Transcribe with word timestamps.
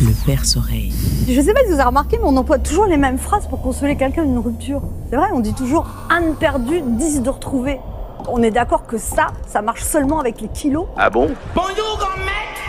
Le 0.00 0.12
perce-oreille. 0.26 0.92
Je 1.28 1.40
sais 1.40 1.52
pas 1.52 1.60
si 1.60 1.66
vous 1.66 1.74
avez 1.74 1.82
remarqué, 1.84 2.18
mais 2.18 2.24
on 2.26 2.36
emploie 2.36 2.58
toujours 2.58 2.86
les 2.86 2.96
mêmes 2.96 3.18
phrases 3.18 3.48
pour 3.48 3.60
consoler 3.60 3.96
quelqu'un 3.96 4.22
d'une 4.24 4.38
rupture. 4.38 4.80
C'est 5.10 5.16
vrai, 5.16 5.28
on 5.32 5.40
dit 5.40 5.54
toujours 5.54 5.86
Anne 6.08 6.36
perdue, 6.36 6.80
10 6.84 7.22
de 7.22 7.30
retrouver. 7.30 7.80
On 8.28 8.40
est 8.42 8.50
d'accord 8.52 8.86
que 8.86 8.96
ça, 8.98 9.28
ça 9.48 9.60
marche 9.60 9.82
seulement 9.82 10.20
avec 10.20 10.40
les 10.40 10.48
kilos. 10.48 10.86
Ah 10.96 11.10
bon? 11.10 11.28
Bonjour, 11.54 11.98
grand 11.98 12.16
maître 12.18 12.60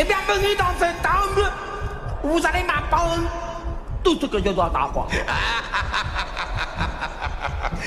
Et 0.00 0.04
bienvenue 0.04 0.56
dans 0.58 0.74
ce 0.78 0.86
temple 1.02 1.48
où 2.24 2.28
vous 2.30 2.44
allez 2.46 2.64
m'apprendre 2.66 3.22
tout 4.02 4.18
ce 4.20 4.26
que 4.26 4.38
je 4.38 4.48
dois 4.50 4.72
savoir. 4.72 5.06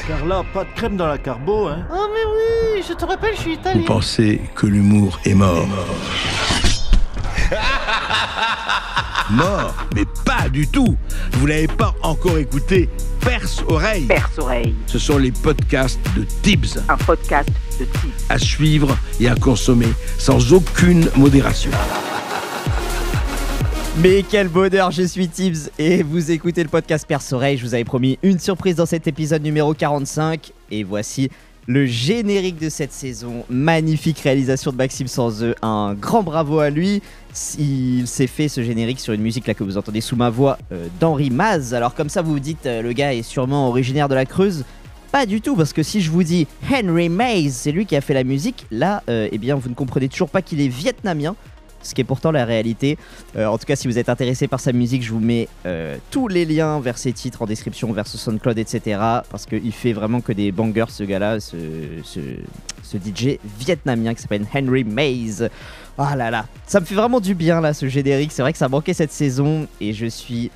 Carla, 0.07 0.43
pas 0.53 0.63
de 0.63 0.69
crème 0.75 0.95
dans 0.97 1.07
la 1.07 1.17
carbo, 1.17 1.67
hein 1.67 1.85
Oh 1.93 2.07
mais 2.11 2.25
oui, 2.77 2.83
je 2.87 2.93
te 2.93 3.05
rappelle, 3.05 3.35
je 3.35 3.41
suis 3.41 3.53
Vous 3.55 3.59
italien. 3.59 3.83
pensez 3.85 4.41
que 4.55 4.65
l'humour 4.65 5.19
est 5.25 5.35
mort 5.35 5.67
Mort 5.67 5.85
Mais 9.95 10.05
pas 10.25 10.49
du 10.49 10.67
tout 10.67 10.97
Vous 11.33 11.47
n'avez 11.47 11.67
pas 11.67 11.93
encore 12.01 12.37
écouté 12.37 12.89
Perce 13.21 13.63
Oreille 13.67 14.05
Perce-oreille, 14.05 14.73
Ce 14.87 14.97
sont 14.97 15.17
les 15.17 15.31
podcasts 15.31 15.99
de 16.15 16.25
Tibbs 16.41 16.79
un 16.87 16.97
podcast 16.97 17.49
de 17.79 17.85
type. 17.85 18.13
à 18.29 18.39
suivre 18.39 18.97
et 19.19 19.27
à 19.29 19.35
consommer 19.35 19.89
sans 20.17 20.53
aucune 20.53 21.07
modération. 21.15 21.71
Mais 24.01 24.23
quel 24.27 24.47
bonheur, 24.47 24.91
je 24.91 25.03
suis 25.03 25.27
Tibbs 25.27 25.69
et 25.77 26.03
vous 26.03 26.31
écoutez 26.31 26.63
le 26.63 26.69
podcast 26.69 27.05
Perce 27.07 27.33
Oreille. 27.33 27.57
Je 27.57 27.65
vous 27.65 27.73
avais 27.73 27.83
promis 27.83 28.17
une 28.23 28.39
surprise 28.39 28.75
dans 28.77 28.85
cet 28.85 29.07
épisode 29.07 29.43
numéro 29.43 29.73
45 29.73 30.51
et 30.71 30.83
voici 30.83 31.29
le 31.67 31.85
générique 31.85 32.57
de 32.59 32.69
cette 32.69 32.93
saison. 32.93 33.43
Magnifique 33.49 34.19
réalisation 34.19 34.71
de 34.71 34.77
Maxime 34.77 35.07
Sanzeux, 35.07 35.53
un 35.61 35.93
grand 35.93 36.23
bravo 36.23 36.59
à 36.59 36.69
lui. 36.69 37.01
Il 37.57 38.07
s'est 38.07 38.27
fait 38.27 38.47
ce 38.47 38.63
générique 38.63 38.99
sur 38.99 39.13
une 39.13 39.21
musique 39.21 39.47
là 39.47 39.53
que 39.53 39.63
vous 39.63 39.77
entendez 39.77 40.01
sous 40.01 40.15
ma 40.15 40.29
voix 40.29 40.57
euh, 40.71 40.87
d'Henri 40.99 41.29
Maz. 41.29 41.73
Alors 41.73 41.93
comme 41.93 42.09
ça 42.09 42.21
vous 42.21 42.31
vous 42.33 42.39
dites 42.39 42.65
euh, 42.65 42.81
le 42.81 42.91
gars 42.93 43.13
est 43.13 43.23
sûrement 43.23 43.67
originaire 43.69 44.09
de 44.09 44.15
la 44.15 44.25
Creuse. 44.25 44.65
Pas 45.11 45.25
du 45.25 45.41
tout, 45.41 45.55
parce 45.55 45.73
que 45.73 45.81
si 45.81 46.01
je 46.01 46.11
vous 46.11 46.21
dis 46.21 46.45
Henry 46.71 47.09
Mays, 47.09 47.49
c'est 47.49 47.71
lui 47.71 47.87
qui 47.87 47.95
a 47.95 48.01
fait 48.01 48.13
la 48.13 48.23
musique, 48.23 48.67
là, 48.69 49.01
euh, 49.09 49.27
eh 49.31 49.39
bien, 49.39 49.55
vous 49.55 49.67
ne 49.67 49.73
comprenez 49.73 50.07
toujours 50.07 50.29
pas 50.29 50.43
qu'il 50.43 50.61
est 50.61 50.67
vietnamien, 50.67 51.35
ce 51.81 51.93
qui 51.93 52.01
est 52.01 52.05
pourtant 52.05 52.31
la 52.31 52.45
réalité. 52.45 52.97
Euh, 53.35 53.45
en 53.45 53.57
tout 53.57 53.65
cas, 53.65 53.75
si 53.75 53.87
vous 53.87 53.97
êtes 53.97 54.09
intéressé 54.09 54.47
par 54.47 54.59
sa 54.59 54.71
musique, 54.71 55.03
je 55.03 55.11
vous 55.11 55.19
mets 55.19 55.47
euh, 55.65 55.97
tous 56.11 56.27
les 56.27 56.45
liens 56.45 56.79
vers 56.79 56.97
ses 56.97 57.13
titres 57.13 57.41
en 57.41 57.45
description, 57.45 57.91
vers 57.91 58.07
ce 58.07 58.17
SoundCloud, 58.17 58.57
etc. 58.57 58.99
Parce 59.29 59.45
qu'il 59.45 59.71
fait 59.71 59.93
vraiment 59.93 60.21
que 60.21 60.33
des 60.33 60.51
bangers, 60.51 60.85
ce 60.89 61.03
gars-là, 61.03 61.39
ce, 61.39 61.57
DJ 62.93 63.37
vietnamien 63.59 64.13
qui 64.13 64.21
s'appelle 64.21 64.45
Henry 64.53 64.83
Mays. 64.83 65.49
Ah 65.97 66.15
là 66.15 66.31
là, 66.31 66.45
ça 66.65 66.79
me 66.79 66.85
fait 66.85 66.95
vraiment 66.95 67.19
du 67.19 67.35
bien 67.35 67.61
là, 67.61 67.73
ce 67.73 67.87
générique. 67.87 68.31
C'est 68.31 68.41
vrai 68.41 68.51
que 68.51 68.57
ça 68.57 68.69
manquait 68.69 68.93
cette 68.93 69.11
saison 69.11 69.67
et 69.81 69.93
je 69.93 70.05
suis 70.05 70.49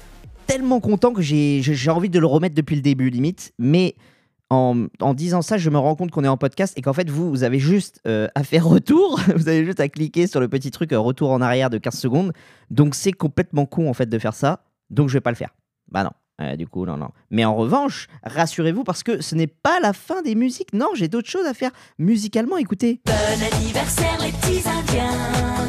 tellement 0.48 0.80
content 0.80 1.14
que 1.14 1.22
j'ai 1.22 1.90
envie 1.90 2.10
de 2.10 2.20
le 2.20 2.26
remettre 2.26 2.56
depuis 2.56 2.76
le 2.76 2.82
début, 2.82 3.10
limite. 3.10 3.54
Mais 3.60 3.96
en, 4.54 5.14
disant 5.14 5.42
ça, 5.42 5.58
je 5.58 5.70
me 5.70 5.78
rends 5.78 5.96
compte 5.96 6.12
qu'on 6.12 6.24
est 6.24 6.30
en 6.30 6.38
podcast 6.38 6.74
et 6.78 6.82
qu'en 6.82 6.94
fait, 6.94 7.10
vous, 7.10 7.30
vous 7.30 7.44
avez 7.44 7.60
juste 7.60 8.00
euh, 8.08 8.28
à 8.36 8.44
faire 8.44 8.66
retour. 8.66 9.20
vous 9.36 9.48
avez 9.48 9.66
juste 9.66 9.80
à 9.80 9.90
cliquer 9.90 10.28
sur 10.28 10.40
le 10.40 10.48
petit 10.48 10.72
truc 10.72 10.94
euh, 10.94 11.00
retour 11.00 11.32
en 11.32 11.42
arrière 11.42 11.70
de 11.70 11.78
15 11.78 11.94
secondes. 11.96 12.34
Donc, 12.70 12.96
c'est 12.96 13.12
complètement 13.12 13.66
con 13.66 13.90
en 13.90 13.94
fait 13.94 14.08
de 14.08 14.20
faire 14.20 14.34
ça. 14.34 14.64
Donc, 14.90 15.10
je 15.10 15.14
vais 15.14 15.22
pas 15.22 15.32
le 15.32 15.36
faire. 15.36 15.50
Bah 15.92 16.04
non. 16.04 16.12
Euh, 16.42 16.56
du 16.56 16.68
coup, 16.68 16.86
non, 16.86 16.98
non. 16.98 17.10
Mais 17.30 17.46
en 17.46 17.56
revanche, 17.56 18.08
rassurez-vous 18.24 18.84
parce 18.84 19.04
que 19.04 19.22
ce 19.22 19.36
n'est 19.36 19.48
pas 19.48 19.80
la 19.80 19.94
fin 19.94 20.22
des 20.22 20.36
musiques. 20.36 20.74
Non, 20.74 20.90
j'ai 20.96 21.08
d'autres 21.08 21.30
choses 21.30 21.46
à 21.46 21.54
faire 21.54 21.72
musicalement. 22.00 22.58
Écoutez. 22.58 23.02
Bon 23.06 23.14
anniversaire 23.56 24.18
les 24.20 24.32
petits 24.32 24.68
indiens. 24.68 25.64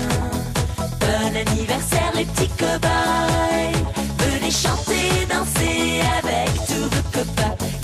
Bon 1.01 1.37
anniversaire 1.37 2.13
les 2.17 2.25
petits 2.25 2.49
cow-boys. 2.57 3.75
Venez 4.19 4.51
chanter, 4.51 5.27
danser 5.31 6.01
avec 6.19 6.55
tous 6.67 6.97
vos 6.97 7.03
copains. 7.13 7.84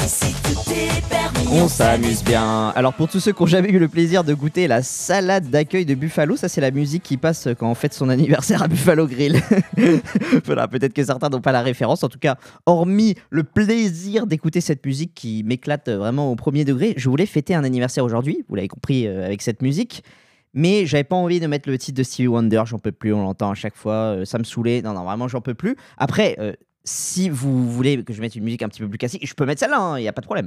On 1.53 1.69
s'amuse 1.69 2.23
bien. 2.23 2.69
Alors 2.77 2.95
pour 2.95 3.09
tous 3.09 3.21
ceux 3.21 3.33
qui 3.33 3.43
ont 3.43 3.47
jamais 3.47 3.71
eu 3.71 3.79
le 3.79 3.89
plaisir 3.89 4.25
de 4.25 4.35
goûter 4.35 4.69
la 4.69 4.83
salade 4.83 5.51
d'accueil 5.51 5.85
de 5.85 5.95
Buffalo, 5.95 6.37
ça 6.37 6.49
c'est 6.49 6.61
la 6.61 6.71
musique 6.71 7.03
qui 7.03 7.17
passe 7.17 7.49
quand 7.59 7.71
on 7.71 7.75
fête 7.75 7.93
son 7.93 8.09
anniversaire 8.09 8.63
à 8.63 8.69
Buffalo 8.69 9.07
Grill. 9.07 9.41
peut-être 9.77 10.93
que 10.95 11.05
certains 11.05 11.29
n'ont 11.29 11.41
pas 11.41 11.53
la 11.53 11.63
référence. 11.63 12.05
En 12.05 12.09
tout 12.09 12.19
cas, 12.19 12.37
hormis 12.67 13.17
le 13.31 13.43
plaisir 13.43 14.27
d'écouter 14.27 14.61
cette 14.61 14.85
musique 14.87 15.13
qui 15.15 15.43
m'éclate 15.45 15.89
vraiment 15.89 16.31
au 16.31 16.37
premier 16.37 16.65
degré, 16.65 16.95
je 16.97 17.09
voulais 17.09 17.27
fêter 17.27 17.55
un 17.55 17.65
anniversaire 17.65 18.05
aujourd'hui. 18.05 18.45
Vous 18.49 18.55
l'avez 18.55 18.69
compris 18.69 19.07
euh, 19.07 19.27
avec 19.27 19.43
cette 19.43 19.61
musique. 19.61 20.05
Mais 20.53 20.87
j'avais 20.87 21.05
pas 21.05 21.17
envie 21.17 21.39
de 21.39 21.47
mettre 21.47 21.69
le 21.69 21.79
titre 21.79 21.99
de 21.99 22.03
Stevie 22.03 22.27
Wonder, 22.27 22.63
j'en 22.67 22.79
peux 22.79 22.91
plus, 22.91 23.13
on 23.13 23.23
l'entend 23.23 23.51
à 23.51 23.55
chaque 23.55 23.77
fois, 23.77 23.93
euh, 23.93 24.25
ça 24.25 24.39
me 24.39 24.45
saoulait. 24.45 24.83
Non, 24.83 24.95
non, 24.95 25.05
vraiment, 25.05 25.29
j'en 25.29 25.41
peux 25.41 25.55
plus. 25.55 25.77
Après, 25.97 26.37
euh, 26.41 26.55
si 26.85 27.29
vous 27.29 27.71
voulez 27.71 28.03
que 28.03 28.13
je 28.13 28.21
mette 28.21 28.35
une 28.37 28.45
musique 28.45 28.63
un 28.63 28.69
petit 28.69 28.81
peu 28.81 28.89
plus 28.89 28.99
classique, 28.99 29.27
je 29.27 29.35
peux 29.35 29.45
mettre 29.45 29.61
celle-là, 29.61 29.99
il 29.99 30.03
n'y 30.03 30.09
a 30.09 30.13
pas 30.13 30.23
de 30.23 30.27
problème. 30.27 30.47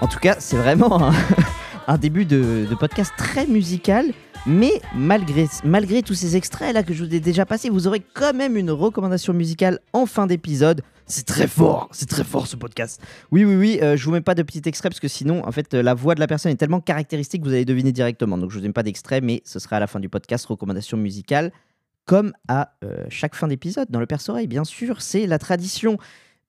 En 0.00 0.06
tout 0.06 0.18
cas, 0.18 0.36
c'est 0.38 0.56
vraiment 0.56 1.02
un, 1.02 1.14
un 1.88 1.96
début 1.96 2.26
de, 2.26 2.66
de 2.68 2.74
podcast 2.74 3.12
très 3.16 3.46
musical. 3.46 4.12
Mais 4.46 4.82
malgré, 4.94 5.46
malgré 5.64 6.02
tous 6.02 6.12
ces 6.12 6.36
extraits 6.36 6.74
là 6.74 6.82
que 6.82 6.92
je 6.92 7.02
vous 7.02 7.14
ai 7.14 7.20
déjà 7.20 7.46
passés, 7.46 7.70
vous 7.70 7.86
aurez 7.86 8.02
quand 8.12 8.34
même 8.34 8.58
une 8.58 8.70
recommandation 8.70 9.32
musicale 9.32 9.80
en 9.94 10.04
fin 10.04 10.26
d'épisode. 10.26 10.82
C'est 11.06 11.24
très 11.24 11.46
fort, 11.46 11.88
c'est 11.92 12.08
très 12.08 12.24
fort 12.24 12.46
ce 12.46 12.56
podcast. 12.56 13.00
Oui, 13.30 13.46
oui, 13.46 13.56
oui, 13.56 13.78
euh, 13.82 13.96
je 13.96 14.04
vous 14.04 14.10
mets 14.10 14.20
pas 14.20 14.34
de 14.34 14.42
petit 14.42 14.60
extrait 14.66 14.90
parce 14.90 15.00
que 15.00 15.08
sinon, 15.08 15.46
en 15.46 15.52
fait, 15.52 15.72
la 15.72 15.94
voix 15.94 16.14
de 16.14 16.20
la 16.20 16.26
personne 16.26 16.52
est 16.52 16.56
tellement 16.56 16.80
caractéristique 16.80 17.40
que 17.40 17.48
vous 17.48 17.54
allez 17.54 17.64
deviner 17.64 17.90
directement. 17.90 18.36
Donc 18.36 18.50
je 18.50 18.58
vous 18.58 18.64
mets 18.64 18.72
pas 18.72 18.82
d'extrait, 18.82 19.22
mais 19.22 19.40
ce 19.46 19.58
sera 19.58 19.76
à 19.76 19.80
la 19.80 19.86
fin 19.86 19.98
du 19.98 20.10
podcast 20.10 20.44
recommandation 20.44 20.98
musicale, 20.98 21.50
comme 22.04 22.34
à 22.46 22.74
euh, 22.84 23.06
chaque 23.08 23.34
fin 23.34 23.48
d'épisode 23.48 23.88
dans 23.88 24.00
le 24.00 24.06
perce-oreille. 24.06 24.46
Bien 24.46 24.64
sûr, 24.64 25.00
c'est 25.00 25.26
la 25.26 25.38
tradition. 25.38 25.96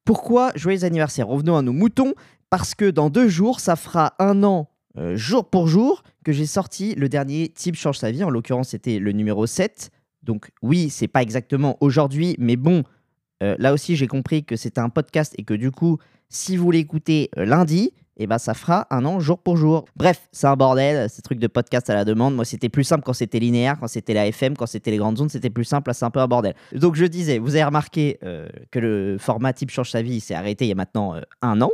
Pourquoi 0.03 0.51
joyeux 0.55 0.83
anniversaire? 0.83 1.27
Revenons 1.27 1.55
à 1.55 1.61
nos 1.61 1.73
moutons 1.73 2.13
parce 2.49 2.75
que 2.75 2.89
dans 2.89 3.09
deux 3.09 3.29
jours, 3.29 3.61
ça 3.61 3.77
fera 3.77 4.15
un 4.19 4.43
an, 4.43 4.69
euh, 4.97 5.15
jour 5.15 5.49
pour 5.49 5.67
jour, 5.67 6.03
que 6.23 6.31
j'ai 6.31 6.45
sorti 6.45 6.95
le 6.95 7.09
dernier 7.09 7.49
Type 7.49 7.75
change 7.75 7.97
sa 7.97 8.11
vie. 8.11 8.23
En 8.23 8.29
l'occurrence, 8.29 8.69
c'était 8.69 8.99
le 8.99 9.11
numéro 9.11 9.45
7. 9.45 9.91
Donc 10.23 10.51
oui, 10.61 10.89
c'est 10.89 11.07
pas 11.07 11.21
exactement 11.21 11.77
aujourd'hui, 11.81 12.35
mais 12.39 12.55
bon, 12.55 12.83
euh, 13.43 13.55
là 13.59 13.73
aussi, 13.73 13.95
j'ai 13.95 14.07
compris 14.07 14.43
que 14.43 14.55
c'était 14.55 14.81
un 14.81 14.89
podcast 14.89 15.33
et 15.37 15.43
que 15.43 15.53
du 15.53 15.71
coup, 15.71 15.97
si 16.29 16.57
vous 16.57 16.71
l'écoutez 16.71 17.29
euh, 17.37 17.45
lundi, 17.45 17.91
et 18.17 18.27
ben 18.27 18.37
ça 18.37 18.53
fera 18.53 18.87
un 18.91 19.05
an 19.05 19.19
jour 19.19 19.39
pour 19.39 19.57
jour. 19.57 19.85
Bref, 19.95 20.27
c'est 20.31 20.47
un 20.47 20.55
bordel, 20.55 21.09
ces 21.09 21.21
trucs 21.21 21.39
de 21.39 21.47
podcast 21.47 21.89
à 21.89 21.95
la 21.95 22.05
demande. 22.05 22.35
Moi, 22.35 22.45
c'était 22.45 22.69
plus 22.69 22.83
simple 22.83 23.03
quand 23.03 23.13
c'était 23.13 23.39
linéaire, 23.39 23.77
quand 23.79 23.87
c'était 23.87 24.13
la 24.13 24.27
FM, 24.27 24.55
quand 24.55 24.65
c'était 24.65 24.91
les 24.91 24.97
grandes 24.97 25.17
zones, 25.17 25.29
c'était 25.29 25.49
plus 25.49 25.65
simple. 25.65 25.89
Là, 25.89 25.93
c'est 25.93 26.05
un 26.05 26.11
peu 26.11 26.19
un 26.19 26.27
bordel. 26.27 26.55
Donc, 26.73 26.95
je 26.95 27.05
disais, 27.05 27.39
vous 27.39 27.55
avez 27.55 27.65
remarqué 27.65 28.17
euh, 28.23 28.47
que 28.71 28.79
le 28.79 29.17
format 29.19 29.51
type 29.51 29.69
change 29.69 29.91
sa 29.91 30.01
vie 30.01 30.21
s'est 30.21 30.33
arrêté 30.33 30.65
il 30.65 30.69
y 30.69 30.71
a 30.71 30.75
maintenant 30.75 31.15
euh, 31.15 31.21
un 31.41 31.61
an, 31.61 31.71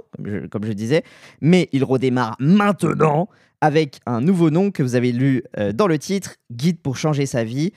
comme 0.50 0.66
je, 0.66 0.74
disais, 0.74 1.04
mais 1.42 1.70
il 1.74 1.84
redémarre 1.84 2.36
maintenant 2.40 3.30
avec 3.62 4.00
un 4.08 4.22
nouveau 4.22 4.50
nom 4.50 4.72
que 4.72 4.82
vous 4.82 4.96
avez 4.96 5.12
lu 5.12 5.44
euh, 5.60 5.72
dans 5.72 5.88
le 5.88 6.00
titre, 6.00 6.36
Guide 6.52 6.80
pour 6.80 6.98
changer 6.98 7.28
sa 7.28 7.44
vie. 7.44 7.72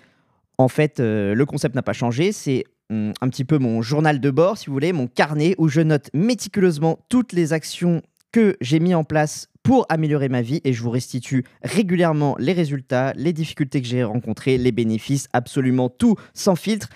En 0.57 0.69
fait, 0.69 1.01
le 1.01 1.45
concept 1.45 1.75
n'a 1.75 1.83
pas 1.83 1.93
changé, 1.93 2.31
c'est 2.31 2.65
hum, 2.89 3.13
un 3.21 3.29
petit 3.29 3.45
peu 3.45 3.59
mon 3.59 3.83
journal 3.83 4.21
de 4.21 4.31
bord, 4.31 4.57
si 4.57 4.67
vous 4.69 4.73
voulez, 4.73 4.93
mon 4.93 5.09
carnet 5.09 5.57
où 5.59 5.69
je 5.69 5.81
note 5.81 6.11
méticuleusement 6.15 7.01
toutes 7.09 7.33
les 7.33 7.53
actions 7.53 8.03
que 8.35 8.57
j'ai 8.61 8.81
mis 8.81 8.97
en 8.97 9.05
place 9.05 9.49
pour 9.63 9.87
améliorer 9.89 10.29
ma 10.29 10.43
vie 10.43 10.61
et 10.65 10.73
je 10.73 10.83
vous 10.83 10.91
restitue 10.91 11.45
régulièrement 11.63 12.35
les 12.41 12.53
résultats, 12.53 13.13
les 13.15 13.33
difficultés 13.33 13.81
que 13.81 13.87
j'ai 13.87 14.03
rencontrées, 14.03 14.59
les 14.59 14.73
bénéfices, 14.73 15.29
absolument 15.33 15.89
tout 15.89 16.17
sans 16.33 16.57
filtre. 16.57 16.89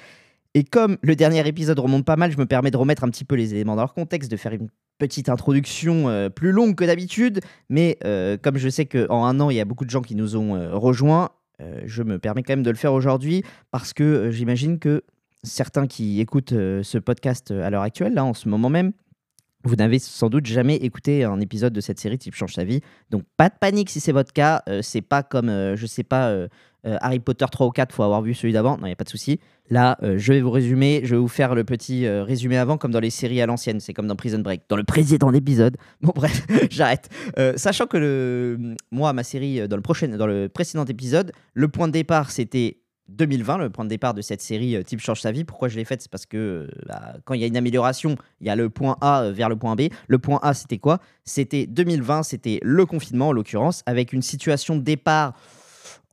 Et 0.54 0.64
comme 0.64 0.98
le 1.00 1.14
dernier 1.14 1.46
épisode 1.46 1.78
remonte 1.78 2.04
pas 2.04 2.16
mal, 2.16 2.32
je 2.32 2.38
me 2.38 2.46
permets 2.46 2.72
de 2.72 2.76
remettre 2.76 3.04
un 3.04 3.08
petit 3.08 3.24
peu 3.24 3.36
les 3.36 3.54
éléments 3.54 3.76
dans 3.76 3.82
leur 3.82 3.94
contexte, 3.94 4.28
de 4.32 4.36
faire 4.36 4.52
une 4.52 4.66
petite 4.98 5.28
introduction 5.28 6.08
euh, 6.08 6.28
plus 6.28 6.50
longue 6.50 6.74
que 6.74 6.84
d'habitude. 6.84 7.38
Mais 7.68 7.98
euh, 8.04 8.36
comme 8.36 8.58
je 8.58 8.68
sais 8.68 8.86
qu'en 8.86 9.24
un 9.24 9.38
an, 9.38 9.48
il 9.48 9.56
y 9.56 9.60
a 9.60 9.64
beaucoup 9.64 9.84
de 9.84 9.90
gens 9.90 10.02
qui 10.02 10.16
nous 10.16 10.34
ont 10.34 10.56
euh, 10.56 10.74
rejoints, 10.74 11.28
je 11.84 12.02
me 12.02 12.18
permets 12.18 12.42
quand 12.42 12.54
même 12.54 12.64
de 12.64 12.70
le 12.70 12.76
faire 12.76 12.92
aujourd'hui 12.92 13.44
parce 13.70 13.92
que 13.92 14.32
j'imagine 14.32 14.80
que 14.80 15.04
certains 15.44 15.86
qui 15.86 16.20
écoutent 16.20 16.50
ce 16.52 16.98
podcast 16.98 17.52
à 17.52 17.70
l'heure 17.70 17.82
actuelle, 17.82 18.14
là, 18.14 18.24
en 18.24 18.32
ce 18.32 18.48
moment 18.48 18.70
même, 18.70 18.92
vous 19.64 19.76
n'avez 19.76 19.98
sans 19.98 20.28
doute 20.28 20.46
jamais 20.46 20.76
écouté 20.76 21.24
un 21.24 21.40
épisode 21.40 21.72
de 21.72 21.80
cette 21.80 21.98
série 21.98 22.18
type 22.18 22.34
Change 22.34 22.54
sa 22.54 22.64
vie. 22.64 22.80
Donc 23.10 23.24
pas 23.36 23.48
de 23.48 23.54
panique 23.60 23.90
si 23.90 24.00
c'est 24.00 24.12
votre 24.12 24.32
cas. 24.32 24.62
Euh, 24.68 24.82
c'est 24.82 25.00
pas 25.00 25.22
comme, 25.22 25.48
euh, 25.48 25.76
je 25.76 25.86
sais 25.86 26.04
pas, 26.04 26.28
euh, 26.28 26.48
euh, 26.86 26.96
Harry 27.00 27.18
Potter 27.18 27.44
3 27.50 27.66
ou 27.66 27.70
4, 27.70 27.92
faut 27.92 28.04
avoir 28.04 28.22
vu 28.22 28.34
celui 28.34 28.52
d'avant. 28.52 28.76
Non, 28.76 28.84
il 28.84 28.90
n'y 28.90 28.92
a 28.92 28.96
pas 28.96 29.04
de 29.04 29.08
souci. 29.08 29.40
Là, 29.68 29.98
je 30.00 30.32
vais 30.32 30.40
vous 30.40 30.50
résumer. 30.50 31.02
Je 31.04 31.14
vais 31.14 31.20
vous 31.20 31.28
faire 31.28 31.54
le 31.54 31.62
petit 31.62 32.08
résumé 32.08 32.56
avant, 32.56 32.78
comme 32.78 32.90
dans 32.90 33.00
les 33.00 33.10
séries 33.10 33.42
à 33.42 33.46
l'ancienne. 33.46 33.80
C'est 33.80 33.92
comme 33.92 34.06
dans 34.06 34.16
Prison 34.16 34.38
Break. 34.38 34.62
Dans 34.70 34.76
le 34.76 34.84
précédent 34.84 35.30
épisode. 35.32 35.76
Bon, 36.00 36.12
bref, 36.14 36.46
j'arrête. 36.70 37.10
Sachant 37.56 37.86
que 37.86 37.98
le, 37.98 38.76
moi, 38.90 39.12
ma 39.12 39.24
série, 39.24 39.68
dans 39.68 39.76
le, 39.76 40.16
dans 40.16 40.26
le 40.26 40.48
précédent 40.48 40.86
épisode, 40.86 41.32
le 41.52 41.68
point 41.68 41.88
de 41.88 41.92
départ, 41.92 42.30
c'était 42.30 42.78
2020, 43.08 43.58
le 43.58 43.70
point 43.70 43.84
de 43.84 43.90
départ 43.90 44.14
de 44.14 44.22
cette 44.22 44.40
série 44.40 44.76
euh, 44.76 44.82
Type 44.82 45.00
change 45.00 45.20
sa 45.20 45.32
vie. 45.32 45.44
Pourquoi 45.44 45.68
je 45.68 45.76
l'ai 45.76 45.84
faite? 45.84 46.02
C'est 46.02 46.10
parce 46.10 46.26
que 46.26 46.68
bah, 46.86 47.14
quand 47.24 47.34
il 47.34 47.40
y 47.40 47.44
a 47.44 47.46
une 47.46 47.56
amélioration, 47.56 48.16
il 48.40 48.46
y 48.46 48.50
a 48.50 48.56
le 48.56 48.68
point 48.68 48.96
A 49.00 49.22
euh, 49.22 49.32
vers 49.32 49.48
le 49.48 49.56
point 49.56 49.76
B. 49.76 49.88
Le 50.06 50.18
point 50.18 50.38
A, 50.42 50.54
c'était 50.54 50.78
quoi? 50.78 51.00
C'était 51.24 51.66
2020, 51.66 52.22
c'était 52.22 52.60
le 52.62 52.86
confinement 52.86 53.28
en 53.28 53.32
l'occurrence, 53.32 53.82
avec 53.86 54.12
une 54.12 54.22
situation 54.22 54.76
de 54.76 54.82
départ. 54.82 55.34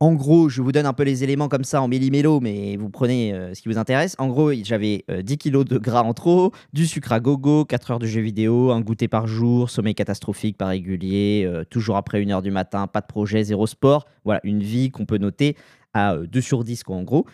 En 0.00 0.12
gros, 0.14 0.48
je 0.48 0.62
vous 0.62 0.72
donne 0.72 0.86
un 0.86 0.92
peu 0.92 1.02
les 1.02 1.24
éléments 1.24 1.48
comme 1.48 1.64
ça 1.64 1.80
en 1.82 1.88
millimélo, 1.88 2.40
mais 2.40 2.76
vous 2.76 2.90
prenez 2.90 3.32
euh, 3.32 3.54
ce 3.54 3.62
qui 3.62 3.68
vous 3.68 3.78
intéresse. 3.78 4.14
En 4.18 4.28
gros, 4.28 4.52
j'avais 4.62 5.04
euh, 5.10 5.22
10 5.22 5.38
kilos 5.38 5.64
de 5.64 5.78
gras 5.78 6.02
en 6.02 6.14
trop, 6.14 6.52
du 6.72 6.86
sucre 6.86 7.12
à 7.12 7.20
gogo, 7.20 7.64
4 7.64 7.90
heures 7.92 7.98
de 7.98 8.06
jeux 8.06 8.20
vidéo, 8.20 8.70
un 8.72 8.80
goûter 8.80 9.08
par 9.08 9.26
jour, 9.26 9.70
sommeil 9.70 9.94
catastrophique 9.94 10.58
pas 10.58 10.66
régulier, 10.66 11.44
euh, 11.46 11.64
toujours 11.64 11.96
après 11.96 12.22
1 12.22 12.30
heure 12.30 12.42
du 12.42 12.50
matin, 12.50 12.86
pas 12.86 13.00
de 13.00 13.06
projet, 13.06 13.44
zéro 13.44 13.66
sport. 13.66 14.06
Voilà, 14.24 14.40
une 14.44 14.62
vie 14.62 14.90
qu'on 14.90 15.06
peut 15.06 15.18
noter 15.18 15.56
à 15.94 16.14
euh, 16.14 16.26
2 16.26 16.40
sur 16.40 16.62
10, 16.64 16.84
quoi, 16.84 16.96
en 16.96 17.02
gros. 17.02 17.26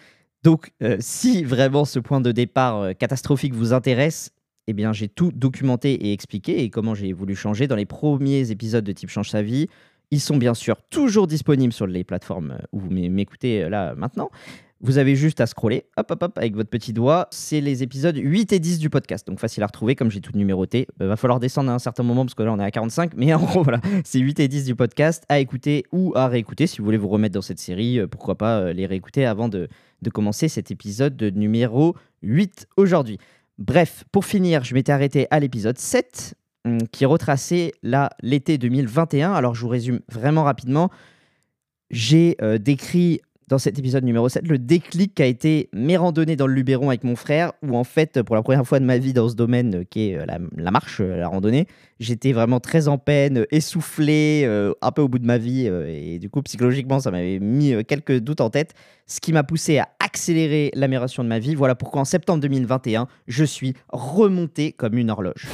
Donc, 0.42 0.72
euh, 0.82 0.96
si 1.00 1.44
vraiment 1.44 1.84
ce 1.84 1.98
point 1.98 2.20
de 2.20 2.32
départ 2.32 2.78
euh, 2.78 2.92
catastrophique 2.92 3.54
vous 3.54 3.72
intéresse, 3.72 4.30
eh 4.66 4.72
bien, 4.72 4.92
j'ai 4.92 5.08
tout 5.08 5.32
documenté 5.32 5.92
et 5.92 6.12
expliqué 6.12 6.62
et 6.62 6.70
comment 6.70 6.94
j'ai 6.94 7.12
voulu 7.12 7.34
changer 7.34 7.66
dans 7.66 7.76
les 7.76 7.86
premiers 7.86 8.50
épisodes 8.50 8.84
de 8.84 8.92
Type 8.92 9.10
Change 9.10 9.30
sa 9.30 9.42
vie. 9.42 9.68
Ils 10.12 10.20
sont 10.20 10.36
bien 10.36 10.54
sûr 10.54 10.76
toujours 10.90 11.26
disponibles 11.26 11.72
sur 11.72 11.88
les 11.88 12.04
plateformes 12.04 12.52
euh, 12.52 12.64
où 12.70 12.78
vous 12.78 12.90
m'é- 12.90 13.08
m'écoutez 13.08 13.64
euh, 13.64 13.68
là 13.68 13.94
maintenant. 13.96 14.30
Vous 14.84 14.98
avez 14.98 15.14
juste 15.14 15.40
à 15.40 15.46
scroller, 15.46 15.84
hop, 15.96 16.10
hop, 16.10 16.22
hop, 16.24 16.38
avec 16.38 16.54
votre 16.56 16.68
petit 16.68 16.92
doigt. 16.92 17.28
C'est 17.30 17.60
les 17.60 17.84
épisodes 17.84 18.16
8 18.16 18.52
et 18.52 18.58
10 18.58 18.80
du 18.80 18.90
podcast. 18.90 19.24
Donc 19.26 19.38
facile 19.38 19.62
à 19.62 19.66
retrouver, 19.66 19.94
comme 19.94 20.10
j'ai 20.10 20.20
tout 20.20 20.36
numéroté. 20.36 20.88
Il 21.00 21.06
va 21.06 21.14
falloir 21.16 21.38
descendre 21.38 21.70
à 21.70 21.74
un 21.74 21.78
certain 21.78 22.02
moment 22.02 22.24
parce 22.24 22.34
que 22.34 22.42
là 22.42 22.52
on 22.52 22.58
est 22.58 22.64
à 22.64 22.70
45. 22.72 23.12
Mais 23.16 23.32
en 23.34 23.38
gros, 23.38 23.62
voilà, 23.62 23.80
c'est 24.04 24.18
8 24.18 24.40
et 24.40 24.48
10 24.48 24.64
du 24.64 24.74
podcast 24.74 25.24
à 25.28 25.38
écouter 25.38 25.84
ou 25.92 26.12
à 26.16 26.26
réécouter. 26.26 26.66
Si 26.66 26.78
vous 26.78 26.84
voulez 26.84 26.98
vous 26.98 27.08
remettre 27.08 27.34
dans 27.34 27.42
cette 27.42 27.60
série, 27.60 28.00
euh, 28.00 28.06
pourquoi 28.08 28.36
pas 28.36 28.72
les 28.72 28.86
réécouter 28.86 29.24
avant 29.24 29.48
de, 29.48 29.68
de 30.02 30.10
commencer 30.10 30.48
cet 30.48 30.70
épisode 30.72 31.16
de 31.16 31.30
numéro 31.30 31.94
8 32.22 32.66
aujourd'hui. 32.76 33.18
Bref, 33.58 34.02
pour 34.10 34.24
finir, 34.24 34.64
je 34.64 34.74
m'étais 34.74 34.90
arrêté 34.92 35.28
à 35.30 35.38
l'épisode 35.38 35.78
7 35.78 36.34
hum, 36.34 36.41
qui 36.92 37.04
retraçait 37.04 37.72
là 37.82 38.10
l'été 38.22 38.58
2021. 38.58 39.32
Alors 39.32 39.54
je 39.54 39.62
vous 39.62 39.68
résume 39.68 40.00
vraiment 40.08 40.44
rapidement. 40.44 40.90
J'ai 41.90 42.36
euh, 42.40 42.58
décrit 42.58 43.20
dans 43.48 43.58
cet 43.58 43.78
épisode 43.78 44.04
numéro 44.04 44.28
7 44.30 44.48
le 44.48 44.58
déclic 44.58 45.14
qu'a 45.14 45.26
été 45.26 45.68
mes 45.74 45.98
randonnées 45.98 46.36
dans 46.36 46.46
le 46.46 46.54
Luberon 46.54 46.88
avec 46.88 47.04
mon 47.04 47.16
frère, 47.16 47.52
où 47.62 47.76
en 47.76 47.84
fait, 47.84 48.22
pour 48.22 48.34
la 48.34 48.42
première 48.42 48.66
fois 48.66 48.80
de 48.80 48.84
ma 48.86 48.96
vie 48.96 49.12
dans 49.12 49.28
ce 49.28 49.34
domaine 49.34 49.74
euh, 49.74 49.84
qui 49.84 50.10
est 50.10 50.16
euh, 50.16 50.24
la, 50.24 50.38
la 50.56 50.70
marche, 50.70 51.00
la 51.00 51.28
randonnée, 51.28 51.66
j'étais 52.00 52.32
vraiment 52.32 52.60
très 52.60 52.88
en 52.88 52.96
peine, 52.96 53.44
essoufflé, 53.50 54.44
un 54.80 54.92
peu 54.92 55.02
au 55.02 55.08
bout 55.08 55.18
de 55.18 55.26
ma 55.26 55.38
vie, 55.38 55.66
et 55.66 56.18
du 56.18 56.30
coup, 56.30 56.42
psychologiquement, 56.42 56.98
ça 56.98 57.10
m'avait 57.10 57.38
mis 57.38 57.74
quelques 57.84 58.18
doutes 58.18 58.40
en 58.40 58.50
tête, 58.50 58.74
ce 59.06 59.20
qui 59.20 59.32
m'a 59.32 59.44
poussé 59.44 59.78
à 59.78 59.88
accélérer 60.00 60.72
l'amélioration 60.74 61.22
de 61.22 61.28
ma 61.28 61.38
vie. 61.38 61.54
Voilà 61.54 61.74
pourquoi 61.74 62.00
en 62.00 62.04
septembre 62.04 62.40
2021, 62.40 63.06
je 63.28 63.44
suis 63.44 63.74
remonté 63.90 64.72
comme 64.72 64.96
une 64.96 65.10
horloge. 65.10 65.46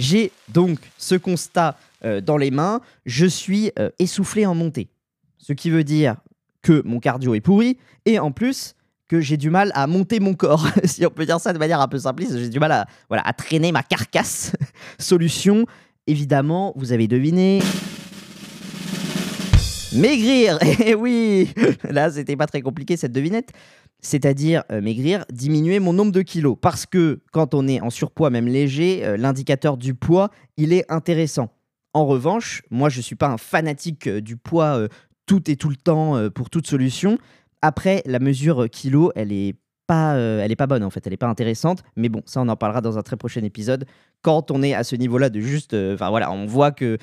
J'ai 0.00 0.32
donc 0.48 0.78
ce 0.96 1.14
constat 1.14 1.76
euh, 2.06 2.22
dans 2.22 2.38
les 2.38 2.50
mains, 2.50 2.80
je 3.04 3.26
suis 3.26 3.70
euh, 3.78 3.90
essoufflé 3.98 4.46
en 4.46 4.54
montée. 4.54 4.88
Ce 5.36 5.52
qui 5.52 5.68
veut 5.68 5.84
dire 5.84 6.16
que 6.62 6.80
mon 6.86 7.00
cardio 7.00 7.34
est 7.34 7.42
pourri 7.42 7.76
et 8.06 8.18
en 8.18 8.32
plus 8.32 8.76
que 9.08 9.20
j'ai 9.20 9.36
du 9.36 9.50
mal 9.50 9.70
à 9.74 9.86
monter 9.86 10.18
mon 10.18 10.32
corps, 10.32 10.66
si 10.84 11.04
on 11.04 11.10
peut 11.10 11.26
dire 11.26 11.38
ça 11.38 11.52
de 11.52 11.58
manière 11.58 11.82
un 11.82 11.88
peu 11.88 11.98
simpliste, 11.98 12.38
j'ai 12.38 12.48
du 12.48 12.58
mal 12.58 12.72
à, 12.72 12.86
à 13.10 13.32
traîner 13.34 13.72
ma 13.72 13.82
carcasse. 13.82 14.52
Solution, 14.98 15.66
évidemment, 16.06 16.72
vous 16.76 16.92
avez 16.92 17.06
deviné. 17.06 17.60
Maigrir 19.92 20.58
Eh 20.84 20.94
oui 20.94 21.52
Là, 21.84 22.10
c'était 22.10 22.36
pas 22.36 22.46
très 22.46 22.62
compliqué 22.62 22.96
cette 22.96 23.12
devinette. 23.12 23.50
C'est-à-dire 24.02 24.64
euh, 24.70 24.80
maigrir, 24.80 25.24
diminuer 25.32 25.78
mon 25.78 25.92
nombre 25.92 26.12
de 26.12 26.22
kilos. 26.22 26.56
Parce 26.60 26.86
que 26.86 27.20
quand 27.32 27.54
on 27.54 27.68
est 27.68 27.80
en 27.80 27.90
surpoids, 27.90 28.30
même 28.30 28.46
léger, 28.46 29.04
euh, 29.04 29.16
l'indicateur 29.16 29.76
du 29.76 29.94
poids, 29.94 30.30
il 30.56 30.72
est 30.72 30.90
intéressant. 30.90 31.50
En 31.92 32.06
revanche, 32.06 32.62
moi, 32.70 32.88
je 32.88 32.98
ne 32.98 33.02
suis 33.02 33.16
pas 33.16 33.28
un 33.28 33.38
fanatique 33.38 34.06
euh, 34.06 34.20
du 34.20 34.36
poids 34.36 34.88
tout 35.26 35.50
et 35.50 35.56
tout 35.56 35.68
le 35.68 35.76
temps 35.76 36.28
pour 36.30 36.50
toute 36.50 36.66
solution. 36.66 37.16
Après, 37.62 38.02
la 38.04 38.18
mesure 38.18 38.68
kilo, 38.68 39.12
elle 39.14 39.32
est 39.32 39.54
pas, 39.86 40.16
pas 40.56 40.66
bonne 40.66 40.82
en 40.82 40.90
fait, 40.90 41.06
elle 41.06 41.12
est 41.12 41.16
pas 41.16 41.28
intéressante. 41.28 41.84
Mais 41.94 42.08
bon, 42.08 42.22
ça, 42.26 42.40
on 42.40 42.48
en 42.48 42.56
parlera 42.56 42.80
dans 42.80 42.98
un 42.98 43.02
très 43.02 43.16
prochain 43.16 43.42
épisode. 43.44 43.84
Quand 44.22 44.50
on 44.50 44.60
est 44.62 44.74
à 44.74 44.82
ce 44.82 44.96
niveau-là 44.96 45.30
de 45.30 45.40
juste, 45.40 45.74
enfin 45.74 46.10
voilà, 46.10 46.32
on 46.32 46.46
voit 46.46 46.72
que 46.72 46.98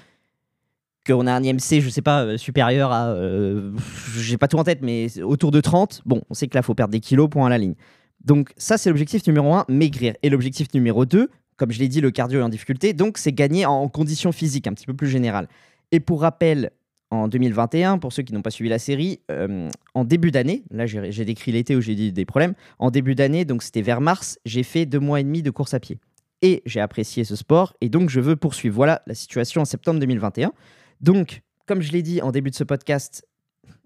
qu'on 1.07 1.25
a 1.27 1.33
un 1.33 1.43
IMC, 1.43 1.81
je 1.81 1.89
sais 1.89 2.01
pas, 2.01 2.23
euh, 2.23 2.37
supérieur 2.37 2.91
à, 2.91 3.07
euh, 3.07 3.71
j'ai 4.17 4.37
pas 4.37 4.47
tout 4.47 4.57
en 4.57 4.63
tête, 4.63 4.79
mais 4.81 5.21
autour 5.21 5.51
de 5.51 5.61
30. 5.61 6.01
Bon, 6.05 6.21
on 6.29 6.33
sait 6.33 6.47
que 6.47 6.55
là, 6.55 6.61
faut 6.61 6.75
perdre 6.75 6.91
des 6.91 6.99
kilos 6.99 7.29
pour 7.29 7.45
à 7.45 7.49
la 7.49 7.57
ligne. 7.57 7.75
Donc 8.23 8.51
ça, 8.57 8.77
c'est 8.77 8.89
l'objectif 8.89 9.25
numéro 9.25 9.53
un, 9.53 9.65
maigrir. 9.69 10.13
Et 10.21 10.29
l'objectif 10.29 10.67
numéro 10.73 11.05
2, 11.05 11.29
comme 11.55 11.71
je 11.71 11.79
l'ai 11.79 11.87
dit, 11.87 12.01
le 12.01 12.11
cardio 12.11 12.39
est 12.39 12.43
en 12.43 12.49
difficulté, 12.49 12.93
donc 12.93 13.17
c'est 13.17 13.33
gagner 13.33 13.65
en 13.65 13.87
conditions 13.87 14.31
physiques, 14.31 14.67
un 14.67 14.73
petit 14.73 14.85
peu 14.85 14.93
plus 14.93 15.07
générales. 15.07 15.47
Et 15.91 15.99
pour 15.99 16.21
rappel, 16.21 16.71
en 17.09 17.27
2021, 17.27 17.99
pour 17.99 18.11
ceux 18.11 18.23
qui 18.23 18.33
n'ont 18.33 18.41
pas 18.41 18.51
suivi 18.51 18.69
la 18.69 18.79
série, 18.79 19.21
euh, 19.31 19.69
en 19.93 20.03
début 20.03 20.31
d'année, 20.31 20.63
là 20.71 20.85
j'ai 20.85 21.25
décrit 21.25 21.51
l'été 21.51 21.75
où 21.75 21.81
j'ai 21.81 21.95
dit 21.95 22.11
des 22.11 22.25
problèmes, 22.25 22.53
en 22.79 22.91
début 22.91 23.15
d'année, 23.15 23.45
donc 23.45 23.63
c'était 23.63 23.81
vers 23.81 24.01
mars, 24.01 24.39
j'ai 24.45 24.63
fait 24.63 24.85
deux 24.85 24.99
mois 24.99 25.19
et 25.19 25.23
demi 25.23 25.41
de 25.41 25.49
course 25.49 25.73
à 25.73 25.79
pied. 25.79 25.99
Et 26.41 26.61
j'ai 26.65 26.81
apprécié 26.81 27.23
ce 27.23 27.35
sport, 27.35 27.73
et 27.81 27.89
donc 27.89 28.09
je 28.09 28.19
veux 28.19 28.35
poursuivre. 28.35 28.75
Voilà 28.75 29.01
la 29.07 29.15
situation 29.15 29.61
en 29.61 29.65
septembre 29.65 29.99
2021. 29.99 30.51
Donc, 31.01 31.41
comme 31.65 31.81
je 31.81 31.91
l'ai 31.91 32.01
dit 32.01 32.21
en 32.21 32.31
début 32.31 32.49
de 32.49 32.55
ce 32.55 32.63
podcast, 32.63 33.25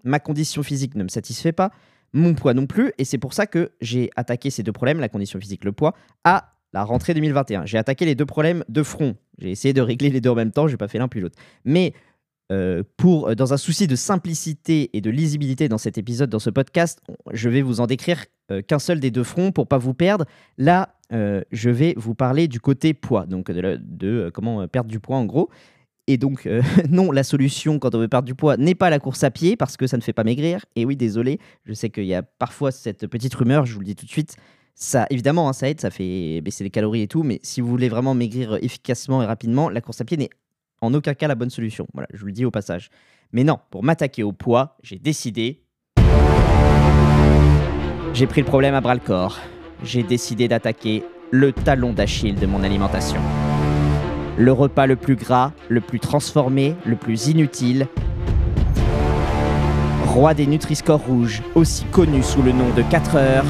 ma 0.04 0.20
condition 0.20 0.62
physique 0.62 0.94
ne 0.94 1.04
me 1.04 1.08
satisfait 1.08 1.52
pas, 1.52 1.70
mon 2.12 2.34
poids 2.34 2.54
non 2.54 2.66
plus, 2.66 2.92
et 2.98 3.04
c'est 3.04 3.18
pour 3.18 3.32
ça 3.32 3.46
que 3.46 3.72
j'ai 3.80 4.10
attaqué 4.16 4.50
ces 4.50 4.62
deux 4.62 4.72
problèmes, 4.72 5.00
la 5.00 5.08
condition 5.08 5.40
physique, 5.40 5.64
le 5.64 5.72
poids, 5.72 5.94
à 6.24 6.54
la 6.72 6.84
rentrée 6.84 7.14
2021. 7.14 7.66
J'ai 7.66 7.78
attaqué 7.78 8.04
les 8.04 8.14
deux 8.14 8.26
problèmes 8.26 8.64
de 8.68 8.82
front. 8.82 9.16
J'ai 9.38 9.50
essayé 9.50 9.74
de 9.74 9.80
régler 9.80 10.10
les 10.10 10.20
deux 10.20 10.30
en 10.30 10.34
même 10.34 10.52
temps, 10.52 10.68
j'ai 10.68 10.76
pas 10.76 10.88
fait 10.88 10.98
l'un 10.98 11.08
puis 11.08 11.20
l'autre. 11.20 11.36
Mais 11.64 11.94
euh, 12.50 12.82
pour, 12.96 13.28
euh, 13.28 13.34
dans 13.34 13.54
un 13.54 13.56
souci 13.56 13.86
de 13.86 13.96
simplicité 13.96 14.90
et 14.92 15.00
de 15.00 15.10
lisibilité 15.10 15.68
dans 15.68 15.78
cet 15.78 15.96
épisode, 15.96 16.28
dans 16.28 16.38
ce 16.38 16.50
podcast, 16.50 17.00
je 17.32 17.48
vais 17.48 17.62
vous 17.62 17.80
en 17.80 17.86
décrire 17.86 18.24
euh, 18.50 18.60
qu'un 18.60 18.78
seul 18.78 19.00
des 19.00 19.10
deux 19.10 19.24
fronts 19.24 19.52
pour 19.52 19.66
pas 19.66 19.78
vous 19.78 19.94
perdre. 19.94 20.26
Là, 20.58 20.94
je 21.50 21.68
vais 21.68 21.92
vous 21.98 22.14
parler 22.14 22.48
du 22.48 22.58
côté 22.58 22.94
poids, 22.94 23.26
donc 23.26 23.50
de, 23.50 23.78
de, 23.82 24.30
comment 24.32 24.66
perdre 24.66 24.88
du 24.88 24.98
poids 24.98 25.18
en 25.18 25.26
gros. 25.26 25.50
Et 26.08 26.16
donc, 26.16 26.46
euh, 26.46 26.62
non, 26.90 27.12
la 27.12 27.22
solution 27.22 27.78
quand 27.78 27.94
on 27.94 27.98
veut 27.98 28.08
perdre 28.08 28.26
du 28.26 28.34
poids 28.34 28.56
n'est 28.56 28.74
pas 28.74 28.90
la 28.90 28.98
course 28.98 29.22
à 29.24 29.30
pied 29.30 29.56
parce 29.56 29.76
que 29.76 29.86
ça 29.86 29.96
ne 29.96 30.02
fait 30.02 30.12
pas 30.12 30.24
maigrir. 30.24 30.64
Et 30.76 30.84
oui, 30.84 30.96
désolé, 30.96 31.38
je 31.64 31.72
sais 31.72 31.90
qu'il 31.90 32.06
y 32.06 32.14
a 32.14 32.22
parfois 32.22 32.72
cette 32.72 33.06
petite 33.06 33.34
rumeur, 33.34 33.66
je 33.66 33.74
vous 33.74 33.80
le 33.80 33.86
dis 33.86 33.94
tout 33.94 34.06
de 34.06 34.10
suite. 34.10 34.36
Ça, 34.74 35.06
évidemment, 35.10 35.48
hein, 35.48 35.52
ça 35.52 35.68
aide, 35.68 35.80
ça 35.80 35.90
fait 35.90 36.40
baisser 36.40 36.64
les 36.64 36.70
calories 36.70 37.02
et 37.02 37.08
tout, 37.08 37.22
mais 37.22 37.38
si 37.42 37.60
vous 37.60 37.68
voulez 37.68 37.88
vraiment 37.88 38.14
maigrir 38.14 38.54
efficacement 38.62 39.22
et 39.22 39.26
rapidement, 39.26 39.68
la 39.68 39.80
course 39.80 40.00
à 40.00 40.04
pied 40.04 40.16
n'est 40.16 40.30
en 40.80 40.92
aucun 40.94 41.14
cas 41.14 41.28
la 41.28 41.34
bonne 41.34 41.50
solution. 41.50 41.86
Voilà, 41.92 42.08
je 42.12 42.20
vous 42.20 42.26
le 42.26 42.32
dis 42.32 42.44
au 42.44 42.50
passage. 42.50 42.90
Mais 43.32 43.44
non, 43.44 43.58
pour 43.70 43.84
m'attaquer 43.84 44.22
au 44.22 44.32
poids, 44.32 44.76
j'ai 44.82 44.98
décidé. 44.98 45.62
J'ai 48.14 48.26
pris 48.26 48.40
le 48.40 48.46
problème 48.46 48.74
à 48.74 48.80
bras 48.80 48.94
le 48.94 49.00
corps. 49.00 49.38
J'ai 49.84 50.02
décidé 50.02 50.48
d'attaquer 50.48 51.04
le 51.30 51.52
talon 51.52 51.92
d'Achille 51.92 52.34
de 52.34 52.46
mon 52.46 52.62
alimentation. 52.62 53.20
Le 54.38 54.50
repas 54.50 54.86
le 54.86 54.96
plus 54.96 55.16
gras, 55.16 55.52
le 55.68 55.82
plus 55.82 56.00
transformé, 56.00 56.74
le 56.86 56.96
plus 56.96 57.28
inutile. 57.28 57.86
Roi 60.06 60.32
des 60.32 60.46
Nutri-Score 60.46 61.00
rouges, 61.00 61.42
aussi 61.54 61.84
connu 61.86 62.22
sous 62.22 62.42
le 62.42 62.52
nom 62.52 62.70
de 62.74 62.82
4 62.82 63.16
heures. 63.16 63.44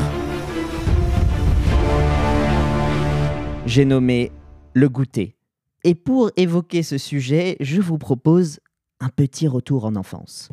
J'ai 3.64 3.84
nommé 3.84 4.32
le 4.74 4.88
goûter. 4.88 5.36
Et 5.84 5.94
pour 5.94 6.30
évoquer 6.36 6.82
ce 6.82 6.98
sujet, 6.98 7.56
je 7.60 7.80
vous 7.80 7.98
propose 7.98 8.58
un 9.00 9.08
petit 9.08 9.46
retour 9.46 9.84
en 9.84 9.94
enfance. 9.94 10.48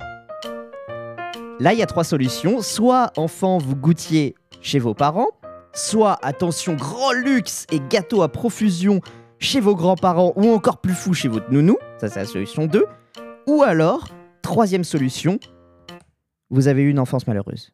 Là, 1.60 1.74
il 1.74 1.80
y 1.80 1.84
a 1.84 1.88
trois 1.88 2.04
solutions. 2.04 2.62
Soit, 2.62 3.12
enfant, 3.18 3.58
vous 3.58 3.76
goûtiez 3.76 4.36
chez 4.62 4.80
vos 4.80 4.94
parents. 4.94 5.30
Soit, 5.74 6.18
attention, 6.24 6.76
grand 6.76 7.12
luxe 7.12 7.66
et 7.72 7.80
gâteau 7.90 8.22
à 8.22 8.30
profusion 8.30 9.02
chez 9.40 9.60
vos 9.60 9.76
grands-parents 9.76 10.34
ou 10.36 10.50
encore 10.50 10.82
plus 10.82 10.94
fou 10.94 11.14
chez 11.14 11.28
votre 11.28 11.52
nounou. 11.52 11.78
Ça, 12.00 12.10
c'est 12.10 12.20
la 12.20 12.26
solution 12.26 12.68
2. 12.68 12.86
Ou 13.48 13.64
alors, 13.64 14.10
troisième 14.42 14.84
solution, 14.84 15.40
vous 16.50 16.68
avez 16.68 16.84
eu 16.84 16.90
une 16.90 17.00
enfance 17.00 17.26
malheureuse. 17.26 17.72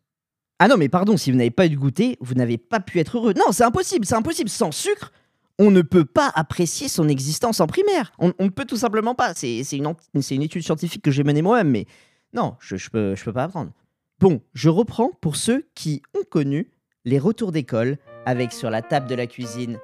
Ah 0.60 0.68
non, 0.68 0.78
mais 0.78 0.88
pardon, 0.88 1.18
si 1.18 1.32
vous 1.32 1.38
n'avez 1.38 1.52
pas 1.52 1.66
eu 1.66 1.70
de 1.70 1.76
goûter, 1.76 2.18
vous 2.22 2.36
n'avez 2.36 2.58
pas 2.58 2.80
pu 2.80 3.00
être 3.00 3.18
heureux. 3.18 3.34
Non, 3.34 3.52
c'est 3.52 3.64
impossible, 3.64 4.06
c'est 4.06 4.16
impossible. 4.16 4.50
Sans 4.50 4.72
sucre, 4.72 5.12
on 5.60 5.72
ne 5.72 5.82
peut 5.82 6.06
pas 6.06 6.32
apprécier 6.34 6.88
son 6.88 7.10
existence 7.10 7.60
en 7.60 7.68
primaire. 7.68 8.14
On 8.20 8.32
ne 8.40 8.50
peut 8.50 8.66
tout 8.66 8.78
simplement 8.78 9.16
pas. 9.16 9.34
C'est 9.34 9.60
une, 9.74 10.42
étude 10.42 10.64
scientifique 10.64 11.02
que 11.02 11.12
j'ai 11.12 11.24
menée 11.24 11.42
moi-même, 11.42 11.70
mais 11.70 11.86
non, 12.34 12.56
je 12.60 12.76
ne 12.76 12.90
peux, 12.92 13.16
je 13.16 13.24
peux 13.24 13.34
pas 13.34 13.44
apprendre. 13.44 13.72
Bon, 14.20 14.42
je 14.54 14.70
reprends 14.70 15.12
pour 15.20 15.36
ceux 15.36 15.68
qui 15.76 16.02
ont 16.18 16.24
connu 16.24 16.72
les 17.04 17.20
retours 17.20 17.52
d'école 17.52 17.98
avec 18.26 18.54
sur 18.54 18.70
la 18.70 18.82
table 18.82 19.10
de 19.10 19.16
la 19.16 19.28
cuisine 19.28 19.78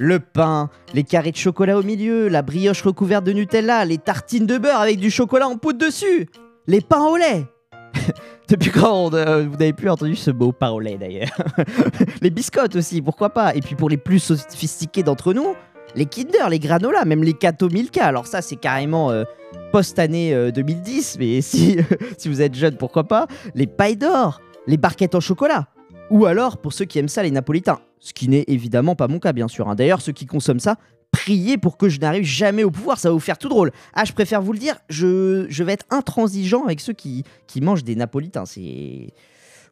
le 0.00 0.18
pain, 0.18 0.70
les 0.94 1.04
carrés 1.04 1.30
de 1.30 1.36
chocolat 1.36 1.78
au 1.78 1.82
milieu, 1.82 2.28
la 2.28 2.40
brioche 2.40 2.80
recouverte 2.80 3.22
de 3.22 3.32
Nutella, 3.32 3.84
les 3.84 3.98
tartines 3.98 4.46
de 4.46 4.56
beurre 4.56 4.80
avec 4.80 4.98
du 4.98 5.10
chocolat 5.10 5.46
en 5.46 5.56
poudre 5.56 5.78
dessus, 5.78 6.26
les 6.66 6.80
pains 6.80 7.04
au 7.04 7.18
lait. 7.18 7.44
Depuis 8.48 8.70
quand 8.70 9.12
euh, 9.12 9.46
vous 9.46 9.58
n'avez 9.58 9.74
plus 9.74 9.90
entendu 9.90 10.16
ce 10.16 10.30
beau 10.30 10.52
parler 10.52 10.96
d'ailleurs 10.96 11.36
Les 12.22 12.30
biscottes 12.30 12.76
aussi, 12.76 13.02
pourquoi 13.02 13.30
pas? 13.30 13.54
Et 13.54 13.60
puis 13.60 13.74
pour 13.74 13.90
les 13.90 13.98
plus 13.98 14.20
sophistiqués 14.20 15.02
d'entre 15.02 15.34
nous, 15.34 15.54
les 15.94 16.06
Kinder, 16.06 16.48
les 16.48 16.58
granola, 16.58 17.04
même 17.04 17.22
les 17.22 17.34
Cato 17.34 17.68
Milka. 17.68 18.06
Alors 18.06 18.26
ça, 18.26 18.40
c'est 18.40 18.56
carrément 18.56 19.10
euh, 19.10 19.24
post-année 19.70 20.32
euh, 20.32 20.50
2010, 20.50 21.18
mais 21.20 21.40
si, 21.42 21.76
si 22.16 22.28
vous 22.30 22.40
êtes 22.40 22.54
jeune, 22.54 22.76
pourquoi 22.76 23.04
pas? 23.04 23.26
Les 23.54 23.66
pailles 23.66 23.98
d'or, 23.98 24.40
les 24.66 24.78
barquettes 24.78 25.14
en 25.14 25.20
chocolat. 25.20 25.66
Ou 26.10 26.26
alors, 26.26 26.58
pour 26.58 26.72
ceux 26.72 26.84
qui 26.84 26.98
aiment 26.98 27.08
ça, 27.08 27.22
les 27.22 27.30
napolitains. 27.30 27.80
Ce 28.00 28.12
qui 28.12 28.28
n'est 28.28 28.44
évidemment 28.48 28.96
pas 28.96 29.08
mon 29.08 29.18
cas, 29.18 29.32
bien 29.32 29.48
sûr. 29.48 29.68
hein. 29.68 29.74
D'ailleurs, 29.74 30.00
ceux 30.00 30.12
qui 30.12 30.26
consomment 30.26 30.60
ça, 30.60 30.76
priez 31.12 31.56
pour 31.56 31.76
que 31.76 31.88
je 31.88 32.00
n'arrive 32.00 32.24
jamais 32.24 32.64
au 32.64 32.70
pouvoir, 32.70 32.98
ça 32.98 33.08
va 33.08 33.12
vous 33.12 33.20
faire 33.20 33.38
tout 33.38 33.48
drôle. 33.48 33.70
Ah, 33.94 34.04
je 34.04 34.12
préfère 34.12 34.42
vous 34.42 34.52
le 34.52 34.58
dire, 34.58 34.76
je, 34.88 35.62
vais 35.62 35.72
être 35.72 35.86
intransigeant 35.90 36.64
avec 36.64 36.80
ceux 36.80 36.92
qui, 36.92 37.24
mangent 37.60 37.84
des 37.84 37.94
napolitains. 37.94 38.46
C'est. 38.46 39.12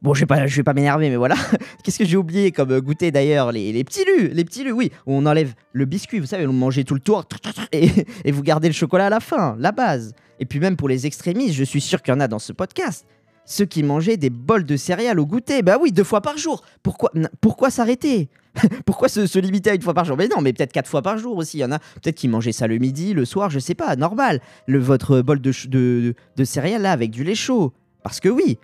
Bon, 0.00 0.14
je 0.14 0.21
vais 0.21 0.26
pas, 0.26 0.47
vais 0.47 0.62
pas 0.62 0.75
m'énerver, 0.75 1.11
mais 1.11 1.16
voilà. 1.16 1.35
Qu'est-ce 1.83 1.99
que 1.99 2.04
j'ai 2.04 2.16
oublié 2.16 2.52
comme 2.52 2.78
goûter 2.80 3.11
d'ailleurs 3.11 3.50
les, 3.50 3.83
petits 3.83 4.04
lus, 4.04 4.28
les 4.28 4.45
petits 4.45 4.62
lus, 4.62 4.71
oui. 4.71 4.92
On 5.07 5.26
enlève 5.26 5.54
le 5.73 5.87
biscuit, 5.87 6.21
vous 6.21 6.26
savez, 6.26 6.47
on 6.47 6.52
mange 6.52 6.85
tout 6.85 6.95
le 6.95 7.00
tour 7.00 7.25
et, 7.73 7.90
et 8.25 8.30
vous 8.30 8.42
gardez 8.45 8.68
le 8.68 8.75
chocolat 8.75 9.07
à 9.07 9.11
la 9.11 9.18
fin, 9.18 9.57
la 9.59 9.73
base. 9.73 10.14
Et 10.38 10.47
puis 10.47 10.61
même 10.61 10.76
pour 10.76 10.88
les 10.88 11.07
extrémistes, 11.07 11.54
je 11.54 11.64
suis 11.64 11.80
sûr 11.80 12.00
qu'il 12.00 12.14
y 12.14 12.16
en 12.16 12.21
a 12.21 12.28
dans 12.28 12.38
ce 12.38 12.52
podcast. 12.52 13.07
Ceux 13.50 13.64
qui 13.64 13.83
mangeaient 13.83 14.19
des 14.19 14.28
bols 14.28 14.64
de 14.64 14.76
céréales 14.76 15.19
au 15.19 15.25
goûter, 15.25 15.62
bah 15.62 15.78
oui, 15.81 15.90
deux 15.90 16.05
fois 16.05 16.21
par 16.21 16.37
jour. 16.37 16.62
Pourquoi, 16.83 17.71
s'arrêter? 17.71 18.28
Pourquoi 18.85 19.09
se, 19.09 19.38
limiter 19.38 19.71
à 19.71 19.75
une 19.75 19.81
fois 19.81 19.95
par 19.95 20.05
jour? 20.05 20.19
Mais 20.19 20.28
non, 20.28 20.43
mais 20.43 20.52
peut-être 20.52 20.73
quatre 20.73 20.88
fois 20.88 21.00
par 21.00 21.17
jour 21.17 21.35
aussi. 21.38 21.57
Il 21.57 21.61
y 21.61 21.64
en 21.64 21.73
a 21.73 21.78
peut-être 21.78 22.17
qui 22.17 22.28
mangeaient 22.28 22.52
ça 22.52 22.67
le 22.67 22.76
midi, 22.76 23.14
le 23.14 23.25
soir, 23.25 23.49
je 23.49 23.59
sais 23.59 23.75
pas, 23.75 23.97
normal. 23.97 24.43
Le, 24.67 24.78
votre 24.78 25.23
bol 25.23 25.40
de 25.40 26.45
céréales 26.45 26.83
là 26.83 26.93
avec 26.93 27.11
du 27.11 27.25
lait 27.25 27.35
chaud. 27.35 27.73
Parce 28.02 28.21
que 28.21 28.28
oui, 28.28 28.59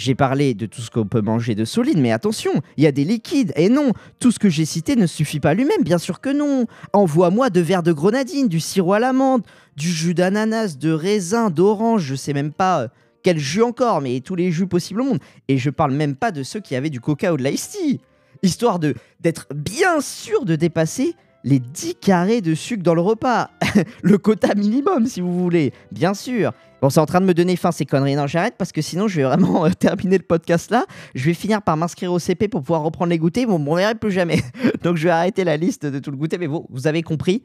j'ai 0.00 0.14
parlé 0.14 0.54
de 0.54 0.64
tout 0.64 0.80
ce 0.80 0.90
qu'on 0.90 1.04
peut 1.04 1.20
manger 1.20 1.54
de 1.54 1.66
solide, 1.66 1.98
mais 1.98 2.10
attention, 2.10 2.50
il 2.78 2.84
y 2.84 2.86
a 2.86 2.92
des 2.92 3.04
liquides. 3.04 3.52
Et 3.56 3.68
non, 3.68 3.92
tout 4.18 4.32
ce 4.32 4.38
que 4.38 4.48
j'ai 4.48 4.64
cité 4.64 4.96
ne 4.96 5.06
suffit 5.06 5.40
pas 5.40 5.52
lui-même, 5.52 5.82
bien 5.82 5.98
sûr 5.98 6.20
que 6.20 6.30
non. 6.30 6.66
Envoie-moi 6.94 7.50
deux 7.50 7.60
verres 7.60 7.82
de 7.82 7.92
grenadine, 7.92 8.48
du 8.48 8.60
sirop 8.60 8.94
à 8.94 9.00
l'amande, 9.00 9.42
du 9.76 9.90
jus 9.90 10.14
d'ananas, 10.14 10.78
de 10.78 10.90
raisin, 10.90 11.50
d'orange, 11.50 12.04
je 12.04 12.14
sais 12.14 12.32
même 12.32 12.52
pas 12.52 12.84
euh, 12.84 12.88
quel 13.22 13.38
jus 13.38 13.62
encore, 13.62 14.00
mais 14.00 14.20
tous 14.20 14.34
les 14.34 14.50
jus 14.50 14.66
possibles 14.66 15.00
au 15.02 15.04
monde. 15.04 15.18
Et 15.48 15.58
je 15.58 15.70
parle 15.70 15.92
même 15.92 16.16
pas 16.16 16.30
de 16.30 16.42
ceux 16.42 16.60
qui 16.60 16.76
avaient 16.76 16.90
du 16.90 17.00
coca 17.00 17.32
ou 17.32 17.36
de 17.36 17.42
l'ice 17.42 17.70
tea. 17.70 18.00
Histoire 18.42 18.78
d'être 18.78 19.46
bien 19.54 20.00
sûr 20.00 20.44
de 20.44 20.56
dépasser 20.56 21.14
les 21.44 21.58
10 21.58 21.96
carrés 21.96 22.40
de 22.40 22.54
sucre 22.54 22.82
dans 22.82 22.94
le 22.94 23.00
repas. 23.00 23.50
le 24.02 24.18
quota 24.18 24.54
minimum, 24.54 25.06
si 25.06 25.20
vous 25.20 25.38
voulez, 25.38 25.72
bien 25.92 26.14
sûr. 26.14 26.52
Bon, 26.80 26.88
c'est 26.88 27.00
en 27.00 27.06
train 27.06 27.20
de 27.20 27.26
me 27.26 27.34
donner 27.34 27.56
faim 27.56 27.72
ces 27.72 27.84
conneries. 27.84 28.16
Non, 28.16 28.26
j'arrête 28.26 28.54
parce 28.56 28.72
que 28.72 28.80
sinon, 28.80 29.06
je 29.06 29.16
vais 29.16 29.24
vraiment 29.24 29.66
euh, 29.66 29.70
terminer 29.78 30.16
le 30.16 30.24
podcast 30.24 30.70
là. 30.70 30.86
Je 31.14 31.24
vais 31.26 31.34
finir 31.34 31.60
par 31.60 31.76
m'inscrire 31.76 32.12
au 32.12 32.18
CP 32.18 32.48
pour 32.48 32.62
pouvoir 32.62 32.82
reprendre 32.82 33.10
les 33.10 33.18
goûters. 33.18 33.46
Bon, 33.46 33.56
on 33.56 33.74
ne 33.74 33.80
verra 33.80 33.94
plus 33.94 34.10
jamais. 34.10 34.40
Donc, 34.82 34.96
je 34.96 35.04
vais 35.04 35.10
arrêter 35.10 35.44
la 35.44 35.56
liste 35.56 35.84
de 35.84 35.98
tout 35.98 36.10
le 36.10 36.16
goûter. 36.16 36.38
Mais 36.38 36.48
bon, 36.48 36.66
vous 36.70 36.86
avez 36.86 37.02
compris 37.02 37.42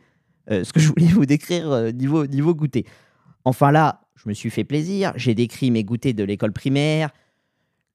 euh, 0.49 0.63
ce 0.63 0.71
que 0.71 0.79
je 0.79 0.87
voulais 0.87 1.07
vous 1.07 1.25
décrire 1.25 1.69
euh, 1.71 1.91
niveau, 1.91 2.25
niveau 2.27 2.53
goûter. 2.53 2.85
Enfin 3.43 3.71
là, 3.71 4.01
je 4.15 4.29
me 4.29 4.33
suis 4.33 4.49
fait 4.49 4.63
plaisir. 4.63 5.13
J'ai 5.15 5.35
décrit 5.35 5.71
mes 5.71 5.83
goûters 5.83 6.13
de 6.13 6.23
l'école 6.23 6.53
primaire. 6.53 7.09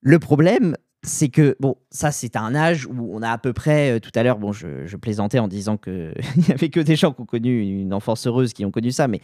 Le 0.01 0.19
problème, 0.19 0.75
c'est 1.03 1.29
que, 1.29 1.55
bon, 1.59 1.75
ça, 1.89 2.11
c'est 2.11 2.35
un 2.35 2.53
âge 2.53 2.85
où 2.85 3.09
on 3.11 3.21
a 3.21 3.29
à 3.29 3.37
peu 3.37 3.53
près, 3.53 3.97
euh, 3.97 3.99
tout 3.99 4.11
à 4.15 4.23
l'heure, 4.23 4.37
bon, 4.37 4.51
je, 4.51 4.95
plaisantais 4.97 5.39
en 5.39 5.47
disant 5.47 5.77
qu'il 5.77 6.13
n'y 6.37 6.51
avait 6.53 6.69
que 6.69 6.79
des 6.79 6.95
gens 6.95 7.11
qui 7.11 7.21
ont 7.21 7.25
connu 7.25 7.61
une 7.61 7.93
enfance 7.93 8.27
heureuse 8.27 8.53
qui 8.53 8.65
ont 8.65 8.71
connu 8.71 8.91
ça, 8.91 9.07
mais 9.07 9.19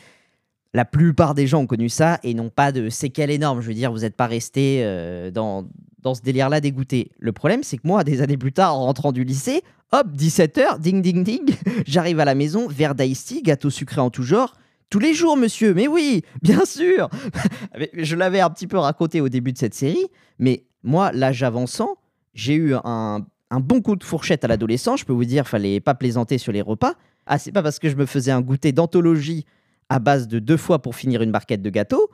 la 0.74 0.86
plupart 0.86 1.34
des 1.34 1.48
gens 1.48 1.62
ont 1.62 1.68
connu 1.68 1.90
ça 1.90 2.20
et 2.24 2.34
n'ont 2.34 2.50
pas 2.50 2.72
de 2.72 2.90
séquelles 2.90 3.32
énormes. 3.32 3.62
Je 3.62 3.68
veux 3.68 3.74
dire, 3.74 3.92
vous 3.92 4.00
n'êtes 4.00 4.16
pas 4.16 4.28
resté 4.28 4.82
euh, 4.84 5.32
dans, 5.32 5.68
dans 6.02 6.16
ce 6.16 6.22
délire-là 6.22 6.62
dégoûté. 6.62 7.12
Le 7.20 7.32
problème, 7.32 7.64
c'est 7.64 7.78
que 7.78 7.88
moi, 7.88 8.04
des 8.04 8.22
années 8.22 8.38
plus 8.38 8.54
tard, 8.54 8.76
en 8.76 8.86
rentrant 8.86 9.12
du 9.12 9.24
lycée, 9.24 9.62
hop, 9.92 10.08
17h, 10.16 10.80
ding, 10.80 11.02
ding, 11.02 11.24
ding, 11.24 11.56
j'arrive 11.86 12.20
à 12.20 12.26
la 12.26 12.36
maison, 12.36 12.68
verre 12.68 12.96
d'ice 12.96 13.26
tea, 13.26 13.42
gâteau 13.42 13.70
sucré 13.70 14.02
en 14.02 14.10
tout 14.10 14.24
genre. 14.24 14.56
Tous 14.90 15.00
les 15.00 15.14
jours, 15.14 15.36
monsieur, 15.36 15.74
mais 15.74 15.88
oui, 15.88 16.22
bien 16.42 16.64
sûr. 16.66 17.10
Je 17.94 18.16
l'avais 18.16 18.40
un 18.40 18.50
petit 18.50 18.68
peu 18.68 18.78
raconté 18.78 19.20
au 19.20 19.28
début 19.28 19.52
de 19.52 19.58
cette 19.58 19.74
série, 19.74 20.06
mais 20.40 20.64
moi, 20.84 21.12
l'âge 21.12 21.44
avançant, 21.44 21.98
j'ai 22.34 22.54
eu 22.56 22.74
un, 22.84 23.26
bon 23.52 23.82
coup 23.82 23.96
de 23.98 24.04
fourchette 24.04 24.46
à 24.46 24.48
l'adolescence. 24.48 25.02
Je 25.02 25.06
peux 25.06 25.14
vous 25.14 25.26
dire, 25.26 25.48
fallait 25.48 25.82
pas 25.82 25.94
plaisanter 25.96 26.38
sur 26.38 26.54
les 26.54 26.62
repas. 26.62 26.94
Ah, 27.26 27.38
c'est 27.38 27.52
pas 27.52 27.62
parce 27.64 27.80
que 27.80 27.90
je 27.90 27.96
me 27.96 28.06
faisais 28.06 28.32
un 28.32 28.42
goûter 28.42 28.72
d'anthologie 28.72 29.46
à 29.90 30.00
base 30.00 30.28
de 30.28 30.40
deux 30.40 30.58
fois 30.58 30.82
pour 30.82 30.96
finir 30.96 31.22
une 31.22 31.32
barquette 31.32 31.62
de 31.62 31.70
gâteau 31.70 32.10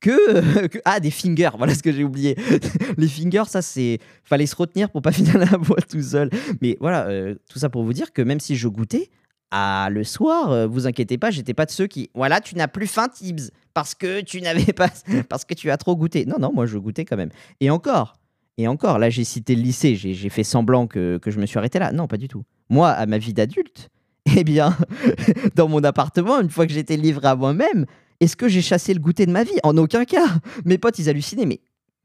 que, 0.00 0.66
que- 0.66 0.78
ah 0.84 0.98
des 1.00 1.10
fingers 1.10 1.50
voilà 1.56 1.74
ce 1.74 1.82
que 1.82 1.92
j'ai 1.92 2.04
oublié 2.04 2.36
les 2.98 3.06
fingers 3.06 3.44
ça 3.46 3.62
c'est 3.62 3.98
fallait 4.24 4.46
se 4.46 4.56
retenir 4.56 4.90
pour 4.90 5.00
pas 5.02 5.12
finir 5.12 5.38
la 5.38 5.58
boîte 5.58 5.88
tout 5.88 6.02
seul 6.02 6.30
mais 6.60 6.76
voilà 6.80 7.06
euh, 7.06 7.34
tout 7.50 7.58
ça 7.58 7.68
pour 7.68 7.84
vous 7.84 7.92
dire 7.92 8.12
que 8.12 8.22
même 8.22 8.40
si 8.40 8.56
je 8.56 8.66
goûtais 8.66 9.10
ah, 9.54 9.88
le 9.90 10.02
soir, 10.02 10.50
euh, 10.50 10.66
vous 10.66 10.86
inquiétez 10.86 11.18
pas, 11.18 11.30
j'étais 11.30 11.52
pas 11.52 11.66
de 11.66 11.70
ceux 11.70 11.86
qui. 11.86 12.08
Voilà, 12.14 12.40
tu 12.40 12.56
n'as 12.56 12.68
plus 12.68 12.86
faim, 12.86 13.08
Tibbs, 13.10 13.50
parce 13.74 13.94
que 13.94 14.22
tu 14.22 14.40
n'avais 14.40 14.72
pas. 14.72 14.88
parce 15.28 15.44
que 15.44 15.52
tu 15.52 15.70
as 15.70 15.76
trop 15.76 15.94
goûté. 15.94 16.24
Non, 16.24 16.38
non, 16.40 16.52
moi 16.54 16.64
je 16.64 16.78
goûtais 16.78 17.04
quand 17.04 17.18
même. 17.18 17.28
Et 17.60 17.68
encore, 17.68 18.14
et 18.56 18.66
encore, 18.66 18.98
là 18.98 19.10
j'ai 19.10 19.24
cité 19.24 19.54
le 19.54 19.60
lycée, 19.60 19.94
j'ai 19.94 20.28
fait 20.30 20.42
semblant 20.42 20.86
que, 20.86 21.20
je 21.24 21.38
me 21.38 21.44
suis 21.44 21.58
arrêté 21.58 21.78
là. 21.78 21.92
Non, 21.92 22.08
pas 22.08 22.16
du 22.16 22.28
tout. 22.28 22.44
Moi, 22.70 22.88
à 22.88 23.04
ma 23.04 23.18
vie 23.18 23.34
d'adulte, 23.34 23.90
eh 24.36 24.42
bien, 24.42 24.74
dans 25.54 25.68
mon 25.68 25.84
appartement, 25.84 26.40
une 26.40 26.48
fois 26.48 26.66
que 26.66 26.72
j'étais 26.72 26.96
livré 26.96 27.28
à 27.28 27.36
moi-même, 27.36 27.84
est-ce 28.20 28.36
que 28.36 28.48
j'ai 28.48 28.62
chassé 28.62 28.94
le 28.94 29.00
goûter 29.00 29.26
de 29.26 29.32
ma 29.32 29.44
vie? 29.44 29.58
En 29.64 29.76
aucun 29.76 30.06
cas. 30.06 30.28
Mes 30.64 30.78
potes, 30.78 30.98
ils 30.98 31.10
hallucinaient. 31.10 31.44
Mais 31.44 31.60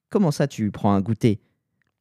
comment 0.10 0.32
ça, 0.32 0.48
tu 0.48 0.70
prends 0.72 0.92
un 0.92 1.00
goûter? 1.00 1.39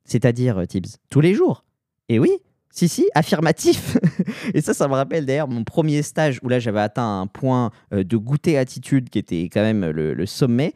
C'est-à-dire, 0.05 0.59
euh, 0.59 0.65
Tibbs, 0.65 0.97
tous 1.09 1.21
les 1.21 1.35
jours? 1.35 1.65
Et 2.09 2.19
oui, 2.19 2.33
si, 2.71 2.89
si, 2.89 3.09
affirmatif. 3.15 3.97
Et 4.55 4.61
ça, 4.61 4.75
ça 4.75 4.89
me 4.89 4.95
rappelle 4.95 5.27
d'ailleurs 5.27 5.49
mon 5.49 5.65
premier 5.65 6.03
stage 6.03 6.39
où 6.43 6.49
là, 6.49 6.59
j'avais 6.59 6.81
atteint 6.81 7.21
un 7.21 7.27
point 7.27 7.71
euh, 7.93 8.05
de 8.05 8.17
goûter 8.17 8.59
attitude 8.59 9.09
qui 9.11 9.19
était 9.19 9.45
quand 9.45 9.63
même 9.63 9.85
le, 9.85 10.27
sommet. 10.27 10.75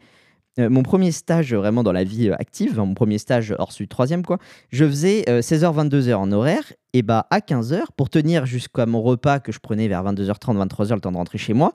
Euh, 0.59 0.69
mon 0.69 0.83
premier 0.83 1.11
stage 1.11 1.53
euh, 1.53 1.57
vraiment 1.57 1.81
dans 1.81 1.93
la 1.93 2.03
vie 2.03 2.29
euh, 2.29 2.35
active, 2.37 2.77
mon 2.77 2.93
premier 2.93 3.17
stage 3.17 3.55
hors 3.57 3.71
sud 3.71 3.87
troisième 3.87 4.25
quoi, 4.25 4.37
je 4.69 4.83
faisais 4.83 5.21
16h-22h 5.21 6.13
en 6.15 6.29
horaire, 6.33 6.73
et 6.91 7.03
bah 7.03 7.25
à 7.29 7.39
15h, 7.39 7.83
pour 7.95 8.09
tenir 8.09 8.45
jusqu'à 8.45 8.85
mon 8.85 9.01
repas 9.01 9.39
que 9.39 9.53
je 9.53 9.59
prenais 9.59 9.87
vers 9.87 10.03
22h30, 10.03 10.67
23h, 10.67 10.95
le 10.95 10.99
temps 10.99 11.11
de 11.13 11.17
rentrer 11.17 11.37
chez 11.37 11.53
moi, 11.53 11.73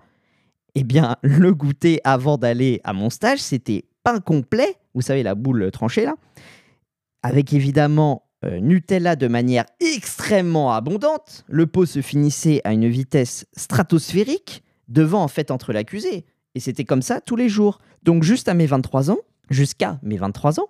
eh 0.75 0.85
bien 0.85 1.17
le 1.23 1.55
goûter 1.55 2.01
avant 2.05 2.37
d'aller 2.37 2.83
à 2.85 2.93
mon 2.93 3.09
stage, 3.09 3.39
c'était 3.39 3.87
pain 4.05 4.21
complet, 4.21 4.77
vous 4.95 5.01
savez 5.01 5.23
la 5.23 5.35
boule 5.35 5.71
tranchée 5.71 6.05
là, 6.05 6.17
avec 7.23 7.55
évidemment 7.55 8.25
euh, 8.45 8.61
Nutella 8.61 9.16
de 9.16 9.28
manière 9.28 9.64
extrêmement 9.81 10.73
abondante. 10.73 11.45
Le 11.49 11.66
pot 11.66 11.87
se 11.87 12.02
finissait 12.02 12.61
à 12.64 12.73
une 12.73 12.88
vitesse 12.88 13.47
stratosphérique, 13.57 14.62
devant 14.88 15.23
en 15.23 15.28
fait 15.28 15.50
entre 15.50 15.73
l'accusé. 15.73 16.26
Et 16.55 16.61
c'était 16.61 16.85
comme 16.85 17.02
ça 17.02 17.21
tous 17.21 17.37
les 17.37 17.49
jours. 17.49 17.78
Donc 18.02 18.23
juste 18.23 18.49
à 18.49 18.55
mes 18.55 18.66
23 18.66 19.11
ans, 19.11 19.19
jusqu'à 19.50 19.99
mes 20.02 20.16
23 20.16 20.61
ans, 20.61 20.69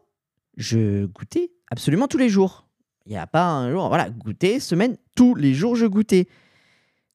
je 0.56 1.06
goûtais 1.06 1.50
absolument 1.70 2.08
tous 2.08 2.18
les 2.18 2.28
jours. 2.28 2.66
Il 3.06 3.11
n'y 3.11 3.18
a 3.18 3.26
pas 3.26 3.49
un 3.49 3.70
jour, 3.70 3.88
voilà, 3.88 4.11
goûter, 4.11 4.58
semaine, 4.58 4.96
tous 5.14 5.35
les 5.35 5.54
jours 5.54 5.76
je 5.76 5.87
goûtais. 5.87 6.26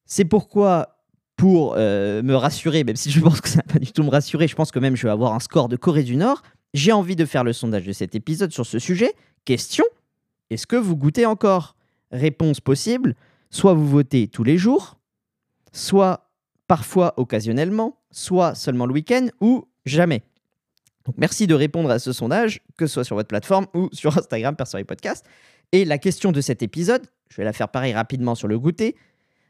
C'est 0.06 0.24
pourquoi, 0.24 0.98
pour 1.36 1.74
euh, 1.76 2.22
me 2.22 2.34
rassurer, 2.34 2.84
même 2.84 2.96
si 2.96 3.10
je 3.10 3.20
pense 3.20 3.40
que 3.40 3.48
ça 3.48 3.56
va 3.56 3.74
pas 3.74 3.78
du 3.78 3.92
tout 3.92 4.02
me 4.02 4.10
rassurer, 4.10 4.48
je 4.48 4.54
pense 4.54 4.70
que 4.70 4.78
même 4.78 4.96
je 4.96 5.06
vais 5.06 5.12
avoir 5.12 5.34
un 5.34 5.40
score 5.40 5.68
de 5.68 5.76
Corée 5.76 6.02
du 6.02 6.16
Nord, 6.16 6.42
j'ai 6.74 6.92
envie 6.92 7.16
de 7.16 7.24
faire 7.24 7.44
le 7.44 7.52
sondage 7.52 7.84
de 7.84 7.92
cet 7.92 8.14
épisode 8.14 8.52
sur 8.52 8.66
ce 8.66 8.78
sujet. 8.78 9.12
Question 9.44 9.84
est-ce 10.52 10.66
que 10.66 10.76
vous 10.76 10.96
goûtez 10.96 11.26
encore? 11.26 11.76
Réponse 12.10 12.60
possible 12.60 13.14
soit 13.52 13.74
vous 13.74 13.86
votez 13.86 14.26
tous 14.26 14.42
les 14.42 14.58
jours, 14.58 14.98
soit 15.72 16.30
parfois 16.66 17.14
occasionnellement, 17.18 17.98
soit 18.10 18.54
seulement 18.54 18.86
le 18.86 18.94
week-end 18.94 19.28
ou 19.40 19.68
jamais. 19.84 20.22
Donc 21.04 21.16
merci 21.18 21.46
de 21.46 21.54
répondre 21.54 21.90
à 21.90 21.98
ce 21.98 22.12
sondage, 22.12 22.60
que 22.76 22.86
ce 22.86 22.94
soit 22.94 23.04
sur 23.04 23.16
votre 23.16 23.28
plateforme 23.28 23.66
ou 23.74 23.88
sur 23.92 24.16
Instagram, 24.16 24.56
Perso 24.56 24.82
Podcast. 24.84 25.26
Et 25.72 25.84
la 25.84 25.98
question 25.98 26.32
de 26.32 26.40
cet 26.40 26.62
épisode, 26.62 27.06
je 27.28 27.36
vais 27.36 27.44
la 27.44 27.52
faire 27.52 27.68
pareil 27.68 27.92
rapidement 27.92 28.34
sur 28.34 28.48
le 28.48 28.58
goûter. 28.58 28.96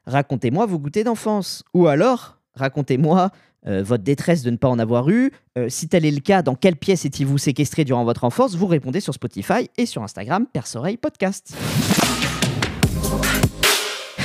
Racontez-moi 0.06 0.66
vos 0.66 0.78
goûters 0.78 1.04
d'enfance. 1.04 1.64
Ou 1.74 1.86
alors, 1.86 2.38
racontez-moi 2.54 3.30
euh, 3.66 3.82
votre 3.82 4.02
détresse 4.02 4.42
de 4.42 4.50
ne 4.50 4.56
pas 4.56 4.68
en 4.68 4.78
avoir 4.78 5.08
eu. 5.08 5.30
Euh, 5.56 5.68
si 5.68 5.88
tel 5.88 6.04
est 6.04 6.10
le 6.10 6.20
cas, 6.20 6.42
dans 6.42 6.54
quelle 6.54 6.76
pièce 6.76 7.04
étiez-vous 7.04 7.38
séquestré 7.38 7.84
durant 7.84 8.04
votre 8.04 8.24
enfance? 8.24 8.56
Vous 8.56 8.66
répondez 8.66 9.00
sur 9.00 9.14
Spotify 9.14 9.70
et 9.76 9.86
sur 9.86 10.02
Instagram, 10.02 10.46
Persoreille 10.52 10.96
Podcast. 10.96 11.54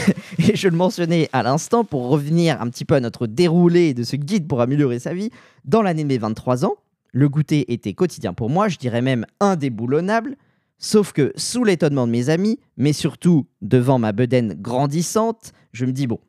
et 0.40 0.56
je 0.56 0.68
le 0.68 0.76
mentionnais 0.76 1.30
à 1.34 1.44
l'instant 1.44 1.84
pour 1.84 2.10
revenir 2.10 2.62
un 2.62 2.70
petit 2.70 2.86
peu 2.86 2.96
à 2.96 3.00
notre 3.00 3.28
déroulé 3.28 3.94
de 3.94 4.04
ce 4.04 4.16
guide 4.16 4.48
pour 4.48 4.62
améliorer 4.62 5.00
sa 5.00 5.14
vie. 5.14 5.30
Dans 5.66 5.82
l'année 5.82 6.04
de 6.04 6.08
mes 6.08 6.18
23 6.18 6.66
ans, 6.66 6.76
le 7.12 7.30
goûter 7.30 7.72
était 7.72 7.94
quotidien 7.94 8.34
pour 8.34 8.50
moi, 8.50 8.68
je 8.68 8.78
dirais 8.78 9.02
même 9.02 9.26
indéboulonnable. 9.40 10.36
Sauf 10.80 11.12
que 11.12 11.34
sous 11.36 11.64
l'étonnement 11.64 12.06
de 12.06 12.12
mes 12.12 12.30
amis, 12.30 12.60
mais 12.78 12.94
surtout 12.94 13.48
devant 13.62 13.98
ma 13.98 14.12
bedaine 14.12 14.54
grandissante, 14.54 15.52
je 15.74 15.86
me 15.86 15.92
dis 15.92 16.06
bon, 16.06 16.20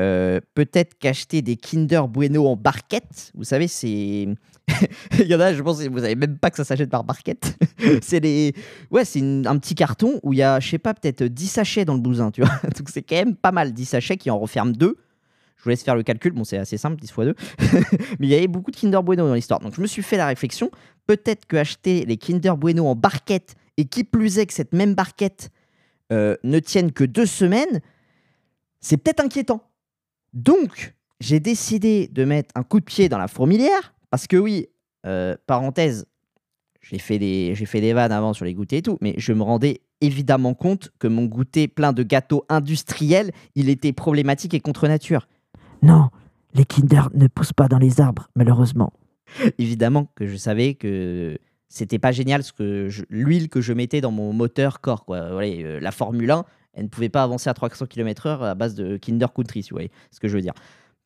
euh, 0.00 0.40
peut-être 0.54 0.96
qu'acheter 0.98 1.42
des 1.42 1.56
Kinder 1.56 2.06
Bueno 2.08 2.46
en 2.46 2.56
barquette, 2.56 3.32
vous 3.34 3.44
savez, 3.44 3.68
c'est. 3.68 4.28
Il 5.18 5.26
y 5.26 5.34
en 5.34 5.40
a, 5.40 5.54
je 5.54 5.62
pense, 5.62 5.82
vous 5.82 5.98
savez 5.98 6.14
même 6.14 6.38
pas 6.38 6.50
que 6.50 6.56
ça 6.56 6.64
s'achète 6.64 6.90
par 6.90 7.02
barquette. 7.02 7.58
c'est 8.02 8.20
des. 8.20 8.54
Ouais, 8.90 9.02
un 9.02 9.58
petit 9.58 9.74
carton 9.74 10.20
où 10.22 10.32
il 10.32 10.38
y 10.38 10.42
a, 10.42 10.60
je 10.60 10.68
sais 10.68 10.78
pas, 10.78 10.94
peut-être 10.94 11.24
10 11.24 11.48
sachets 11.48 11.84
dans 11.84 11.94
le 11.94 12.00
bousin, 12.00 12.30
tu 12.30 12.42
vois. 12.42 12.54
Donc 12.78 12.88
c'est 12.90 13.02
quand 13.02 13.16
même 13.16 13.34
pas 13.34 13.50
mal, 13.50 13.72
10 13.72 13.84
sachets 13.84 14.16
qui 14.16 14.30
en 14.30 14.38
referment 14.38 14.72
deux. 14.72 14.96
Je 15.56 15.64
vous 15.64 15.70
laisse 15.70 15.82
faire 15.82 15.96
le 15.96 16.04
calcul, 16.04 16.30
bon, 16.32 16.44
c'est 16.44 16.58
assez 16.58 16.76
simple, 16.76 17.00
10 17.00 17.08
x 17.08 17.16
2. 17.18 17.34
Mais 18.20 18.26
il 18.26 18.28
y 18.28 18.34
avait 18.34 18.46
beaucoup 18.46 18.70
de 18.70 18.76
Kinder 18.76 19.02
Bueno 19.02 19.26
dans 19.26 19.34
l'histoire. 19.34 19.58
Donc 19.58 19.74
je 19.74 19.80
me 19.80 19.88
suis 19.88 20.02
fait 20.02 20.16
la 20.16 20.26
réflexion, 20.26 20.70
peut-être 21.08 21.46
que 21.46 21.56
acheter 21.56 22.04
les 22.04 22.16
Kinder 22.16 22.56
Bueno 22.56 22.86
en 22.86 22.94
barquette, 22.94 23.56
et 23.76 23.86
qui 23.86 24.04
plus 24.04 24.38
est 24.38 24.46
que 24.46 24.52
cette 24.52 24.72
même 24.72 24.94
barquette 24.94 25.50
euh, 26.12 26.36
ne 26.44 26.60
tienne 26.60 26.92
que 26.92 27.02
deux 27.02 27.26
semaines, 27.26 27.80
c'est 28.80 28.98
peut-être 28.98 29.20
inquiétant. 29.20 29.67
Donc, 30.34 30.94
j'ai 31.20 31.40
décidé 31.40 32.08
de 32.08 32.24
mettre 32.24 32.50
un 32.54 32.62
coup 32.62 32.80
de 32.80 32.84
pied 32.84 33.08
dans 33.08 33.18
la 33.18 33.28
fourmilière, 33.28 33.94
parce 34.10 34.26
que 34.26 34.36
oui, 34.36 34.66
euh, 35.06 35.36
parenthèse, 35.46 36.06
j'ai 36.80 36.98
fait, 36.98 37.18
des, 37.18 37.54
j'ai 37.54 37.66
fait 37.66 37.80
des 37.80 37.92
vannes 37.92 38.12
avant 38.12 38.32
sur 38.32 38.44
les 38.44 38.54
goûters 38.54 38.78
et 38.78 38.82
tout, 38.82 38.98
mais 39.00 39.14
je 39.18 39.32
me 39.32 39.42
rendais 39.42 39.80
évidemment 40.00 40.54
compte 40.54 40.90
que 40.98 41.08
mon 41.08 41.24
goûter 41.24 41.66
plein 41.68 41.92
de 41.92 42.02
gâteaux 42.02 42.44
industriels, 42.48 43.32
il 43.56 43.68
était 43.68 43.92
problématique 43.92 44.54
et 44.54 44.60
contre 44.60 44.86
nature. 44.86 45.28
Non, 45.82 46.08
les 46.54 46.64
Kinder 46.64 47.08
ne 47.14 47.26
poussent 47.26 47.52
pas 47.52 47.68
dans 47.68 47.78
les 47.78 48.00
arbres, 48.00 48.28
malheureusement. 48.36 48.92
évidemment 49.58 50.06
que 50.14 50.26
je 50.26 50.36
savais 50.36 50.72
que 50.74 51.36
c'était 51.68 51.98
pas 51.98 52.12
génial 52.12 52.42
ce 52.42 52.52
que 52.54 52.88
je- 52.88 53.02
l'huile 53.10 53.50
que 53.50 53.60
je 53.60 53.74
mettais 53.74 54.00
dans 54.00 54.10
mon 54.10 54.32
moteur 54.32 54.80
corps 54.80 55.04
quoi. 55.04 55.32
Voilà, 55.32 55.48
euh, 55.48 55.80
la 55.80 55.90
Formule 55.90 56.30
1, 56.30 56.44
elle 56.74 56.84
ne 56.84 56.88
pouvait 56.88 57.08
pas 57.08 57.22
avancer 57.22 57.50
à 57.50 57.54
300 57.54 57.86
km/h 57.86 58.42
à 58.42 58.54
base 58.54 58.74
de 58.74 58.96
Kinder 58.96 59.32
Country, 59.32 59.62
si 59.62 59.70
vous 59.70 59.76
voyez 59.76 59.90
ce 60.10 60.20
que 60.20 60.28
je 60.28 60.34
veux 60.34 60.42
dire. 60.42 60.54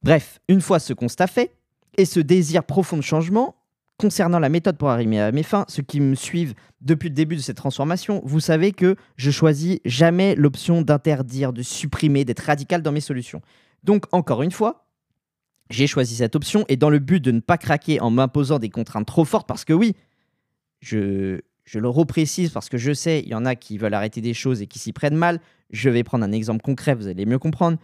Bref, 0.02 0.40
une 0.48 0.60
fois 0.60 0.78
ce 0.78 0.92
constat 0.92 1.26
fait 1.26 1.54
et 1.96 2.04
ce 2.04 2.20
désir 2.20 2.64
profond 2.64 2.96
de 2.96 3.02
changement 3.02 3.56
concernant 3.98 4.40
la 4.40 4.48
méthode 4.48 4.76
pour 4.76 4.90
arriver 4.90 5.20
à 5.20 5.30
mes 5.30 5.44
fins, 5.44 5.64
ceux 5.68 5.82
qui 5.82 6.00
me 6.00 6.16
suivent 6.16 6.54
depuis 6.80 7.08
le 7.08 7.14
début 7.14 7.36
de 7.36 7.40
cette 7.40 7.56
transformation, 7.56 8.20
vous 8.24 8.40
savez 8.40 8.72
que 8.72 8.96
je 9.16 9.30
choisis 9.30 9.78
jamais 9.84 10.34
l'option 10.34 10.82
d'interdire, 10.82 11.52
de 11.52 11.62
supprimer, 11.62 12.24
d'être 12.24 12.40
radical 12.40 12.82
dans 12.82 12.90
mes 12.90 13.00
solutions. 13.00 13.42
Donc 13.84 14.06
encore 14.10 14.42
une 14.42 14.50
fois, 14.50 14.86
j'ai 15.70 15.86
choisi 15.86 16.16
cette 16.16 16.34
option 16.34 16.64
et 16.68 16.76
dans 16.76 16.90
le 16.90 16.98
but 16.98 17.20
de 17.20 17.30
ne 17.30 17.40
pas 17.40 17.58
craquer 17.58 18.00
en 18.00 18.10
m'imposant 18.10 18.58
des 18.58 18.70
contraintes 18.70 19.06
trop 19.06 19.24
fortes, 19.24 19.46
parce 19.46 19.64
que 19.64 19.72
oui, 19.72 19.94
je, 20.80 21.40
je 21.64 21.78
le 21.78 21.88
reprécise 21.88 22.50
parce 22.50 22.68
que 22.68 22.78
je 22.78 22.92
sais, 22.92 23.20
il 23.20 23.28
y 23.28 23.34
en 23.34 23.44
a 23.44 23.54
qui 23.54 23.78
veulent 23.78 23.94
arrêter 23.94 24.20
des 24.20 24.34
choses 24.34 24.62
et 24.62 24.66
qui 24.66 24.78
s'y 24.78 24.92
prennent 24.92 25.16
mal. 25.16 25.40
Je 25.70 25.90
vais 25.90 26.02
prendre 26.02 26.24
un 26.24 26.32
exemple 26.32 26.62
concret, 26.62 26.94
vous 26.94 27.08
allez 27.08 27.26
mieux 27.26 27.38
comprendre. 27.38 27.78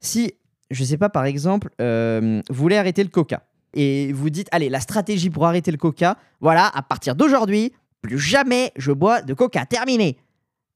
Si, 0.00 0.34
je 0.70 0.84
sais 0.84 0.98
pas, 0.98 1.08
par 1.08 1.24
exemple, 1.24 1.70
euh, 1.80 2.40
vous 2.48 2.54
voulez 2.54 2.76
arrêter 2.76 3.02
le 3.02 3.10
coca 3.10 3.42
et 3.74 4.12
vous 4.12 4.30
dites, 4.30 4.48
allez, 4.50 4.68
la 4.68 4.80
stratégie 4.80 5.30
pour 5.30 5.46
arrêter 5.46 5.70
le 5.70 5.78
coca, 5.78 6.16
voilà, 6.40 6.70
à 6.74 6.82
partir 6.82 7.14
d'aujourd'hui, 7.14 7.72
plus 8.00 8.18
jamais 8.18 8.72
je 8.76 8.92
bois 8.92 9.22
de 9.22 9.34
coca, 9.34 9.64
terminé. 9.66 10.18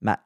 Bah, 0.01 0.21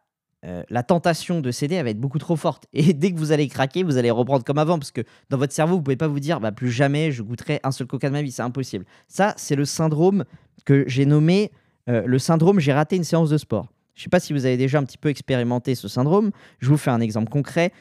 euh, 0.44 0.62
la 0.70 0.82
tentation 0.82 1.40
de 1.40 1.50
céder 1.50 1.74
elle 1.76 1.84
va 1.84 1.90
être 1.90 2.00
beaucoup 2.00 2.18
trop 2.18 2.36
forte. 2.36 2.66
Et 2.72 2.92
dès 2.94 3.12
que 3.12 3.18
vous 3.18 3.32
allez 3.32 3.48
craquer, 3.48 3.82
vous 3.82 3.96
allez 3.96 4.10
reprendre 4.10 4.44
comme 4.44 4.58
avant, 4.58 4.78
parce 4.78 4.92
que 4.92 5.02
dans 5.30 5.38
votre 5.38 5.52
cerveau, 5.52 5.76
vous 5.76 5.82
pouvez 5.82 5.96
pas 5.96 6.08
vous 6.08 6.20
dire, 6.20 6.40
bah, 6.40 6.52
plus 6.52 6.70
jamais 6.70 7.12
je 7.12 7.22
goûterai 7.22 7.60
un 7.62 7.72
seul 7.72 7.86
coca 7.86 8.08
de 8.08 8.12
ma 8.12 8.22
vie, 8.22 8.32
c'est 8.32 8.42
impossible. 8.42 8.84
Ça, 9.08 9.34
c'est 9.36 9.56
le 9.56 9.64
syndrome 9.64 10.24
que 10.64 10.84
j'ai 10.86 11.06
nommé 11.06 11.50
euh, 11.90 12.02
le 12.06 12.18
syndrome 12.18 12.60
j'ai 12.60 12.72
raté 12.72 12.96
une 12.96 13.04
séance 13.04 13.30
de 13.30 13.38
sport. 13.38 13.66
Je 13.94 14.02
sais 14.02 14.08
pas 14.08 14.20
si 14.20 14.32
vous 14.32 14.46
avez 14.46 14.56
déjà 14.56 14.78
un 14.78 14.84
petit 14.84 14.98
peu 14.98 15.08
expérimenté 15.08 15.74
ce 15.74 15.88
syndrome. 15.88 16.30
Je 16.60 16.68
vous 16.68 16.76
fais 16.76 16.90
un 16.90 17.00
exemple 17.00 17.30
concret. 17.30 17.72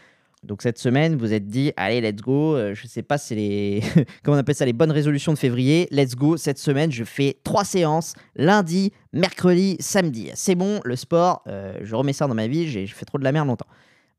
Donc 0.43 0.61
cette 0.61 0.77
semaine, 0.77 1.17
vous 1.17 1.33
êtes 1.33 1.47
dit, 1.47 1.73
allez, 1.75 2.01
let's 2.01 2.21
go. 2.21 2.55
Euh, 2.55 2.73
je 2.73 2.87
sais 2.87 3.03
pas, 3.03 3.17
c'est 3.17 3.35
les, 3.35 3.81
comment 4.23 4.37
on 4.37 4.39
appelle 4.39 4.55
ça, 4.55 4.65
les 4.65 4.73
bonnes 4.73 4.91
résolutions 4.91 5.33
de 5.33 5.37
février. 5.37 5.87
Let's 5.91 6.15
go. 6.15 6.37
Cette 6.37 6.57
semaine, 6.57 6.91
je 6.91 7.03
fais 7.03 7.37
trois 7.43 7.65
séances, 7.65 8.15
lundi, 8.35 8.91
mercredi, 9.13 9.75
samedi. 9.79 10.31
C'est 10.33 10.55
bon, 10.55 10.79
le 10.83 10.95
sport, 10.95 11.43
euh, 11.47 11.77
je 11.81 11.95
remets 11.95 12.13
ça 12.13 12.27
dans 12.27 12.35
ma 12.35 12.47
vie. 12.47 12.69
J'ai 12.69 12.87
fait 12.87 13.05
trop 13.05 13.17
de 13.17 13.23
la 13.23 13.31
merde 13.31 13.47
longtemps. 13.47 13.67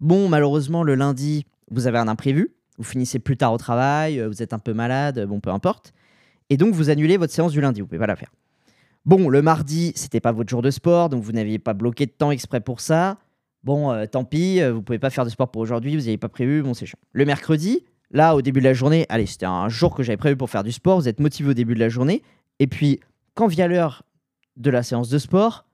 Bon, 0.00 0.28
malheureusement, 0.28 0.82
le 0.82 0.94
lundi, 0.94 1.46
vous 1.70 1.86
avez 1.86 1.98
un 1.98 2.08
imprévu. 2.08 2.52
Vous 2.78 2.84
finissez 2.84 3.18
plus 3.18 3.36
tard 3.36 3.52
au 3.52 3.58
travail, 3.58 4.22
vous 4.26 4.42
êtes 4.42 4.54
un 4.54 4.58
peu 4.58 4.72
malade, 4.72 5.26
bon, 5.26 5.40
peu 5.40 5.50
importe. 5.50 5.92
Et 6.48 6.56
donc, 6.56 6.74
vous 6.74 6.88
annulez 6.88 7.18
votre 7.18 7.32
séance 7.32 7.52
du 7.52 7.60
lundi. 7.60 7.82
Vous 7.82 7.86
pouvez 7.86 7.98
pas 7.98 8.06
la 8.06 8.16
faire. 8.16 8.30
Bon, 9.06 9.30
le 9.30 9.40
mardi, 9.40 9.92
c'était 9.96 10.20
pas 10.20 10.32
votre 10.32 10.50
jour 10.50 10.60
de 10.60 10.70
sport, 10.70 11.08
donc 11.08 11.22
vous 11.22 11.32
n'aviez 11.32 11.58
pas 11.58 11.72
bloqué 11.72 12.04
de 12.04 12.10
temps 12.10 12.30
exprès 12.30 12.60
pour 12.60 12.80
ça. 12.80 13.16
Bon, 13.64 13.90
euh, 13.90 14.04
tant 14.04 14.24
pis, 14.24 14.60
euh, 14.60 14.72
vous 14.74 14.82
pouvez 14.82 14.98
pas 14.98 15.08
faire 15.08 15.24
de 15.24 15.30
sport 15.30 15.50
pour 15.50 15.62
aujourd'hui, 15.62 15.96
vous 15.96 16.02
n'y 16.02 16.08
avez 16.08 16.18
pas 16.18 16.28
prévu, 16.28 16.62
bon, 16.62 16.74
c'est 16.74 16.84
chiant. 16.84 16.98
Le 17.12 17.24
mercredi, 17.24 17.84
là, 18.10 18.36
au 18.36 18.42
début 18.42 18.60
de 18.60 18.64
la 18.64 18.74
journée, 18.74 19.06
allez, 19.08 19.24
c'était 19.24 19.46
un 19.46 19.70
jour 19.70 19.94
que 19.94 20.02
j'avais 20.02 20.18
prévu 20.18 20.36
pour 20.36 20.50
faire 20.50 20.64
du 20.64 20.72
sport, 20.72 21.00
vous 21.00 21.08
êtes 21.08 21.18
motivé 21.18 21.50
au 21.50 21.54
début 21.54 21.74
de 21.74 21.80
la 21.80 21.88
journée, 21.88 22.22
et 22.58 22.66
puis, 22.66 23.00
quand 23.34 23.46
vient 23.46 23.68
l'heure 23.68 24.02
de 24.56 24.70
la 24.70 24.82
séance 24.82 25.08
de 25.08 25.18
sport, 25.18 25.64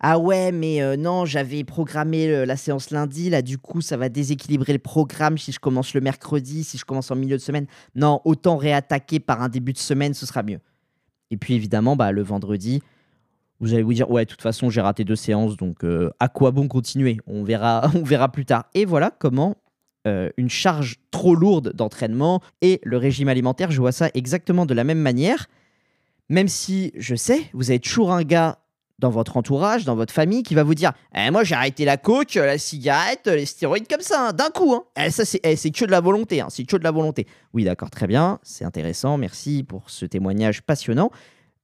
ah 0.00 0.18
ouais, 0.18 0.50
mais 0.50 0.82
euh, 0.82 0.96
non, 0.96 1.26
j'avais 1.26 1.62
programmé 1.62 2.44
la 2.44 2.56
séance 2.56 2.90
lundi, 2.90 3.30
là, 3.30 3.40
du 3.40 3.56
coup, 3.56 3.82
ça 3.82 3.96
va 3.96 4.08
déséquilibrer 4.08 4.72
le 4.72 4.80
programme 4.80 5.38
si 5.38 5.52
je 5.52 5.60
commence 5.60 5.94
le 5.94 6.00
mercredi, 6.00 6.64
si 6.64 6.76
je 6.76 6.84
commence 6.84 7.12
en 7.12 7.14
milieu 7.16 7.36
de 7.36 7.42
semaine. 7.42 7.66
Non, 7.94 8.20
autant 8.24 8.56
réattaquer 8.56 9.20
par 9.20 9.42
un 9.42 9.48
début 9.48 9.72
de 9.72 9.78
semaine, 9.78 10.12
ce 10.12 10.26
sera 10.26 10.42
mieux. 10.42 10.58
Et 11.34 11.36
puis 11.36 11.54
évidemment, 11.54 11.96
bah, 11.96 12.12
le 12.12 12.22
vendredi, 12.22 12.80
vous 13.58 13.74
allez 13.74 13.82
vous 13.82 13.92
dire, 13.92 14.08
ouais, 14.08 14.24
de 14.24 14.30
toute 14.30 14.40
façon, 14.40 14.70
j'ai 14.70 14.80
raté 14.80 15.02
deux 15.02 15.16
séances, 15.16 15.56
donc 15.56 15.82
euh, 15.82 16.10
à 16.20 16.28
quoi 16.28 16.52
bon 16.52 16.68
continuer? 16.68 17.18
On 17.26 17.42
verra, 17.42 17.90
on 17.96 18.04
verra 18.04 18.30
plus 18.30 18.44
tard. 18.44 18.66
Et 18.74 18.84
voilà 18.84 19.10
comment 19.10 19.56
euh, 20.06 20.30
une 20.36 20.48
charge 20.48 20.98
trop 21.10 21.34
lourde 21.34 21.72
d'entraînement 21.74 22.40
et 22.60 22.80
le 22.84 22.98
régime 22.98 23.26
alimentaire, 23.26 23.72
je 23.72 23.80
vois 23.80 23.90
ça 23.90 24.10
exactement 24.14 24.64
de 24.64 24.74
la 24.74 24.84
même 24.84 25.00
manière. 25.00 25.48
Même 26.28 26.46
si 26.46 26.92
je 26.96 27.16
sais, 27.16 27.40
vous 27.52 27.70
avez 27.70 27.80
toujours 27.80 28.12
un 28.12 28.22
gars 28.22 28.58
dans 28.98 29.10
votre 29.10 29.36
entourage, 29.36 29.84
dans 29.84 29.96
votre 29.96 30.12
famille, 30.12 30.42
qui 30.42 30.54
va 30.54 30.62
vous 30.62 30.74
dire 30.74 30.92
Eh, 31.14 31.30
Moi, 31.30 31.44
j'ai 31.44 31.54
arrêté 31.54 31.84
la 31.84 31.96
coke, 31.96 32.34
la 32.34 32.58
cigarette, 32.58 33.26
les 33.26 33.46
stéroïdes 33.46 33.88
comme 33.88 34.00
ça, 34.00 34.28
hein, 34.28 34.32
d'un 34.32 34.50
coup. 34.50 34.72
Hein. 34.74 34.84
Eh, 34.96 35.10
ça, 35.10 35.24
c'est 35.24 35.40
eh, 35.42 35.70
que 35.70 35.84
de 35.84 35.90
la 35.90 36.00
volonté. 36.00 36.40
hein, 36.40 36.48
c'est 36.50 36.64
que 36.64 36.76
de 36.76 36.84
la 36.84 36.90
volonté. 36.90 37.26
Oui, 37.52 37.64
d'accord, 37.64 37.90
très 37.90 38.06
bien. 38.06 38.38
C'est 38.42 38.64
intéressant. 38.64 39.16
Merci 39.18 39.64
pour 39.64 39.90
ce 39.90 40.06
témoignage 40.06 40.62
passionnant. 40.62 41.10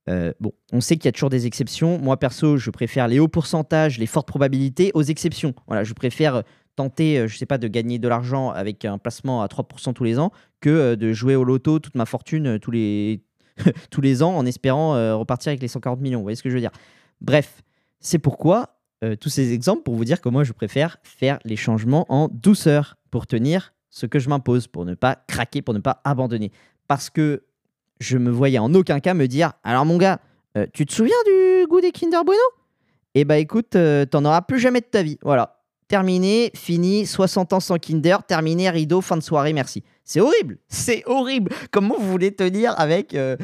Euh, 0.09 0.33
bon, 0.40 0.53
on 0.73 0.81
sait 0.81 0.97
qu'il 0.97 1.05
y 1.07 1.09
a 1.09 1.12
toujours 1.12 1.31
des 1.31 1.47
exceptions. 1.47 1.99
Moi, 1.99 2.16
perso, 2.16 2.57
je 2.57 2.71
préfère 2.71 3.07
les 3.07 3.21
hauts 3.21 3.29
pourcentages, 3.29 3.99
les 3.99 4.07
fortes 4.07 4.27
probabilités 4.27 4.90
aux 4.95 5.03
exceptions. 5.03 5.55
Voilà, 5.69 5.85
je 5.85 5.93
préfère 5.93 6.37
euh, 6.37 6.43
tenter, 6.75 7.19
euh, 7.19 7.29
je 7.29 7.37
sais 7.37 7.47
pas, 7.47 7.59
de 7.59 7.69
gagner 7.69 7.99
de 7.99 8.09
l'argent 8.09 8.51
avec 8.51 8.85
un 8.85 8.99
placement 8.99 9.43
à 9.43 9.47
3% 9.47 9.93
tous 9.93 10.05
les 10.05 10.19
ans 10.19 10.33
que 10.61 10.95
de 10.95 11.12
jouer 11.12 11.37
au 11.37 11.45
loto 11.45 11.79
toute 11.79 11.95
ma 11.95 12.07
fortune 12.07 12.59
tous 12.59 12.71
les, 12.71 13.23
tous 13.90 14.01
les 14.01 14.23
ans 14.23 14.37
en 14.37 14.47
espérant 14.47 14.93
repartir 15.19 15.51
avec 15.51 15.62
les 15.62 15.69
140 15.69 16.01
millions. 16.01 16.19
Vous 16.19 16.25
voyez 16.25 16.37
ce 16.37 16.43
que 16.43 16.51
je 16.51 16.55
veux 16.55 16.61
dire 16.61 16.73
Bref, 17.20 17.62
c'est 18.00 18.18
pourquoi 18.18 18.76
euh, 19.02 19.16
tous 19.16 19.28
ces 19.28 19.52
exemples 19.52 19.83
pour 19.83 19.94
vous 19.94 20.04
dire 20.04 20.20
que 20.20 20.28
moi, 20.28 20.44
je 20.44 20.52
préfère 20.52 20.98
faire 21.02 21.38
les 21.44 21.56
changements 21.56 22.06
en 22.09 22.28
douceur 22.28 22.96
pour 23.11 23.26
tenir 23.26 23.72
ce 23.90 24.06
que 24.06 24.18
je 24.18 24.28
m'impose, 24.28 24.66
pour 24.66 24.85
ne 24.85 24.94
pas 24.94 25.16
craquer, 25.26 25.62
pour 25.62 25.74
ne 25.74 25.80
pas 25.80 26.00
abandonner. 26.04 26.52
Parce 26.87 27.11
que 27.11 27.42
je 27.98 28.18
me 28.18 28.30
voyais 28.30 28.59
en 28.59 28.74
aucun 28.74 29.00
cas 29.00 29.14
me 29.14 29.26
dire 29.26 29.52
Alors, 29.64 29.85
mon 29.85 29.96
gars, 29.96 30.20
euh, 30.56 30.66
tu 30.72 30.87
te 30.87 30.92
souviens 30.92 31.16
du 31.26 31.66
goût 31.66 31.80
des 31.80 31.92
Kinder 31.92 32.24
Bueno? 32.24 32.40
Eh 33.14 33.24
bah, 33.24 33.38
écoute, 33.38 33.74
euh, 33.76 34.04
t'en 34.04 34.24
auras 34.24 34.42
plus 34.42 34.61
jamais 34.61 34.80
de 34.80 34.87
ta 34.87 35.02
vie. 35.02 35.18
Voilà. 35.22 35.61
Terminé, 35.88 36.52
fini, 36.54 37.06
60 37.06 37.52
ans 37.52 37.61
sans 37.61 37.78
Kinder, 37.78 38.18
terminé, 38.26 38.70
rideau, 38.70 39.00
fin 39.00 39.16
de 39.16 39.22
soirée, 39.22 39.52
merci. 39.52 39.83
C'est 40.11 40.18
horrible, 40.18 40.59
c'est 40.66 41.05
horrible. 41.07 41.53
Comment 41.70 41.96
vous 41.96 42.11
voulez 42.11 42.33
tenir 42.33 42.75
avec, 42.81 43.14
euh, 43.14 43.37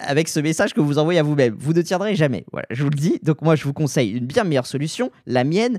avec 0.00 0.28
ce 0.28 0.38
message 0.38 0.74
que 0.74 0.82
vous 0.82 0.98
envoyez 0.98 1.18
à 1.18 1.22
vous-même? 1.22 1.56
Vous 1.58 1.72
ne 1.72 1.80
tiendrez 1.80 2.14
jamais. 2.14 2.44
Voilà, 2.52 2.66
je 2.68 2.82
vous 2.82 2.90
le 2.90 2.98
dis. 2.98 3.18
Donc 3.22 3.40
moi, 3.40 3.56
je 3.56 3.64
vous 3.64 3.72
conseille 3.72 4.10
une 4.10 4.26
bien 4.26 4.44
meilleure 4.44 4.66
solution, 4.66 5.10
la 5.24 5.44
mienne, 5.44 5.78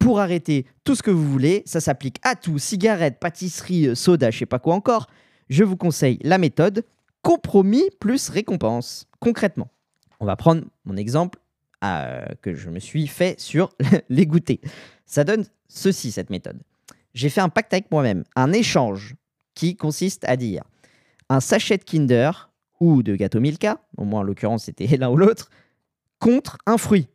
pour 0.00 0.18
arrêter 0.18 0.66
tout 0.82 0.96
ce 0.96 1.02
que 1.04 1.12
vous 1.12 1.30
voulez. 1.30 1.62
Ça 1.64 1.80
s'applique 1.80 2.16
à 2.24 2.34
tout, 2.34 2.58
cigarettes, 2.58 3.20
pâtisserie, 3.20 3.86
euh, 3.86 3.94
soda, 3.94 4.32
je 4.32 4.38
sais 4.40 4.46
pas 4.46 4.58
quoi 4.58 4.74
encore. 4.74 5.06
Je 5.48 5.62
vous 5.62 5.76
conseille 5.76 6.18
la 6.24 6.38
méthode 6.38 6.84
compromis 7.22 7.84
plus 8.00 8.30
récompense. 8.30 9.06
Concrètement, 9.20 9.68
on 10.18 10.26
va 10.26 10.34
prendre 10.34 10.62
mon 10.84 10.96
exemple 10.96 11.38
euh, 11.84 12.24
que 12.42 12.56
je 12.56 12.68
me 12.68 12.80
suis 12.80 13.06
fait 13.06 13.38
sur 13.38 13.70
les 14.08 14.26
goûters. 14.26 14.58
Ça 15.04 15.22
donne 15.22 15.44
ceci, 15.68 16.10
cette 16.10 16.30
méthode. 16.30 16.60
J'ai 17.14 17.28
fait 17.28 17.40
un 17.40 17.48
pacte 17.48 17.72
avec 17.72 17.92
moi-même, 17.92 18.24
un 18.34 18.52
échange 18.52 19.14
qui 19.56 19.74
consiste 19.74 20.24
à 20.28 20.36
dire 20.36 20.62
un 21.28 21.40
sachet 21.40 21.78
de 21.78 21.82
Kinder 21.82 22.30
ou 22.78 23.02
de 23.02 23.16
gâteau 23.16 23.40
Milka, 23.40 23.80
au 23.96 24.04
moins 24.04 24.20
en 24.20 24.22
l'occurrence 24.22 24.66
c'était 24.66 24.86
l'un 24.96 25.10
ou 25.10 25.16
l'autre, 25.16 25.50
contre 26.20 26.58
un 26.66 26.78
fruit. 26.78 27.08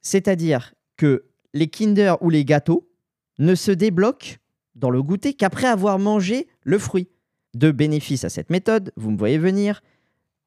C'est-à-dire 0.00 0.74
que 0.96 1.26
les 1.52 1.68
Kinder 1.68 2.16
ou 2.20 2.30
les 2.30 2.44
gâteaux 2.44 2.88
ne 3.38 3.54
se 3.54 3.70
débloquent 3.70 4.38
dans 4.74 4.90
le 4.90 5.02
goûter 5.02 5.34
qu'après 5.34 5.68
avoir 5.68 6.00
mangé 6.00 6.48
le 6.62 6.78
fruit. 6.78 7.08
Deux 7.54 7.72
bénéfices 7.72 8.24
à 8.24 8.28
cette 8.28 8.50
méthode, 8.50 8.92
vous 8.96 9.12
me 9.12 9.16
voyez 9.16 9.38
venir. 9.38 9.82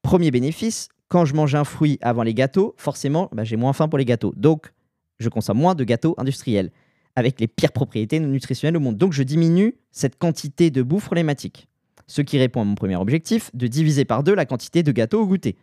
Premier 0.02 0.30
bénéfice, 0.30 0.88
quand 1.08 1.24
je 1.24 1.34
mange 1.34 1.54
un 1.54 1.64
fruit 1.64 1.98
avant 2.02 2.22
les 2.22 2.34
gâteaux, 2.34 2.74
forcément, 2.76 3.30
bah, 3.32 3.44
j'ai 3.44 3.56
moins 3.56 3.72
faim 3.72 3.88
pour 3.88 3.98
les 3.98 4.04
gâteaux. 4.04 4.34
Donc, 4.36 4.72
je 5.18 5.28
consomme 5.30 5.58
moins 5.58 5.74
de 5.74 5.84
gâteaux 5.84 6.14
industriels. 6.18 6.70
Avec 7.18 7.40
les 7.40 7.48
pires 7.48 7.72
propriétés 7.72 8.20
nutritionnelles 8.20 8.76
au 8.76 8.80
monde. 8.80 8.96
Donc 8.96 9.12
je 9.12 9.22
diminue 9.22 9.74
cette 9.90 10.16
quantité 10.18 10.70
de 10.70 10.82
bouffe 10.82 11.06
problématique. 11.06 11.68
Ce 12.06 12.22
qui 12.22 12.38
répond 12.38 12.62
à 12.62 12.64
mon 12.64 12.74
premier 12.74 12.96
objectif, 12.96 13.50
de 13.54 13.66
diviser 13.66 14.04
par 14.04 14.22
deux 14.22 14.34
la 14.34 14.46
quantité 14.46 14.82
de 14.82 14.92
gâteaux 14.92 15.20
au 15.20 15.26
goûter. 15.26 15.56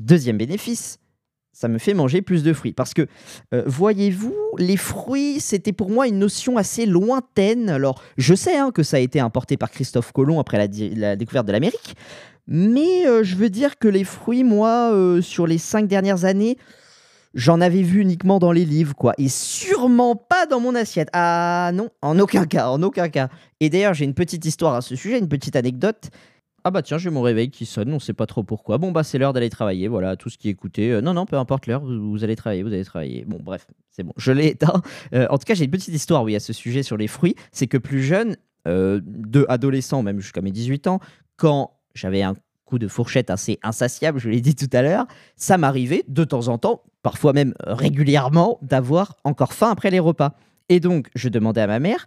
Deuxième 0.00 0.36
bénéfice, 0.36 0.98
ça 1.52 1.68
me 1.68 1.78
fait 1.78 1.94
manger 1.94 2.22
plus 2.22 2.42
de 2.42 2.52
fruits. 2.52 2.72
Parce 2.72 2.94
que, 2.94 3.06
euh, 3.54 3.62
voyez-vous, 3.66 4.36
les 4.58 4.76
fruits, 4.76 5.40
c'était 5.40 5.72
pour 5.72 5.90
moi 5.90 6.06
une 6.06 6.18
notion 6.18 6.56
assez 6.56 6.86
lointaine. 6.86 7.68
Alors, 7.70 8.02
je 8.16 8.34
sais 8.34 8.56
hein, 8.56 8.70
que 8.70 8.82
ça 8.82 8.98
a 8.98 9.00
été 9.00 9.18
importé 9.18 9.56
par 9.56 9.70
Christophe 9.70 10.12
Colomb 10.12 10.38
après 10.38 10.58
la, 10.58 11.16
découverte 11.16 11.46
de 11.46 11.52
l'Amérique. 11.52 11.96
Mais 12.46 13.06
euh, 13.06 13.24
je 13.24 13.36
veux 13.36 13.50
dire 13.50 13.78
que 13.78 13.88
les 13.88 14.04
fruits, 14.04 14.44
moi, 14.44 14.92
euh, 14.92 15.20
sur 15.20 15.46
les 15.46 15.58
cinq 15.58 15.88
dernières 15.88 16.24
années, 16.24 16.58
j'en 17.34 17.60
avais 17.60 17.82
vu 17.82 18.00
uniquement 18.00 18.38
dans 18.38 18.52
les 18.52 18.64
livres, 18.64 18.94
quoi. 18.94 19.14
Et 19.18 19.28
sûrement 19.28 20.16
pas 20.16 20.46
dans 20.46 20.60
mon 20.60 20.74
assiette. 20.74 21.08
Ah 21.12 21.70
non, 21.74 21.90
en 22.02 22.18
aucun 22.18 22.46
cas, 22.46 22.68
en 22.68 22.82
aucun 22.82 23.08
cas. 23.08 23.28
Et 23.60 23.70
d'ailleurs, 23.70 23.94
j'ai 23.94 24.04
une 24.04 24.14
petite 24.14 24.44
histoire 24.44 24.74
à 24.74 24.80
ce 24.80 24.96
sujet, 24.96 25.18
une 25.18 25.28
petite 25.28 25.56
anecdote. 25.56 26.10
Ah 26.64 26.70
bah 26.70 26.82
tiens, 26.82 26.98
j'ai 26.98 27.10
mon 27.10 27.22
réveil 27.22 27.50
qui 27.50 27.64
sonne, 27.64 27.92
on 27.92 28.00
sait 28.00 28.12
pas 28.12 28.26
trop 28.26 28.42
pourquoi. 28.42 28.78
Bon 28.78 28.90
bah 28.90 29.04
c'est 29.04 29.16
l'heure 29.16 29.32
d'aller 29.32 29.48
travailler, 29.48 29.86
voilà, 29.88 30.16
tout 30.16 30.28
ce 30.28 30.36
qui 30.36 30.48
écouté. 30.48 30.90
Euh, 30.90 31.00
non, 31.00 31.14
non, 31.14 31.24
peu 31.24 31.36
importe 31.36 31.66
l'heure, 31.66 31.80
vous, 31.80 32.10
vous 32.10 32.24
allez 32.24 32.36
travailler, 32.36 32.62
vous 32.62 32.72
allez 32.72 32.84
travailler. 32.84 33.24
Bon 33.24 33.38
bref, 33.40 33.66
c'est 33.90 34.02
bon, 34.02 34.12
je 34.16 34.32
l'ai 34.32 34.48
éteint. 34.48 34.82
Euh, 35.14 35.26
en 35.30 35.38
tout 35.38 35.44
cas, 35.44 35.54
j'ai 35.54 35.64
une 35.64 35.70
petite 35.70 35.94
histoire, 35.94 36.24
oui, 36.24 36.34
à 36.34 36.40
ce 36.40 36.52
sujet 36.52 36.82
sur 36.82 36.96
les 36.96 37.06
fruits. 37.06 37.36
C'est 37.52 37.68
que 37.68 37.78
plus 37.78 38.02
jeune, 38.02 38.36
euh, 38.66 39.00
de 39.04 39.46
adolescent, 39.48 40.02
même 40.02 40.20
jusqu'à 40.20 40.42
mes 40.42 40.50
18 40.50 40.88
ans, 40.88 41.00
quand 41.36 41.70
j'avais 41.94 42.22
un 42.22 42.34
coup 42.66 42.78
de 42.78 42.88
fourchette 42.88 43.30
assez 43.30 43.58
insatiable, 43.62 44.18
je 44.18 44.28
l'ai 44.28 44.42
dit 44.42 44.54
tout 44.54 44.68
à 44.72 44.82
l'heure, 44.82 45.06
ça 45.36 45.56
m'arrivait 45.56 46.04
de 46.06 46.24
temps 46.24 46.48
en 46.48 46.58
temps, 46.58 46.82
parfois 47.02 47.32
même 47.32 47.54
euh, 47.66 47.74
régulièrement, 47.74 48.58
d'avoir 48.62 49.16
encore 49.24 49.52
faim 49.52 49.70
après 49.70 49.90
les 49.90 50.00
repas. 50.00 50.34
Et 50.68 50.80
donc, 50.80 51.08
je 51.14 51.28
demandais 51.28 51.60
à 51.60 51.66
ma 51.66 51.78
mère, 51.78 52.06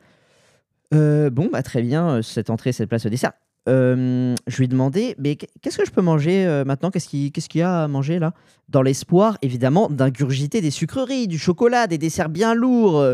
euh, 0.94 1.30
bon, 1.30 1.50
bah 1.52 1.64
très 1.64 1.82
bien, 1.82 2.10
euh, 2.10 2.22
cette 2.22 2.50
entrée, 2.50 2.72
cette 2.74 2.90
place 2.90 3.06
au 3.06 3.10
dessert. 3.10 3.32
Je 3.68 4.58
lui 4.58 4.68
demandais, 4.68 5.16
mais 5.20 5.36
qu- 5.36 5.46
qu'est-ce 5.62 5.78
que 5.78 5.86
je 5.86 5.92
peux 5.92 6.02
manger 6.02 6.64
maintenant? 6.66 6.90
Qu'est-ce 6.90 7.08
qui- 7.08 7.32
qu'est-ce 7.32 7.48
qu'il 7.48 7.60
y 7.60 7.64
a 7.64 7.84
à 7.84 7.88
manger 7.88 8.18
là? 8.20 8.34
Dans 8.70 8.82
l'espoir, 8.82 9.38
évidemment, 9.44 9.88
d'ingurgiter 9.88 10.62
des 10.62 10.72
sucreries, 10.72 11.28
du 11.28 11.38
chocolat, 11.38 11.86
des 11.88 11.98
desserts 12.00 12.30
bien 12.30 12.56
lourds, 12.56 13.06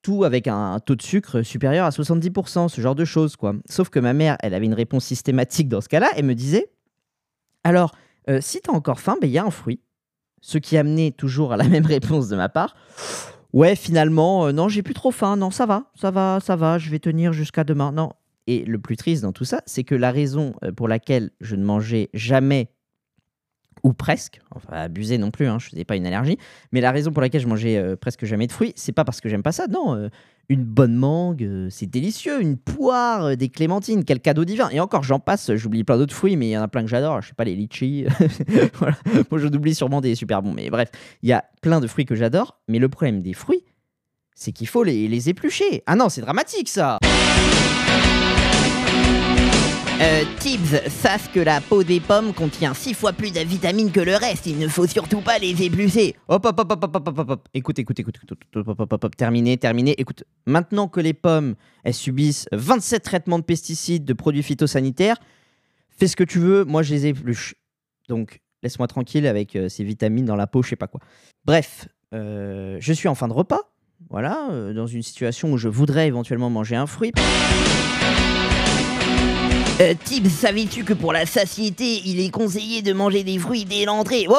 tout 0.00 0.24
avec 0.24 0.48
un 0.48 0.80
taux 0.80 0.96
de 0.96 1.02
sucre 1.02 1.42
supérieur 1.42 1.84
à 1.86 1.90
70%, 1.90 2.68
ce 2.68 2.80
genre 2.80 2.94
de 2.94 3.04
choses, 3.04 3.36
quoi. 3.36 3.54
Sauf 3.68 3.90
que 3.90 4.00
ma 4.00 4.14
mère, 4.14 4.36
elle 4.40 4.54
avait 4.54 4.64
une 4.66 4.74
réponse 4.74 5.04
systématique 5.04 5.68
dans 5.68 5.82
ce 5.82 5.88
cas-là, 5.90 6.08
elle 6.16 6.24
me 6.24 6.34
disait, 6.34 6.70
alors, 7.62 7.94
si 8.40 8.60
t'as 8.62 8.72
encore 8.72 8.98
faim, 8.98 9.16
ben, 9.20 9.28
il 9.28 9.32
y 9.32 9.38
a 9.38 9.44
un 9.44 9.50
fruit. 9.50 9.78
Ce 10.42 10.58
qui 10.58 10.76
amenait 10.76 11.12
toujours 11.12 11.54
à 11.54 11.56
la 11.56 11.68
même 11.68 11.86
réponse 11.96 12.28
de 12.28 12.36
ma 12.36 12.50
part. 12.50 12.76
Ouais, 13.52 13.76
finalement, 13.76 14.46
euh, 14.46 14.52
non, 14.52 14.68
j'ai 14.68 14.82
plus 14.82 14.94
trop 14.94 15.10
faim. 15.10 15.36
Non, 15.36 15.50
ça 15.50 15.66
va, 15.66 15.84
ça 15.94 16.10
va, 16.10 16.38
ça 16.42 16.56
va, 16.56 16.78
je 16.78 16.90
vais 16.90 16.98
tenir 16.98 17.32
jusqu'à 17.32 17.64
demain. 17.64 17.92
Non. 17.92 18.12
Et 18.46 18.64
le 18.64 18.78
plus 18.78 18.96
triste 18.96 19.22
dans 19.22 19.32
tout 19.32 19.44
ça, 19.44 19.62
c'est 19.66 19.84
que 19.84 19.94
la 19.94 20.10
raison 20.10 20.54
euh, 20.64 20.72
pour 20.72 20.88
laquelle 20.88 21.30
je 21.40 21.54
ne 21.54 21.64
mangeais 21.64 22.10
jamais, 22.12 22.70
ou 23.84 23.92
presque, 23.92 24.40
enfin 24.50 24.72
abusé 24.72 25.18
non 25.18 25.30
plus, 25.30 25.46
hein, 25.46 25.58
je 25.58 25.68
faisais 25.68 25.84
pas 25.84 25.96
une 25.96 26.06
allergie, 26.06 26.38
mais 26.72 26.80
la 26.80 26.92
raison 26.92 27.12
pour 27.12 27.20
laquelle 27.20 27.40
je 27.40 27.48
mangeais 27.48 27.76
euh, 27.76 27.94
presque 27.96 28.24
jamais 28.24 28.46
de 28.46 28.52
fruits, 28.52 28.72
c'est 28.74 28.92
pas 28.92 29.04
parce 29.04 29.20
que 29.20 29.28
j'aime 29.28 29.42
pas 29.42 29.52
ça, 29.52 29.66
non. 29.68 30.08
Une 30.52 30.64
bonne 30.64 30.94
mangue, 30.94 31.42
euh, 31.42 31.68
c'est 31.70 31.86
délicieux. 31.86 32.40
Une 32.40 32.56
poire, 32.56 33.24
euh, 33.24 33.34
des 33.34 33.48
clémentines, 33.48 34.04
quel 34.04 34.20
cadeau 34.20 34.44
divin. 34.44 34.68
Et 34.70 34.80
encore, 34.80 35.02
j'en 35.02 35.18
passe, 35.18 35.54
j'oublie 35.54 35.82
plein 35.82 35.96
d'autres 35.96 36.14
fruits, 36.14 36.36
mais 36.36 36.48
il 36.48 36.50
y 36.50 36.58
en 36.58 36.62
a 36.62 36.68
plein 36.68 36.82
que 36.82 36.88
j'adore. 36.88 37.22
Je 37.22 37.28
sais 37.28 37.34
pas, 37.34 37.44
les 37.44 37.56
litchis. 37.56 38.06
voilà. 38.74 38.96
Moi, 39.30 39.40
je 39.40 39.46
oublie 39.46 39.74
sûrement 39.74 40.00
des 40.00 40.14
super 40.14 40.42
bons. 40.42 40.52
Mais 40.52 40.70
bref, 40.70 40.90
il 41.22 41.28
y 41.28 41.32
a 41.32 41.44
plein 41.62 41.80
de 41.80 41.86
fruits 41.86 42.04
que 42.04 42.14
j'adore. 42.14 42.60
Mais 42.68 42.78
le 42.78 42.88
problème 42.88 43.22
des 43.22 43.32
fruits, 43.32 43.64
c'est 44.34 44.52
qu'il 44.52 44.68
faut 44.68 44.84
les, 44.84 45.08
les 45.08 45.28
éplucher. 45.28 45.82
Ah 45.86 45.96
non, 45.96 46.08
c'est 46.08 46.20
dramatique 46.20 46.68
ça 46.68 46.98
Euh, 50.00 50.24
Tibbs 50.40 50.88
savent 50.88 51.30
que 51.32 51.40
la 51.40 51.60
peau 51.60 51.84
des 51.84 52.00
pommes 52.00 52.32
contient 52.32 52.74
6 52.74 52.94
fois 52.94 53.12
plus 53.12 53.32
de 53.32 53.40
vitamines 53.40 53.92
que 53.92 54.00
le 54.00 54.16
reste. 54.16 54.46
Il 54.46 54.58
ne 54.58 54.66
faut 54.68 54.86
surtout 54.86 55.20
pas 55.20 55.38
les 55.38 55.62
éplucher. 55.62 56.16
Hop, 56.28 56.44
hop, 56.44 56.58
hop, 56.58 56.72
hop, 56.72 56.84
hop, 56.84 56.96
hop, 56.96 57.18
hop, 57.18 57.30
hop. 57.30 57.48
Écoute, 57.54 57.78
écoute, 57.78 58.00
écoute, 58.00 58.16
écoute, 58.16 58.32
écoute, 58.32 58.56
hop, 58.56 58.80
hop, 58.80 58.92
hop, 58.92 59.04
hop, 59.04 59.16
terminé, 59.16 59.56
terminé. 59.58 59.94
Écoute, 59.98 60.24
maintenant 60.46 60.88
que 60.88 61.00
les 61.00 61.12
pommes, 61.12 61.54
elles 61.84 61.94
subissent 61.94 62.48
27 62.52 63.02
traitements 63.02 63.38
de 63.38 63.44
pesticides, 63.44 64.04
de 64.04 64.12
produits 64.12 64.42
phytosanitaires, 64.42 65.16
fais 65.90 66.08
ce 66.08 66.16
que 66.16 66.24
tu 66.24 66.38
veux, 66.38 66.64
moi 66.64 66.82
je 66.82 66.94
les 66.94 67.06
épluche. 67.06 67.54
Donc, 68.08 68.40
laisse-moi 68.62 68.88
tranquille 68.88 69.26
avec 69.26 69.56
euh, 69.56 69.68
ces 69.68 69.84
vitamines 69.84 70.24
dans 70.24 70.36
la 70.36 70.46
peau, 70.46 70.62
je 70.62 70.70
sais 70.70 70.76
pas 70.76 70.88
quoi. 70.88 71.00
Bref, 71.44 71.88
euh, 72.14 72.76
je 72.80 72.92
suis 72.92 73.08
en 73.08 73.14
fin 73.14 73.28
de 73.28 73.32
repas, 73.32 73.72
voilà, 74.10 74.48
euh, 74.50 74.72
dans 74.72 74.86
une 74.86 75.02
situation 75.02 75.52
où 75.52 75.58
je 75.58 75.68
voudrais 75.68 76.06
éventuellement 76.06 76.50
manger 76.50 76.76
un 76.76 76.86
fruit. 76.86 77.12
Euh, 79.80 79.94
Tibbs, 80.04 80.28
savais-tu 80.28 80.84
que 80.84 80.92
pour 80.92 81.12
la 81.14 81.24
satiété, 81.24 82.02
il 82.04 82.20
est 82.20 82.30
conseillé 82.30 82.82
de 82.82 82.92
manger 82.92 83.24
des 83.24 83.38
fruits 83.38 83.64
dès 83.64 83.86
l'entrée? 83.86 84.26
On 84.28 84.34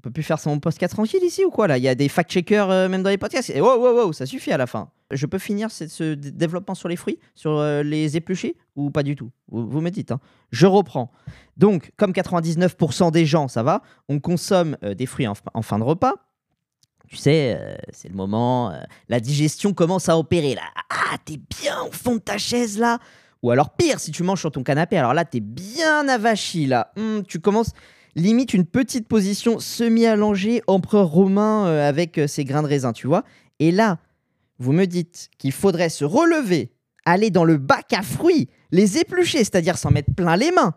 peut 0.00 0.12
plus 0.12 0.22
faire 0.22 0.38
son 0.38 0.60
podcast 0.60 0.94
tranquille 0.94 1.24
ici 1.24 1.44
ou 1.44 1.50
quoi 1.50 1.66
là? 1.66 1.78
Il 1.78 1.84
y 1.84 1.88
a 1.88 1.96
des 1.96 2.08
fact-checkers 2.08 2.70
euh, 2.70 2.88
même 2.88 3.02
dans 3.02 3.10
les 3.10 3.18
podcasts. 3.18 3.50
Et 3.50 3.60
wow, 3.60 3.76
wow, 3.76 4.12
ça 4.12 4.24
suffit 4.24 4.52
à 4.52 4.56
la 4.56 4.68
fin. 4.68 4.90
Je 5.10 5.26
peux 5.26 5.38
finir 5.38 5.72
ce, 5.72 6.14
développement 6.14 6.76
sur 6.76 6.88
les 6.88 6.94
fruits, 6.94 7.18
sur 7.34 7.58
euh, 7.58 7.82
les 7.82 8.16
épluchés 8.16 8.56
ou 8.76 8.90
pas 8.90 9.02
du 9.02 9.16
tout? 9.16 9.30
Vous, 9.48 9.80
me 9.80 9.90
dites. 9.90 10.12
Hein. 10.12 10.20
Je 10.52 10.66
reprends. 10.66 11.10
Donc, 11.56 11.90
comme 11.96 12.12
99% 12.12 13.10
des 13.10 13.26
gens, 13.26 13.48
ça 13.48 13.64
va, 13.64 13.82
on 14.08 14.20
consomme 14.20 14.76
euh, 14.84 14.94
des 14.94 15.06
fruits 15.06 15.26
en 15.26 15.62
fin 15.62 15.78
de 15.80 15.84
repas 15.84 16.27
tu 17.08 17.16
sais, 17.16 17.56
euh, 17.58 17.76
c'est 17.90 18.08
le 18.08 18.14
moment, 18.14 18.70
euh, 18.70 18.80
la 19.08 19.18
digestion 19.18 19.72
commence 19.72 20.08
à 20.08 20.18
opérer. 20.18 20.56
Ah, 20.90 21.16
t'es 21.24 21.38
bien 21.60 21.80
au 21.82 21.90
fond 21.90 22.16
de 22.16 22.20
ta 22.20 22.36
chaise 22.38 22.78
là. 22.78 22.98
Ou 23.42 23.50
alors 23.50 23.70
pire, 23.70 23.98
si 24.00 24.10
tu 24.10 24.22
manges 24.22 24.40
sur 24.40 24.50
ton 24.50 24.62
canapé, 24.62 24.98
alors 24.98 25.14
là, 25.14 25.24
t'es 25.24 25.40
bien 25.40 26.08
avachi 26.08 26.66
là. 26.66 26.92
Hum, 26.96 27.22
tu 27.26 27.40
commences 27.40 27.72
limite 28.14 28.52
une 28.52 28.66
petite 28.66 29.06
position 29.06 29.58
semi-allongée, 29.58 30.62
empereur 30.66 31.06
romain 31.08 31.66
euh, 31.66 31.88
avec 31.88 32.20
ses 32.26 32.44
grains 32.44 32.62
de 32.62 32.68
raisin, 32.68 32.92
tu 32.92 33.06
vois. 33.06 33.24
Et 33.58 33.70
là, 33.70 33.98
vous 34.58 34.72
me 34.72 34.86
dites 34.86 35.30
qu'il 35.38 35.52
faudrait 35.52 35.88
se 35.88 36.04
relever, 36.04 36.72
aller 37.04 37.30
dans 37.30 37.44
le 37.44 37.56
bac 37.56 37.92
à 37.92 38.02
fruits, 38.02 38.48
les 38.70 38.98
éplucher, 38.98 39.38
c'est-à-dire 39.38 39.78
s'en 39.78 39.90
mettre 39.90 40.12
plein 40.14 40.36
les 40.36 40.50
mains, 40.50 40.74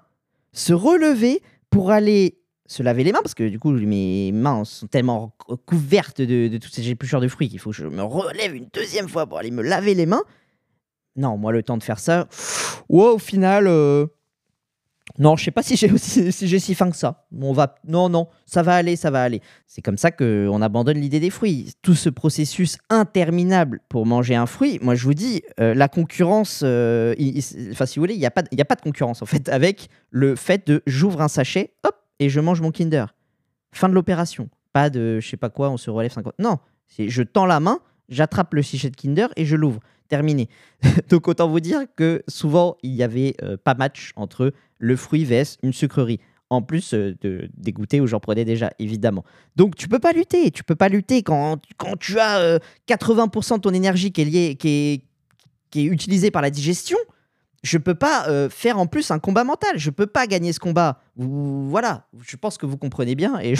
se 0.54 0.72
relever 0.72 1.42
pour 1.70 1.92
aller 1.92 2.41
se 2.72 2.84
laver 2.84 3.04
les 3.04 3.12
mains, 3.12 3.22
parce 3.22 3.36
que 3.36 3.48
du 3.48 3.60
coup, 3.60 3.72
mes 3.72 4.32
mains 4.32 4.64
sont 4.64 4.88
tellement 4.88 5.34
cou- 5.38 5.58
couvertes 5.58 6.22
de, 6.22 6.48
de 6.48 6.58
tous 6.58 6.70
ces 6.70 6.88
éplucheurs 6.90 7.20
de 7.22 7.28
fruits 7.28 7.50
qu'il 7.50 7.60
faut 7.60 7.72
que 7.72 7.76
je 7.76 7.86
me 7.86 8.02
relève 8.04 8.56
une 8.56 8.68
deuxième 8.74 9.10
fois 9.10 9.28
pour 9.28 9.38
aller 9.40 9.52
me 9.52 9.62
laver 9.62 9.94
les 9.94 10.06
mains. 10.06 10.24
Non, 11.18 11.38
moi, 11.38 11.52
le 11.52 11.64
temps 11.64 11.78
de 11.78 11.84
faire 11.84 12.00
ça, 12.00 12.30
ouais, 12.88 13.04
au 13.10 13.18
final, 13.18 13.68
euh, 13.68 14.06
non, 15.20 15.36
je 15.36 15.44
sais 15.44 15.52
pas 15.52 15.62
si 15.64 15.76
j'ai 15.76 15.90
si 15.98 16.48
j'ai 16.48 16.60
si 16.60 16.74
faim 16.74 16.90
que 16.90 16.96
ça. 16.96 17.28
On 17.38 17.52
va, 17.52 17.76
non, 17.86 18.08
non, 18.08 18.28
ça 18.46 18.64
va 18.64 18.76
aller, 18.76 18.96
ça 18.96 19.12
va 19.12 19.22
aller. 19.22 19.42
C'est 19.68 19.82
comme 19.82 19.98
ça 19.98 20.10
que 20.12 20.48
on 20.50 20.62
abandonne 20.62 20.98
l'idée 20.98 21.20
des 21.20 21.30
fruits. 21.30 21.74
Tout 21.82 21.96
ce 21.96 22.08
processus 22.10 22.78
interminable 22.90 23.82
pour 23.90 24.06
manger 24.06 24.36
un 24.36 24.46
fruit, 24.46 24.80
moi 24.82 24.96
je 24.96 25.04
vous 25.04 25.14
dis, 25.14 25.42
euh, 25.60 25.74
la 25.74 25.90
concurrence, 25.90 26.62
euh, 26.64 27.14
enfin 27.72 27.86
si 27.86 28.00
vous 28.00 28.04
voulez, 28.04 28.14
il 28.14 28.20
n'y 28.20 28.26
a, 28.26 28.32
pas 28.32 28.44
il 28.52 28.62
a 28.62 28.66
pas 28.66 28.76
de 28.76 28.82
concurrence 28.82 29.22
en 29.22 29.26
fait 29.26 29.50
avec 29.50 29.90
le 30.10 30.38
fait 30.38 30.66
de 30.68 30.82
j'ouvre 30.88 31.20
un 31.22 31.28
sachet, 31.28 31.74
hop, 31.84 31.96
et 32.22 32.30
je 32.30 32.40
mange 32.40 32.62
mon 32.62 32.72
Kinder. 32.72 33.14
Fin 33.74 33.90
de 33.90 33.94
l'opération. 33.94 34.50
Pas 34.72 34.90
de 34.90 35.20
je 35.20 35.28
sais 35.28 35.38
pas 35.38 35.50
quoi, 35.50 35.70
on 35.70 35.78
se 35.78 35.90
relève 35.90 36.14
50. 36.14 36.36
Non, 36.40 36.60
je 36.98 37.24
tends 37.24 37.46
la 37.46 37.60
main, 37.60 37.80
j'attrape 38.08 38.54
le 38.54 38.64
sachet 38.64 38.90
de 38.90 38.96
Kinder 38.96 39.28
et 39.36 39.46
je 39.46 39.58
l'ouvre. 39.58 39.82
Terminé. 40.08 40.50
Donc 41.10 41.28
autant 41.28 41.50
vous 41.50 41.60
dire 41.60 41.82
que 41.96 42.22
souvent 42.28 42.78
il 42.84 42.92
y 42.94 43.02
avait 43.02 43.36
euh, 43.42 43.58
pas 43.58 43.74
match 43.74 44.12
entre 44.16 44.54
le 44.78 44.96
fruit 44.96 45.26
vs 45.26 45.58
une 45.64 45.74
sucrerie. 45.74 46.20
En 46.50 46.62
plus 46.62 46.94
euh, 46.94 47.16
de 47.22 47.50
dégoûter 47.58 48.02
où 48.02 48.08
j'en 48.08 48.20
prenais 48.20 48.44
déjà, 48.46 48.72
évidemment. 48.78 49.24
Donc 49.56 49.76
tu 49.76 49.88
peux 49.88 50.00
pas 50.00 50.12
lutter, 50.12 50.52
tu 50.52 50.64
peux 50.64 50.76
pas 50.76 50.90
lutter 50.90 51.24
quand, 51.24 51.62
quand 51.78 51.98
tu 51.98 52.20
as 52.20 52.40
euh, 52.40 52.60
80% 52.88 53.56
de 53.56 53.62
ton 53.62 53.74
énergie 53.74 54.12
qui 54.12 54.22
est, 54.22 54.26
liée, 54.26 54.56
qui, 54.56 54.68
est, 54.68 55.02
qui 55.70 55.82
est 55.82 55.86
utilisée 55.86 56.30
par 56.30 56.42
la 56.42 56.50
digestion. 56.50 56.98
Je 57.64 57.78
peux 57.78 57.94
pas 57.94 58.28
euh, 58.28 58.50
faire 58.50 58.80
en 58.80 58.88
plus 58.88 59.12
un 59.12 59.20
combat 59.20 59.44
mental. 59.44 59.78
Je 59.78 59.92
peux 59.92 60.08
pas 60.08 60.26
gagner 60.26 60.52
ce 60.52 60.60
combat. 60.60 61.00
Voilà, 61.16 62.08
je 62.26 62.36
pense 62.36 62.58
que 62.58 62.66
vous 62.66 62.78
comprenez 62.78 63.16
bien 63.16 63.40
et 63.40 63.54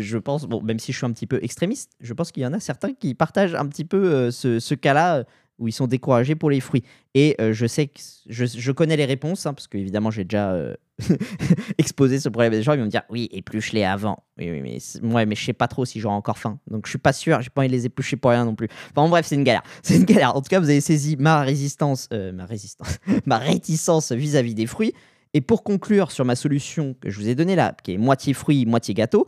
je, 0.00 0.16
pense, 0.18 0.48
même 0.48 0.78
si 0.78 0.92
je 0.92 0.96
suis 0.96 1.06
un 1.06 1.12
petit 1.12 1.26
peu 1.26 1.38
extrémiste, 1.42 1.92
je 2.00 2.14
pense 2.14 2.32
qu'il 2.32 2.42
y 2.42 2.46
en 2.46 2.54
a 2.54 2.60
certains 2.60 2.94
qui 2.94 3.14
partagent 3.14 3.54
un 3.54 3.66
petit 3.66 3.84
peu 3.84 4.02
euh, 4.02 4.30
ce, 4.30 4.74
cas-là 4.74 5.24
où 5.58 5.68
ils 5.68 5.72
sont 5.72 5.86
découragés 5.86 6.34
pour 6.34 6.50
les 6.50 6.60
fruits. 6.60 6.84
Et 7.14 7.34
euh, 7.40 7.52
je 7.52 7.66
sais 7.66 7.88
que 7.88 8.00
je, 8.28 8.72
connais 8.72 8.96
les 8.96 9.04
réponses, 9.04 9.46
hein, 9.46 9.54
parce 9.54 9.66
que 9.66 9.76
évidemment 9.76 10.10
j'ai 10.10 10.24
déjà 10.24 10.52
euh, 10.52 10.74
exposé 11.78 12.20
ce 12.20 12.28
problème 12.28 12.52
des 12.52 12.62
gens. 12.62 12.72
Ils 12.74 12.78
vont 12.78 12.84
me 12.84 12.90
dire 12.90 13.02
oui, 13.10 13.28
épluche-les 13.32 13.84
avant. 13.84 14.24
Oui, 14.38 14.50
oui, 14.50 14.60
mais 14.62 14.78
c'est- 14.78 15.02
ouais, 15.02 15.26
mais 15.26 15.34
je 15.34 15.44
sais 15.44 15.52
pas 15.52 15.68
trop 15.68 15.84
si 15.84 16.00
j'aurai 16.00 16.14
encore 16.14 16.38
faim. 16.38 16.58
Donc 16.70 16.86
je 16.86 16.90
suis 16.90 16.98
pas 16.98 17.12
sûr. 17.12 17.40
J'ai 17.40 17.50
pas 17.50 17.62
envie 17.62 17.68
de 17.68 17.74
les 17.74 17.86
éplucher 17.86 18.16
pour 18.16 18.30
rien 18.30 18.44
non 18.44 18.54
plus. 18.54 18.68
Enfin 18.94 19.08
bref, 19.08 19.26
c'est 19.26 19.34
une 19.34 19.44
galère. 19.44 19.62
C'est 19.82 19.96
une 19.96 20.04
galère. 20.04 20.36
En 20.36 20.42
tout 20.42 20.48
cas, 20.48 20.60
vous 20.60 20.70
avez 20.70 20.80
saisi 20.80 21.16
ma 21.16 21.42
résistance, 21.42 22.08
euh, 22.12 22.32
ma 22.32 22.46
résistance, 22.46 22.98
ma 23.26 23.38
réticence 23.38 24.12
vis-à-vis 24.12 24.54
des 24.54 24.66
fruits. 24.66 24.92
Et 25.34 25.40
pour 25.40 25.62
conclure 25.62 26.10
sur 26.10 26.24
ma 26.24 26.36
solution 26.36 26.94
que 27.00 27.10
je 27.10 27.18
vous 27.18 27.28
ai 27.28 27.34
donnée 27.34 27.54
là, 27.54 27.76
qui 27.82 27.92
est 27.92 27.98
moitié 27.98 28.32
fruits, 28.32 28.64
moitié 28.64 28.94
gâteau, 28.94 29.26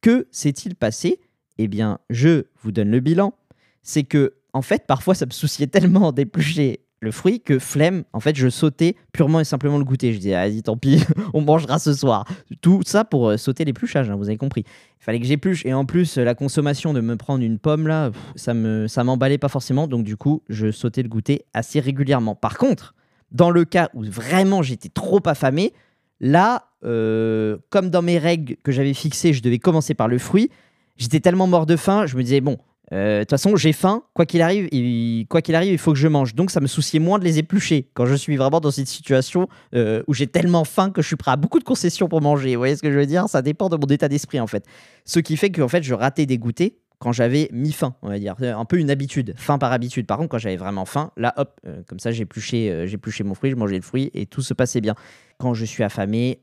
que 0.00 0.26
s'est-il 0.30 0.74
passé? 0.74 1.20
Eh 1.58 1.68
bien, 1.68 1.98
je 2.08 2.46
vous 2.62 2.72
donne 2.72 2.90
le 2.90 3.00
bilan. 3.00 3.34
C'est 3.82 4.04
que, 4.04 4.34
en 4.52 4.62
fait, 4.62 4.86
parfois, 4.86 5.14
ça 5.14 5.26
me 5.26 5.30
souciait 5.30 5.66
tellement 5.66 6.12
d'éplucher 6.12 6.80
le 7.00 7.10
fruit 7.10 7.40
que 7.40 7.58
flemme, 7.58 8.04
en 8.12 8.20
fait, 8.20 8.36
je 8.36 8.48
sautais 8.48 8.94
purement 9.12 9.40
et 9.40 9.44
simplement 9.44 9.78
le 9.78 9.84
goûter. 9.84 10.12
Je 10.12 10.18
disais, 10.18 10.32
vas-y, 10.32 10.62
tant 10.62 10.76
pis, 10.76 11.02
on 11.34 11.40
mangera 11.40 11.78
ce 11.78 11.94
soir. 11.94 12.26
Tout 12.60 12.82
ça 12.84 13.04
pour 13.04 13.30
euh, 13.30 13.36
sauter 13.38 13.64
l'épluchage, 13.64 14.10
hein, 14.10 14.16
vous 14.16 14.28
avez 14.28 14.36
compris. 14.36 14.64
Il 15.00 15.04
fallait 15.04 15.18
que 15.18 15.26
j'épluche. 15.26 15.64
Et 15.64 15.72
en 15.72 15.86
plus, 15.86 16.18
euh, 16.18 16.24
la 16.24 16.34
consommation 16.34 16.92
de 16.92 17.00
me 17.00 17.16
prendre 17.16 17.42
une 17.42 17.58
pomme, 17.58 17.86
là, 17.86 18.10
ça 18.36 18.52
me, 18.52 18.86
ça 18.86 19.02
m'emballait 19.02 19.38
pas 19.38 19.48
forcément. 19.48 19.86
Donc, 19.86 20.04
du 20.04 20.16
coup, 20.16 20.42
je 20.50 20.70
sautais 20.70 21.02
le 21.02 21.08
goûter 21.08 21.46
assez 21.54 21.80
régulièrement. 21.80 22.34
Par 22.34 22.58
contre, 22.58 22.94
dans 23.32 23.50
le 23.50 23.64
cas 23.64 23.88
où 23.94 24.04
vraiment 24.04 24.62
j'étais 24.62 24.90
trop 24.90 25.20
affamé, 25.24 25.72
là, 26.20 26.66
euh, 26.84 27.56
comme 27.70 27.88
dans 27.88 28.02
mes 28.02 28.18
règles 28.18 28.56
que 28.62 28.72
j'avais 28.72 28.94
fixées, 28.94 29.32
je 29.32 29.42
devais 29.42 29.58
commencer 29.58 29.94
par 29.94 30.08
le 30.08 30.18
fruit. 30.18 30.50
J'étais 30.98 31.20
tellement 31.20 31.46
mort 31.46 31.64
de 31.64 31.76
faim, 31.76 32.04
je 32.04 32.14
me 32.16 32.22
disais, 32.22 32.42
bon, 32.42 32.58
euh, 32.92 33.18
de 33.18 33.22
toute 33.24 33.30
façon, 33.30 33.56
j'ai 33.56 33.72
faim, 33.72 34.02
quoi 34.14 34.26
qu'il 34.26 34.42
arrive, 34.42 34.68
il, 34.72 35.26
quoi 35.28 35.42
qu'il 35.42 35.54
arrive, 35.54 35.72
il 35.72 35.78
faut 35.78 35.92
que 35.92 35.98
je 35.98 36.08
mange. 36.08 36.34
Donc, 36.34 36.50
ça 36.50 36.60
me 36.60 36.66
souciait 36.66 36.98
moins 36.98 37.18
de 37.18 37.24
les 37.24 37.38
éplucher 37.38 37.88
quand 37.94 38.06
je 38.06 38.14
suis 38.14 38.36
vraiment 38.36 38.60
dans 38.60 38.70
cette 38.70 38.88
situation 38.88 39.48
euh, 39.74 40.02
où 40.06 40.14
j'ai 40.14 40.26
tellement 40.26 40.64
faim 40.64 40.90
que 40.90 41.02
je 41.02 41.06
suis 41.06 41.16
prêt 41.16 41.30
à 41.30 41.36
beaucoup 41.36 41.58
de 41.58 41.64
concessions 41.64 42.08
pour 42.08 42.20
manger. 42.20 42.54
Vous 42.54 42.60
voyez 42.60 42.76
ce 42.76 42.82
que 42.82 42.90
je 42.90 42.98
veux 42.98 43.06
dire? 43.06 43.28
Ça 43.28 43.42
dépend 43.42 43.68
de 43.68 43.76
mon 43.76 43.86
état 43.86 44.08
d'esprit, 44.08 44.40
en 44.40 44.46
fait. 44.46 44.64
Ce 45.04 45.20
qui 45.20 45.36
fait 45.36 45.50
que, 45.50 45.62
en 45.62 45.68
fait, 45.68 45.82
je 45.82 45.94
ratais 45.94 46.26
des 46.26 46.38
goûters 46.38 46.72
quand 46.98 47.12
j'avais 47.12 47.48
mis 47.52 47.72
faim, 47.72 47.94
on 48.02 48.08
va 48.08 48.18
dire. 48.18 48.34
Un 48.40 48.64
peu 48.64 48.76
une 48.76 48.90
habitude, 48.90 49.34
faim 49.36 49.58
par 49.58 49.72
habitude. 49.72 50.06
Par 50.06 50.18
contre, 50.18 50.30
quand 50.30 50.38
j'avais 50.38 50.56
vraiment 50.56 50.84
faim, 50.84 51.12
là, 51.16 51.32
hop, 51.36 51.58
euh, 51.66 51.82
comme 51.86 51.98
ça, 51.98 52.10
j'épluchais, 52.10 52.86
j'épluchais 52.86 53.24
mon 53.24 53.34
fruit, 53.34 53.50
je 53.50 53.56
mangeais 53.56 53.76
le 53.76 53.82
fruit 53.82 54.10
et 54.14 54.26
tout 54.26 54.42
se 54.42 54.52
passait 54.52 54.80
bien. 54.80 54.94
Quand 55.38 55.54
je 55.54 55.64
suis 55.64 55.82
affamé, 55.82 56.42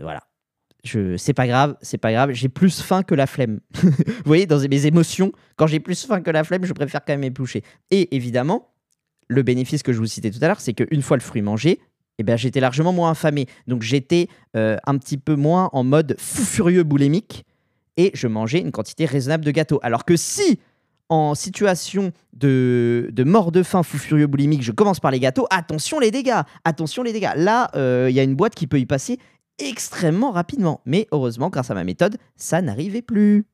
voilà. 0.00 0.22
C'est 0.84 1.34
pas 1.34 1.46
grave, 1.46 1.76
c'est 1.80 1.98
pas 1.98 2.12
grave. 2.12 2.32
J'ai 2.32 2.48
plus 2.48 2.80
faim 2.80 3.02
que 3.02 3.14
la 3.14 3.26
flemme. 3.26 3.60
Vous 3.82 3.90
voyez, 4.24 4.46
dans 4.46 4.58
mes 4.68 4.86
émotions, 4.86 5.32
quand 5.56 5.66
j'ai 5.66 5.80
plus 5.80 6.04
faim 6.04 6.20
que 6.20 6.30
la 6.30 6.42
flemme, 6.42 6.64
je 6.64 6.72
préfère 6.72 7.04
quand 7.04 7.12
même 7.12 7.24
éplucher. 7.24 7.62
Et 7.90 8.14
évidemment, 8.16 8.72
le 9.28 9.42
bénéfice 9.42 9.82
que 9.82 9.92
je 9.92 9.98
vous 9.98 10.06
citais 10.06 10.30
tout 10.30 10.38
à 10.42 10.48
l'heure, 10.48 10.60
c'est 10.60 10.74
qu'une 10.74 11.02
fois 11.02 11.16
le 11.16 11.22
fruit 11.22 11.42
mangé, 11.42 11.80
eh 12.18 12.24
ben, 12.24 12.36
j'étais 12.36 12.60
largement 12.60 12.92
moins 12.92 13.12
affamé. 13.12 13.46
Donc 13.66 13.82
j'étais 13.82 14.28
euh, 14.56 14.76
un 14.84 14.98
petit 14.98 15.18
peu 15.18 15.36
moins 15.36 15.70
en 15.72 15.84
mode 15.84 16.16
fou 16.18 16.42
furieux 16.42 16.82
boulémique 16.82 17.44
et 17.96 18.10
je 18.14 18.26
mangeais 18.26 18.60
une 18.60 18.72
quantité 18.72 19.06
raisonnable 19.06 19.44
de 19.44 19.50
gâteau. 19.50 19.78
Alors 19.82 20.04
que 20.04 20.16
si 20.16 20.58
en 21.08 21.34
situation 21.34 22.12
de, 22.32 23.10
de 23.12 23.24
mort 23.24 23.52
de 23.52 23.62
faim 23.62 23.82
fou 23.82 23.98
furieux 23.98 24.26
boulimique, 24.26 24.62
je 24.62 24.72
commence 24.72 24.98
par 24.98 25.10
les 25.10 25.20
gâteaux, 25.20 25.46
attention 25.50 25.98
les 26.00 26.10
dégâts, 26.10 26.40
attention 26.64 27.02
les 27.02 27.12
dégâts. 27.12 27.32
Là, 27.36 27.70
euh, 27.74 28.06
il 28.08 28.16
y 28.16 28.20
a 28.20 28.22
une 28.22 28.34
boîte 28.34 28.54
qui 28.54 28.66
peut 28.66 28.80
y 28.80 28.86
passer 28.86 29.18
extrêmement 29.58 30.30
rapidement. 30.30 30.80
Mais 30.86 31.06
heureusement, 31.12 31.48
grâce 31.48 31.70
à 31.70 31.74
ma 31.74 31.84
méthode, 31.84 32.16
ça 32.36 32.62
n'arrivait 32.62 33.02
plus. 33.02 33.46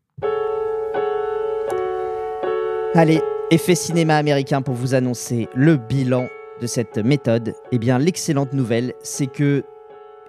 Allez, 2.94 3.20
effet 3.50 3.74
cinéma 3.74 4.16
américain 4.16 4.62
pour 4.62 4.74
vous 4.74 4.94
annoncer 4.94 5.48
le 5.54 5.76
bilan 5.76 6.26
de 6.60 6.66
cette 6.66 6.98
méthode. 6.98 7.54
Eh 7.70 7.78
bien, 7.78 7.98
l'excellente 7.98 8.52
nouvelle, 8.52 8.94
c'est 9.02 9.26
que, 9.26 9.62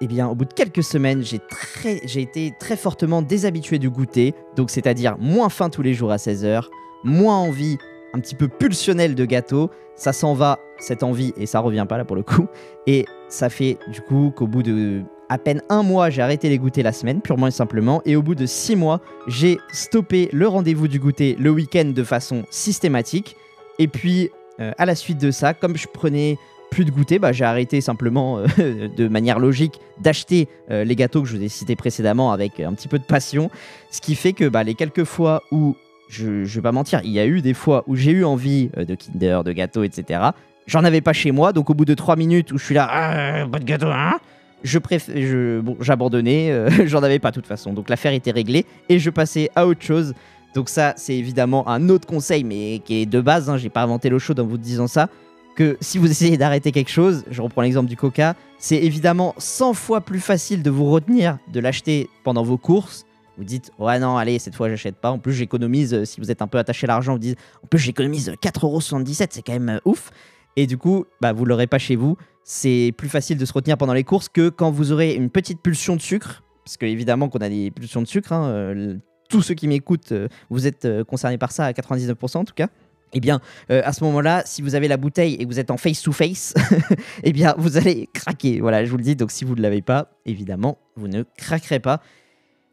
eh 0.02 0.08
bien, 0.08 0.28
au 0.28 0.36
bout 0.36 0.46
de 0.46 0.54
quelques 0.54 0.84
semaines, 0.84 1.24
j'ai 1.24 1.40
très, 1.40 2.02
j'ai 2.06 2.22
été 2.22 2.54
très 2.60 2.76
fortement 2.76 3.22
déshabitué 3.22 3.80
du 3.80 3.90
goûter. 3.90 4.34
Donc, 4.56 4.70
c'est-à-dire 4.70 5.18
moins 5.20 5.50
faim 5.50 5.70
tous 5.70 5.82
les 5.82 5.94
jours 5.94 6.12
à 6.12 6.18
16h, 6.18 6.66
moins 7.04 7.38
envie 7.38 7.78
un 8.14 8.20
petit 8.20 8.36
peu 8.36 8.48
pulsionnelle 8.48 9.16
de 9.16 9.26
gâteau. 9.26 9.70
Ça 9.96 10.14
s'en 10.14 10.34
va, 10.34 10.60
cette 10.80 11.04
envie, 11.04 11.34
et 11.38 11.46
ça 11.46 11.60
revient 11.60 11.86
pas 11.88 11.98
là 11.98 12.06
pour 12.06 12.16
le 12.16 12.24
coup. 12.24 12.48
Et 12.88 13.06
ça 13.30 13.50
fait 13.50 13.78
du 13.92 14.02
coup 14.02 14.32
qu'au 14.36 14.48
bout 14.48 14.64
de 14.64 15.04
à 15.30 15.38
peine 15.38 15.62
un 15.70 15.84
mois, 15.84 16.10
j'ai 16.10 16.24
arrêté 16.24 16.50
les 16.50 16.58
goûters 16.58 16.84
la 16.84 16.92
semaine, 16.92 17.22
purement 17.22 17.48
et 17.48 17.52
simplement. 17.52 18.02
Et 18.06 18.16
au 18.16 18.24
bout 18.24 18.36
de 18.36 18.48
six 18.48 18.76
mois, 18.76 19.00
j'ai 19.28 19.60
stoppé 19.72 20.28
le 20.34 20.48
rendez-vous 20.48 20.88
du 20.88 21.00
goûter 21.00 21.36
le 21.40 21.52
week-end 21.52 21.92
de 21.96 22.04
façon 22.04 22.46
systématique. 22.50 23.36
Et 23.78 23.88
puis, 23.88 24.32
euh, 24.60 24.72
à 24.78 24.86
la 24.86 24.96
suite 24.96 25.20
de 25.20 25.30
ça, 25.30 25.54
comme 25.54 25.78
je 25.78 25.88
prenais 25.88 26.38
plus 26.72 26.84
de 26.84 26.92
goûter, 26.92 27.20
bah, 27.20 27.32
j'ai 27.32 27.46
arrêté 27.46 27.80
simplement 27.80 28.40
euh, 28.40 28.88
de 28.98 29.08
manière 29.08 29.40
logique 29.40 29.80
d'acheter 30.02 30.48
euh, 30.72 30.84
les 30.84 30.96
gâteaux 30.96 31.22
que 31.22 31.28
je 31.28 31.38
vous 31.38 31.44
ai 31.44 31.50
cités 31.50 31.76
précédemment 31.76 32.32
avec 32.32 32.60
un 32.60 32.74
petit 32.74 32.88
peu 32.88 32.98
de 32.98 33.04
passion. 33.04 33.52
Ce 33.92 34.02
qui 34.02 34.16
fait 34.16 34.34
que 34.34 34.50
bah, 34.50 34.64
les 34.64 34.74
quelques 34.74 35.04
fois 35.04 35.44
où, 35.52 35.76
je, 36.10 36.44
je 36.44 36.56
vais 36.56 36.64
pas 36.64 36.72
mentir, 36.72 37.02
il 37.04 37.12
y 37.12 37.20
a 37.20 37.28
eu 37.28 37.42
des 37.42 37.54
fois 37.54 37.84
où 37.86 37.96
j'ai 37.96 38.12
eu 38.12 38.26
envie 38.26 38.70
de 38.76 38.96
Kinder, 38.96 39.44
de 39.44 39.52
gâteaux, 39.52 39.84
etc. 39.84 40.22
J'en 40.66 40.84
avais 40.84 41.02
pas 41.02 41.14
chez 41.14 41.32
moi, 41.32 41.54
donc 41.54 41.70
au 41.70 41.76
bout 41.76 41.86
de 41.86 41.94
trois 41.94 42.16
minutes 42.16 42.52
où 42.52 42.58
je 42.58 42.66
suis 42.66 42.76
là, 42.76 42.88
ah, 42.92 43.48
pas 43.48 43.60
de 43.60 43.66
gâteau, 43.66 43.88
hein 43.88 44.20
je 44.64 45.62
j'abandonnais, 45.82 46.52
euh, 46.52 46.70
j'en 46.86 47.04
avais 47.04 47.20
pas 47.20 47.32
de 47.32 47.36
toute 47.36 47.48
façon. 47.48 47.74
Donc 47.74 47.90
l'affaire 47.90 48.14
était 48.14 48.32
réglée 48.32 48.66
et 48.90 49.00
je 49.00 49.10
passais 49.10 49.50
à 49.56 49.68
autre 49.68 49.82
chose. 49.82 50.14
Donc 50.56 50.70
ça, 50.70 50.94
c'est 50.98 51.16
évidemment 51.16 51.68
un 51.68 51.90
autre 51.90 52.08
conseil, 52.08 52.44
mais 52.44 52.82
qui 52.84 53.02
est 53.02 53.06
de 53.06 53.22
base. 53.22 53.50
Hein, 53.50 53.58
j'ai 53.58 53.70
pas 53.70 53.84
inventé 53.84 54.10
l'eau 54.10 54.20
chaude 54.20 54.40
en 54.40 54.46
vous 54.46 54.58
disant 54.58 54.88
ça. 54.88 55.10
Que 55.56 55.78
si 55.82 55.98
vous 55.98 56.10
essayez 56.10 56.38
d'arrêter 56.38 56.72
quelque 56.72 56.92
chose, 56.92 57.26
je 57.30 57.42
reprends 57.42 57.62
l'exemple 57.64 57.90
du 57.90 57.98
Coca, 57.98 58.36
c'est 58.60 58.78
évidemment 58.78 59.36
100 59.38 59.74
fois 59.74 60.00
plus 60.00 60.22
facile 60.22 60.64
de 60.64 60.70
vous 60.70 60.90
retenir 60.90 61.38
de 61.52 61.60
l'acheter 61.60 62.10
pendant 62.24 62.44
vos 62.44 62.58
courses. 62.58 63.06
Vous 63.38 63.44
dites, 63.44 63.72
ouais 63.78 64.00
non, 64.00 64.16
allez, 64.16 64.40
cette 64.40 64.56
fois 64.56 64.70
j'achète 64.70 64.96
pas. 64.96 65.12
En 65.12 65.18
plus, 65.18 65.34
j'économise, 65.34 65.94
euh, 65.94 66.06
si 66.06 66.22
vous 66.22 66.32
êtes 66.32 66.42
un 66.42 66.48
peu 66.48 66.60
attaché 66.60 66.86
à 66.86 66.88
l'argent, 66.88 67.14
vous 67.14 67.20
dites, 67.20 67.38
en 67.64 67.68
plus 67.68 67.80
j'économise 67.80 68.34
4,77€, 68.42 69.28
c'est 69.32 69.42
quand 69.42 69.54
même 69.54 69.70
euh, 69.70 69.80
ouf. 69.84 70.12
Et 70.56 70.68
du 70.68 70.78
coup, 70.78 71.06
bah, 71.22 71.32
vous 71.32 71.46
l'aurez 71.46 71.68
pas 71.68 71.78
chez 71.78 71.96
vous. 71.96 72.18
C'est 72.52 72.94
plus 72.98 73.10
facile 73.10 73.38
de 73.38 73.46
se 73.46 73.54
retenir 73.54 73.78
pendant 73.78 73.94
les 73.94 74.04
courses 74.04 74.28
que 74.28 74.50
quand 74.50 74.72
vous 74.72 74.92
aurez 74.92 75.14
une 75.14 75.30
petite 75.30 75.62
pulsion 75.62 75.96
de 75.96 76.02
sucre. 76.02 76.42
Parce 76.66 76.78
que 76.78 76.88
évidemment 76.88 77.30
qu'on 77.30 77.38
a 77.38 77.48
des 77.48 77.70
pulsions 77.70 78.02
de 78.02 78.08
sucre. 78.08 78.34
hein, 78.34 78.50
euh, 78.50 78.96
tous 79.30 79.44
ceux 79.44 79.54
qui 79.54 79.68
m'écoutent, 79.68 80.14
euh, 80.14 80.28
vous 80.50 80.66
êtes 80.66 80.86
euh, 80.86 81.04
concernés 81.04 81.38
par 81.38 81.52
ça 81.52 81.66
à 81.66 81.74
99% 81.74 82.38
en 82.38 82.46
tout 82.46 82.56
cas. 82.56 82.68
Eh 83.14 83.20
bien, 83.20 83.40
à 83.70 83.94
ce 83.94 84.04
moment-là, 84.04 84.42
si 84.46 84.64
vous 84.64 84.74
avez 84.74 84.88
la 84.88 84.98
bouteille 84.98 85.36
et 85.36 85.44
que 85.44 85.48
vous 85.48 85.60
êtes 85.60 85.70
en 85.70 85.78
face-to-face, 85.78 86.56
eh 87.24 87.34
bien, 87.34 87.54
vous 87.58 87.78
allez 87.78 88.08
craquer. 88.14 88.60
Voilà, 88.62 88.84
je 88.84 88.90
vous 88.90 88.98
le 88.98 89.04
dis. 89.04 89.16
Donc, 89.16 89.32
si 89.32 89.46
vous 89.46 89.56
ne 89.56 89.62
l'avez 89.62 89.82
pas, 89.82 90.12
évidemment, 90.26 90.80
vous 90.96 91.08
ne 91.08 91.24
craquerez 91.38 91.80
pas. 91.80 92.02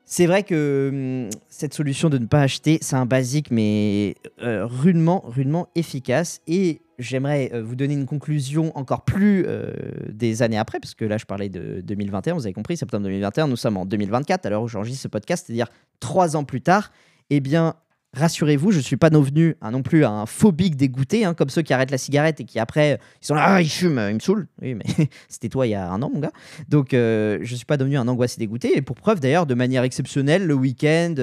C'est 0.05 0.27
vrai 0.27 0.43
que 0.43 1.29
hum, 1.29 1.31
cette 1.49 1.73
solution 1.75 2.11
de 2.11 2.19
ne 2.19 2.27
pas 2.27 2.41
acheter, 2.41 2.79
c'est 2.81 2.97
un 2.97 3.07
basique, 3.07 3.51
mais 3.51 4.15
rudement, 4.39 5.23
rudement 5.27 5.69
efficace. 5.75 6.41
Et 6.47 6.81
j'aimerais 6.99 7.51
euh, 7.53 7.63
vous 7.63 7.77
donner 7.77 7.95
une 7.95 8.07
conclusion 8.07 8.77
encore 8.77 9.05
plus 9.05 9.45
euh, 9.47 9.73
des 10.09 10.43
années 10.43 10.59
après, 10.59 10.81
parce 10.81 10.95
que 10.95 11.05
là, 11.05 11.19
je 11.19 11.25
parlais 11.25 11.49
de 11.49 11.81
2021, 11.83 12.35
vous 12.35 12.47
avez 12.47 12.53
compris, 12.53 12.77
septembre 12.77 13.05
2021, 13.05 13.49
nous 13.49 13.57
sommes 13.57 13.77
en 13.77 13.87
2024, 13.87 14.47
à 14.47 14.51
l'heure 14.51 14.63
où 14.63 14.69
j'enregistre 14.69 15.03
ce 15.03 15.09
podcast, 15.09 15.47
c'est-à-dire 15.47 15.69
trois 16.01 16.37
ans 16.37 16.45
plus 16.45 16.61
tard. 16.61 16.91
Eh 17.31 17.41
bien, 17.41 17.75
rassurez-vous, 18.15 18.71
je 18.71 18.79
ne 18.79 18.83
suis 18.83 18.97
pas 18.97 19.11
devenu 19.11 19.57
un, 19.61 19.73
non 19.73 19.83
plus 19.83 20.05
un 20.05 20.27
phobique 20.27 20.77
dégoûté, 20.77 21.25
hein, 21.25 21.35
comme 21.35 21.51
ceux 21.51 21.63
qui 21.63 21.73
arrêtent 21.73 21.91
la 21.91 21.99
cigarette 21.99 22.41
et 22.41 22.45
qui 22.45 22.59
après, 22.59 22.99
ils 23.23 23.27
sont 23.27 23.35
là, 23.35 23.45
ah, 23.47 23.63
ils 23.63 23.69
fument, 23.69 24.09
ils 24.09 24.15
me 24.15 24.21
saoulent. 24.21 24.49
Oui, 24.63 24.75
mais 24.75 24.85
c'était 25.29 25.49
toi 25.49 25.67
il 25.67 25.71
y 25.71 25.75
a 25.75 25.91
un 25.91 26.03
an, 26.03 26.11
mon 26.13 26.21
gars. 26.21 26.33
Donc, 26.69 26.95
euh, 26.95 27.39
je 27.43 27.53
ne 27.53 27.57
suis 27.57 27.67
pas 27.67 27.77
devenu 27.77 27.99
un 27.99 28.09
angoissé 28.09 28.39
dégoûté. 28.39 28.77
Et 28.77 28.83
pour 28.83 28.97
preuve, 28.97 29.21
d'ailleurs, 29.21 29.47
de 29.47 29.55
manière 29.55 29.83
exceptionnelle, 29.83 30.47
le 30.47 30.55
week-end, 30.55 31.15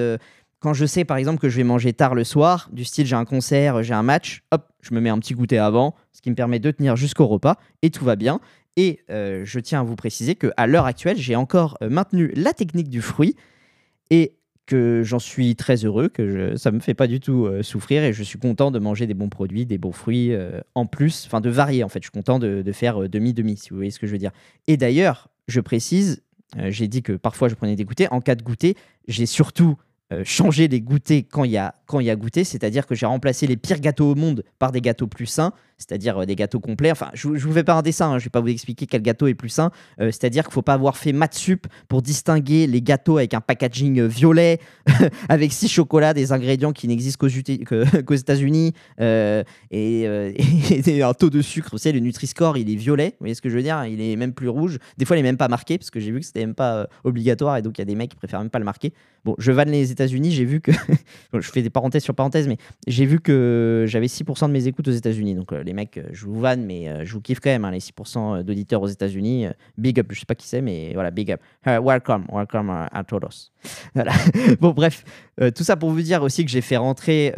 quand 0.64 0.72
je 0.72 0.86
sais, 0.86 1.04
par 1.04 1.18
exemple, 1.18 1.38
que 1.40 1.50
je 1.50 1.58
vais 1.58 1.62
manger 1.62 1.92
tard 1.92 2.14
le 2.14 2.24
soir, 2.24 2.70
du 2.72 2.86
style, 2.86 3.04
j'ai 3.06 3.16
un 3.16 3.26
concert, 3.26 3.82
j'ai 3.82 3.92
un 3.92 4.02
match, 4.02 4.42
hop, 4.50 4.66
je 4.80 4.94
me 4.94 5.00
mets 5.00 5.10
un 5.10 5.18
petit 5.18 5.34
goûter 5.34 5.58
avant, 5.58 5.94
ce 6.14 6.22
qui 6.22 6.30
me 6.30 6.34
permet 6.34 6.58
de 6.58 6.70
tenir 6.70 6.96
jusqu'au 6.96 7.26
repas, 7.26 7.56
et 7.82 7.90
tout 7.90 8.02
va 8.02 8.16
bien. 8.16 8.40
Et 8.78 9.00
euh, 9.10 9.42
je 9.44 9.60
tiens 9.60 9.80
à 9.80 9.82
vous 9.82 9.94
préciser 9.94 10.36
qu'à 10.36 10.66
l'heure 10.66 10.86
actuelle, 10.86 11.18
j'ai 11.18 11.36
encore 11.36 11.76
euh, 11.82 11.90
maintenu 11.90 12.32
la 12.34 12.54
technique 12.54 12.88
du 12.88 13.02
fruit, 13.02 13.36
et 14.08 14.36
que 14.64 15.02
j'en 15.04 15.18
suis 15.18 15.54
très 15.54 15.84
heureux, 15.84 16.08
que 16.08 16.30
je- 16.30 16.56
ça 16.56 16.70
me 16.70 16.80
fait 16.80 16.94
pas 16.94 17.08
du 17.08 17.20
tout 17.20 17.44
euh, 17.44 17.62
souffrir 17.62 18.02
et 18.02 18.14
je 18.14 18.22
suis 18.22 18.38
content 18.38 18.70
de 18.70 18.78
manger 18.78 19.06
des 19.06 19.12
bons 19.12 19.28
produits, 19.28 19.66
des 19.66 19.76
bons 19.76 19.92
fruits 19.92 20.32
en 20.74 20.86
plus, 20.86 21.24
enfin 21.26 21.42
de 21.42 21.50
varier 21.50 21.84
en 21.84 21.90
fait. 21.90 21.98
Je 22.00 22.04
suis 22.06 22.10
content 22.18 22.38
de, 22.38 22.62
de 22.62 22.72
faire 22.72 23.06
demi-demi, 23.06 23.58
si 23.58 23.68
vous 23.68 23.76
voyez 23.76 23.90
ce 23.90 23.98
que 23.98 24.06
je 24.06 24.12
veux 24.12 24.18
dire. 24.18 24.32
Et 24.66 24.78
d'ailleurs, 24.78 25.28
je 25.46 25.60
précise, 25.60 26.22
j'ai 26.56 26.88
dit 26.88 27.02
que 27.02 27.12
parfois 27.12 27.50
je 27.50 27.54
prenais 27.54 27.76
des 27.76 27.84
goûters. 27.84 28.10
En 28.14 28.22
cas 28.22 28.34
de 28.34 28.42
goûter, 28.42 28.74
j'ai 29.08 29.26
surtout 29.26 29.76
changé 30.22 30.68
les 30.68 30.80
goûters 30.80 31.24
quand 31.30 31.44
il 31.44 31.52
y 31.52 31.56
a 31.56 31.74
quand 31.86 32.00
il 32.00 32.06
y 32.06 32.10
a 32.10 32.16
goûter, 32.16 32.44
c'est-à-dire 32.44 32.86
que 32.86 32.94
j'ai 32.94 33.06
remplacé 33.06 33.46
les 33.46 33.56
pires 33.56 33.80
gâteaux 33.80 34.12
au 34.12 34.14
monde 34.14 34.44
par 34.58 34.72
des 34.72 34.80
gâteaux 34.80 35.06
plus 35.06 35.26
sains, 35.26 35.52
c'est-à-dire 35.78 36.22
euh, 36.22 36.26
des 36.26 36.36
gâteaux 36.36 36.60
complets. 36.60 36.90
Enfin, 36.90 37.10
je, 37.14 37.34
je 37.34 37.46
vous 37.46 37.52
fais 37.52 37.64
pas 37.64 37.74
un 37.74 37.82
dessin, 37.82 38.12
hein, 38.12 38.18
je 38.18 38.24
vais 38.24 38.30
pas 38.30 38.40
vous 38.40 38.48
expliquer 38.48 38.86
quel 38.86 39.02
gâteau 39.02 39.26
est 39.26 39.34
plus 39.34 39.48
sain. 39.48 39.70
Euh, 40.00 40.06
c'est-à-dire 40.06 40.44
qu'il 40.44 40.52
faut 40.52 40.62
pas 40.62 40.74
avoir 40.74 40.96
fait 40.96 41.12
maths 41.12 41.34
sup 41.34 41.66
pour 41.88 42.02
distinguer 42.02 42.66
les 42.66 42.82
gâteaux 42.82 43.18
avec 43.18 43.34
un 43.34 43.40
packaging 43.40 44.00
euh, 44.00 44.06
violet, 44.06 44.60
avec 45.28 45.52
six 45.52 45.68
chocolats, 45.68 46.14
des 46.14 46.32
ingrédients 46.32 46.72
qui 46.72 46.88
n'existent 46.88 47.26
qu'aux 47.26 48.14
États-Unis, 48.14 48.72
et, 49.70 50.06
un 51.02 51.14
taux 51.14 51.30
de 51.30 51.42
sucre. 51.42 51.70
Vous 51.72 51.78
savez, 51.78 51.98
le 51.98 52.04
Nutri-Score, 52.04 52.56
il 52.56 52.70
est 52.70 52.76
violet. 52.76 53.08
Vous 53.10 53.16
voyez 53.20 53.34
ce 53.34 53.42
que 53.42 53.50
je 53.50 53.56
veux 53.56 53.62
dire 53.62 53.84
Il 53.84 54.00
est 54.00 54.16
même 54.16 54.32
plus 54.32 54.48
rouge. 54.48 54.78
Des 54.96 55.04
fois, 55.04 55.16
il 55.16 55.20
est 55.20 55.24
même 55.24 55.36
pas 55.36 55.48
marqué, 55.48 55.76
parce 55.76 55.90
que 55.90 56.00
j'ai 56.00 56.10
vu 56.10 56.20
que 56.20 56.26
c'était 56.26 56.40
même 56.40 56.54
pas 56.54 56.88
obligatoire, 57.04 57.56
et 57.56 57.62
donc 57.62 57.76
il 57.78 57.80
y 57.80 57.82
a 57.82 57.86
des 57.86 57.94
mecs 57.94 58.10
qui 58.10 58.16
préfèrent 58.16 58.40
même 58.40 58.50
pas 58.50 58.58
le 58.58 58.64
marquer. 58.64 58.92
Bon, 59.24 59.34
je 59.38 59.52
vanne 59.52 59.70
les 59.70 59.90
États-Unis, 59.90 60.30
j'ai 60.32 60.44
vu 60.44 60.60
que. 60.60 60.72
Je 61.32 61.50
fais 61.50 61.62
des- 61.62 61.70
parenthèse 61.74 62.02
sur 62.02 62.14
parenthèse, 62.14 62.48
mais 62.48 62.56
j'ai 62.86 63.04
vu 63.04 63.20
que 63.20 63.84
j'avais 63.86 64.06
6% 64.06 64.46
de 64.46 64.52
mes 64.52 64.66
écoutes 64.66 64.88
aux 64.88 64.92
États-Unis. 64.92 65.34
Donc, 65.34 65.52
euh, 65.52 65.62
les 65.62 65.74
mecs, 65.74 65.98
euh, 65.98 66.08
je 66.12 66.24
vous 66.24 66.40
vanne, 66.40 66.64
mais 66.64 66.88
euh, 66.88 67.04
je 67.04 67.12
vous 67.12 67.20
kiffe 67.20 67.40
quand 67.40 67.50
même, 67.50 67.66
hein, 67.66 67.70
les 67.70 67.80
6% 67.80 68.42
d'auditeurs 68.42 68.80
aux 68.80 68.86
États-Unis. 68.86 69.48
Big 69.76 70.00
up, 70.00 70.06
je 70.10 70.20
sais 70.20 70.26
pas 70.26 70.36
qui 70.36 70.46
c'est, 70.46 70.62
mais 70.62 70.92
voilà, 70.94 71.10
big 71.10 71.32
up. 71.32 71.40
Welcome, 71.66 72.26
welcome 72.32 72.70
à 72.70 73.04
todos. 73.04 73.50
Voilà. 73.94 74.12
bon, 74.60 74.70
bref, 74.70 75.04
tout 75.54 75.64
ça 75.64 75.76
pour 75.76 75.90
vous 75.90 76.02
dire 76.02 76.22
aussi 76.22 76.44
que 76.44 76.50
j'ai 76.50 76.60
fait 76.60 76.76
rentrer 76.76 77.32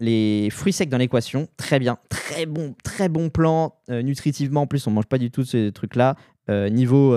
les 0.00 0.48
fruits 0.50 0.72
secs 0.72 0.88
dans 0.88 0.98
l'équation. 0.98 1.48
Très 1.56 1.78
bien, 1.78 1.98
très 2.08 2.46
bon, 2.46 2.74
très 2.82 3.08
bon 3.08 3.30
plan. 3.30 3.74
nutritivement, 3.88 4.62
en 4.62 4.66
plus, 4.66 4.86
on 4.86 4.90
mange 4.90 5.06
pas 5.06 5.18
du 5.18 5.30
tout 5.30 5.44
ces 5.44 5.70
trucs-là. 5.72 6.16
Niveau 6.48 7.16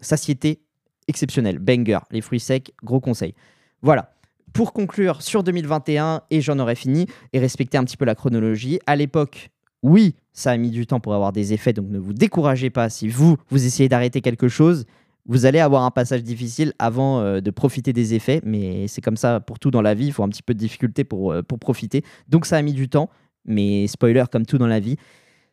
satiété, 0.00 0.60
exceptionnel. 1.06 1.58
Banger, 1.58 1.98
les 2.10 2.22
fruits 2.22 2.40
secs, 2.40 2.72
gros 2.82 3.00
conseil. 3.00 3.34
Voilà. 3.82 4.15
Pour 4.56 4.72
conclure 4.72 5.20
sur 5.20 5.42
2021, 5.42 6.22
et 6.30 6.40
j'en 6.40 6.58
aurais 6.58 6.76
fini, 6.76 7.04
et 7.34 7.38
respecter 7.38 7.76
un 7.76 7.84
petit 7.84 7.98
peu 7.98 8.06
la 8.06 8.14
chronologie, 8.14 8.80
à 8.86 8.96
l'époque, 8.96 9.50
oui, 9.82 10.14
ça 10.32 10.50
a 10.50 10.56
mis 10.56 10.70
du 10.70 10.86
temps 10.86 10.98
pour 10.98 11.12
avoir 11.12 11.30
des 11.30 11.52
effets, 11.52 11.74
donc 11.74 11.90
ne 11.90 11.98
vous 11.98 12.14
découragez 12.14 12.70
pas. 12.70 12.88
Si 12.88 13.06
vous, 13.06 13.36
vous 13.50 13.66
essayez 13.66 13.90
d'arrêter 13.90 14.22
quelque 14.22 14.48
chose, 14.48 14.86
vous 15.26 15.44
allez 15.44 15.58
avoir 15.58 15.82
un 15.82 15.90
passage 15.90 16.22
difficile 16.22 16.72
avant 16.78 17.20
euh, 17.20 17.40
de 17.40 17.50
profiter 17.50 17.92
des 17.92 18.14
effets, 18.14 18.40
mais 18.44 18.88
c'est 18.88 19.02
comme 19.02 19.18
ça 19.18 19.40
pour 19.40 19.58
tout 19.58 19.70
dans 19.70 19.82
la 19.82 19.92
vie, 19.92 20.06
il 20.06 20.12
faut 20.14 20.22
un 20.22 20.28
petit 20.30 20.42
peu 20.42 20.54
de 20.54 20.58
difficulté 20.58 21.04
pour, 21.04 21.32
euh, 21.32 21.42
pour 21.42 21.58
profiter. 21.58 22.02
Donc 22.30 22.46
ça 22.46 22.56
a 22.56 22.62
mis 22.62 22.72
du 22.72 22.88
temps, 22.88 23.10
mais 23.44 23.86
spoiler, 23.88 24.24
comme 24.32 24.46
tout 24.46 24.56
dans 24.56 24.66
la 24.66 24.80
vie, 24.80 24.96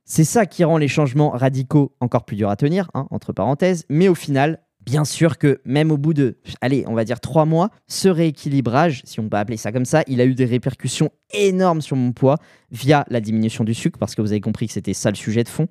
c'est 0.06 0.24
ça 0.24 0.46
qui 0.46 0.64
rend 0.64 0.78
les 0.78 0.88
changements 0.88 1.32
radicaux 1.32 1.94
encore 2.00 2.24
plus 2.24 2.38
durs 2.38 2.50
à 2.50 2.56
tenir, 2.56 2.90
hein, 2.94 3.08
entre 3.12 3.34
parenthèses, 3.34 3.86
mais 3.90 4.08
au 4.08 4.16
final, 4.16 4.62
bien 4.86 5.06
sûr 5.06 5.38
que 5.38 5.62
même 5.66 5.92
au 5.92 5.98
bout 5.98 6.14
de, 6.14 6.38
allez, 6.62 6.84
on 6.88 6.94
va 6.94 7.06
dire 7.06 7.20
trois 7.20 7.46
mois, 7.46 7.70
ce 7.88 8.08
rééquilibrage, 8.10 9.02
si 9.06 9.20
on 9.20 9.30
peut 9.30 9.38
appeler 9.38 9.58
ça 9.58 9.72
comme 9.72 9.86
ça, 9.86 10.04
il 10.08 10.22
a 10.22 10.26
eu 10.26 10.36
des 10.36 10.46
répercussions 10.46 11.10
énormes 11.32 11.82
sur 11.82 11.96
mon 11.96 12.12
poids 12.12 12.38
via 12.72 13.06
la 13.10 13.22
diminution 13.22 13.64
du 13.64 13.74
sucre, 13.74 13.98
parce 13.98 14.16
que 14.16 14.22
vous 14.22 14.32
avez 14.32 14.42
compris 14.42 14.68
que 14.68 14.74
c'était 14.74 14.94
ça 14.94 15.10
le 15.10 15.16
sujet 15.16 15.44
de 15.44 15.50
fond. 15.50 15.68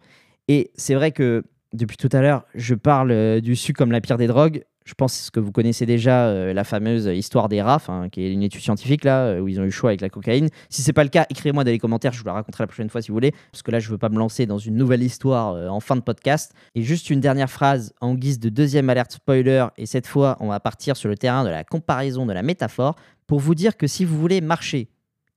Et 0.48 0.70
c'est 0.74 0.94
vrai 0.94 1.12
que 1.12 1.44
depuis 1.72 1.96
tout 1.96 2.08
à 2.12 2.20
l'heure, 2.20 2.44
je 2.54 2.74
parle 2.74 3.10
euh, 3.10 3.40
du 3.40 3.56
sucre 3.56 3.78
comme 3.78 3.92
la 3.92 4.00
pire 4.00 4.18
des 4.18 4.26
drogues. 4.26 4.64
Je 4.84 4.94
pense 4.94 5.30
que 5.30 5.38
vous 5.38 5.52
connaissez 5.52 5.86
déjà 5.86 6.26
euh, 6.26 6.52
la 6.52 6.64
fameuse 6.64 7.06
histoire 7.06 7.48
des 7.48 7.62
RAF, 7.62 7.88
hein, 7.88 8.08
qui 8.10 8.24
est 8.24 8.32
une 8.32 8.42
étude 8.42 8.60
scientifique 8.60 9.04
là, 9.04 9.26
euh, 9.26 9.40
où 9.40 9.46
ils 9.46 9.60
ont 9.60 9.62
eu 9.62 9.66
le 9.66 9.70
choix 9.70 9.90
avec 9.90 10.00
la 10.00 10.08
cocaïne. 10.08 10.48
Si 10.70 10.82
c'est 10.82 10.92
pas 10.92 11.04
le 11.04 11.08
cas, 11.08 11.24
écrivez-moi 11.30 11.62
dans 11.62 11.70
les 11.70 11.78
commentaires, 11.78 12.12
je 12.12 12.18
vous 12.18 12.26
la 12.26 12.32
raconterai 12.32 12.64
la 12.64 12.66
prochaine 12.66 12.90
fois 12.90 13.00
si 13.00 13.08
vous 13.08 13.14
voulez, 13.14 13.32
parce 13.52 13.62
que 13.62 13.70
là 13.70 13.78
je 13.78 13.88
veux 13.88 13.98
pas 13.98 14.08
me 14.08 14.18
lancer 14.18 14.44
dans 14.44 14.58
une 14.58 14.74
nouvelle 14.74 15.02
histoire 15.02 15.72
en 15.72 15.78
fin 15.78 15.94
de 15.94 16.00
podcast. 16.00 16.52
Et 16.74 16.82
juste 16.82 17.10
une 17.10 17.20
dernière 17.20 17.50
phrase 17.50 17.94
en 18.00 18.14
guise 18.14 18.40
de 18.40 18.48
deuxième 18.48 18.90
alerte 18.90 19.12
spoiler, 19.12 19.66
et 19.76 19.86
cette 19.86 20.08
fois 20.08 20.36
on 20.40 20.48
va 20.48 20.58
partir 20.58 20.96
sur 20.96 21.08
le 21.08 21.16
terrain 21.16 21.44
de 21.44 21.50
la 21.50 21.62
comparaison, 21.62 22.26
de 22.26 22.32
la 22.32 22.42
métaphore, 22.42 22.96
pour 23.28 23.38
vous 23.38 23.54
dire 23.54 23.76
que 23.76 23.86
si 23.86 24.04
vous 24.04 24.18
voulez 24.18 24.40
marcher, 24.40 24.88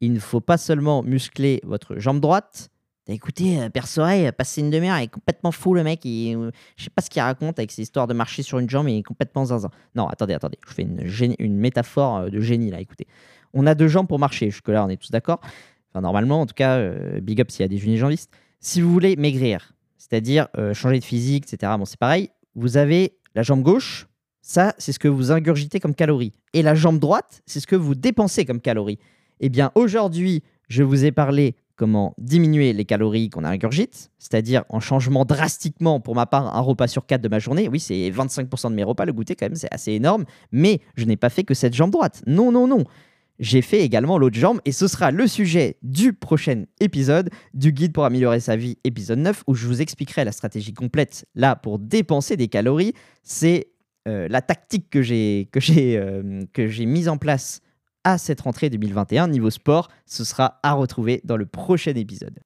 il 0.01 0.11
ne 0.11 0.19
faut 0.19 0.41
pas 0.41 0.57
seulement 0.57 1.03
muscler 1.03 1.61
votre 1.63 1.97
jambe 1.99 2.19
droite. 2.19 2.71
T'as 3.05 3.13
écouté, 3.13 3.59
euh, 3.61 4.31
passer 4.31 4.61
une 4.61 4.71
demi-heure, 4.71 4.97
il 4.99 5.03
est 5.03 5.07
complètement 5.07 5.51
fou 5.51 5.73
le 5.75 5.83
mec. 5.83 6.03
il- 6.05 6.51
je 6.75 6.83
sais 6.83 6.89
pas 6.89 7.01
ce 7.03 7.09
qu'il 7.09 7.21
raconte 7.21 7.59
avec 7.59 7.71
ses 7.71 7.83
histoires 7.83 8.07
de 8.07 8.13
marcher 8.13 8.41
sur 8.41 8.57
une 8.59 8.69
jambe, 8.69 8.89
il 8.89 8.97
est 8.97 9.03
complètement 9.03 9.45
zinzin. 9.45 9.69
Non, 9.95 10.07
attendez, 10.07 10.33
attendez, 10.33 10.57
je 10.67 10.73
fais 10.73 10.87
une 11.39 11.55
métaphore 11.55 12.17
euh, 12.17 12.29
de 12.29 12.39
génie 12.39 12.71
là, 12.71 12.79
écoutez. 12.79 13.05
On 13.53 13.67
a 13.67 13.75
deux 13.75 13.87
jambes 13.87 14.07
pour 14.07 14.17
marcher, 14.19 14.49
jusque-là 14.49 14.83
on 14.85 14.89
est 14.89 14.97
tous 14.97 15.11
d'accord. 15.11 15.39
Enfin, 15.91 16.01
normalement, 16.01 16.41
en 16.41 16.45
tout 16.45 16.55
cas, 16.55 16.77
euh, 16.77 17.21
big 17.21 17.39
up 17.39 17.51
s'il 17.51 17.61
y 17.61 17.65
a 17.65 17.67
des 17.67 17.83
unijambistes. 17.85 18.31
Si 18.59 18.81
vous 18.81 18.91
voulez 18.91 19.15
maigrir, 19.15 19.73
c'est-à-dire 19.97 20.47
euh, 20.57 20.73
changer 20.73 20.99
de 20.99 21.05
physique, 21.05 21.45
etc., 21.51 21.73
bon, 21.77 21.85
c'est 21.85 21.99
pareil, 21.99 22.31
vous 22.55 22.75
avez 22.77 23.17
la 23.35 23.43
jambe 23.43 23.61
gauche, 23.61 24.07
ça, 24.41 24.73
c'est 24.77 24.91
ce 24.91 24.99
que 24.99 25.07
vous 25.07 25.31
ingurgitez 25.31 25.79
comme 25.79 25.95
calories. 25.95 26.33
Et 26.53 26.61
la 26.63 26.75
jambe 26.75 26.99
droite, 26.99 27.41
c'est 27.45 27.59
ce 27.59 27.67
que 27.67 27.75
vous 27.75 27.95
dépensez 27.95 28.45
comme 28.45 28.61
calories. 28.61 28.99
Eh 29.39 29.49
bien, 29.49 29.71
aujourd'hui, 29.75 30.43
je 30.69 30.83
vous 30.83 31.05
ai 31.05 31.11
parlé 31.11 31.55
comment 31.75 32.13
diminuer 32.17 32.73
les 32.73 32.85
calories 32.85 33.29
qu'on 33.29 33.43
ingurgite, 33.43 34.11
c'est-à-dire 34.17 34.63
en 34.69 34.79
changement 34.79 35.25
drastiquement, 35.25 35.99
pour 35.99 36.15
ma 36.15 36.25
part, 36.25 36.55
un 36.55 36.61
repas 36.61 36.87
sur 36.87 37.05
quatre 37.05 37.21
de 37.21 37.29
ma 37.29 37.39
journée. 37.39 37.67
Oui, 37.67 37.79
c'est 37.79 38.09
25% 38.09 38.69
de 38.69 38.75
mes 38.75 38.83
repas, 38.83 39.05
le 39.05 39.13
goûter 39.13 39.35
quand 39.35 39.45
même, 39.45 39.55
c'est 39.55 39.73
assez 39.73 39.91
énorme, 39.91 40.25
mais 40.51 40.81
je 40.95 41.05
n'ai 41.05 41.17
pas 41.17 41.29
fait 41.29 41.43
que 41.43 41.53
cette 41.53 41.73
jambe 41.73 41.91
droite. 41.91 42.21
Non, 42.25 42.51
non, 42.51 42.67
non. 42.67 42.83
J'ai 43.37 43.61
fait 43.61 43.81
également 43.81 44.17
l'autre 44.17 44.37
jambe 44.37 44.61
et 44.63 44.71
ce 44.71 44.87
sera 44.87 45.11
le 45.11 45.27
sujet 45.27 45.77
du 45.83 46.13
prochain 46.13 46.63
épisode 46.79 47.29
du 47.53 47.73
guide 47.73 47.91
pour 47.91 48.05
améliorer 48.05 48.39
sa 48.39 48.55
vie, 48.55 48.77
épisode 48.85 49.19
9, 49.19 49.43
où 49.47 49.55
je 49.55 49.67
vous 49.67 49.81
expliquerai 49.81 50.23
la 50.23 50.31
stratégie 50.31 50.73
complète 50.73 51.25
là 51.35 51.57
pour 51.57 51.77
dépenser 51.77 52.37
des 52.37 52.47
calories. 52.47 52.93
C'est 53.23 53.67
euh, 54.07 54.27
la 54.29 54.41
tactique 54.41 54.89
que 54.89 55.01
j'ai 55.01 55.49
que 55.51 55.59
j'ai 55.59 55.97
euh, 55.97 56.43
que 56.53 56.67
j'ai 56.67 56.85
mise 56.85 57.09
en 57.09 57.17
place 57.17 57.59
à 58.05 58.17
cette 58.17 58.39
rentrée 58.39 58.69
2021 58.69 59.27
niveau 59.27 59.49
sport. 59.49 59.89
Ce 60.05 60.23
sera 60.23 60.59
à 60.63 60.71
retrouver 60.71 61.19
dans 61.25 61.35
le 61.35 61.45
prochain 61.45 61.93
épisode. 61.95 62.39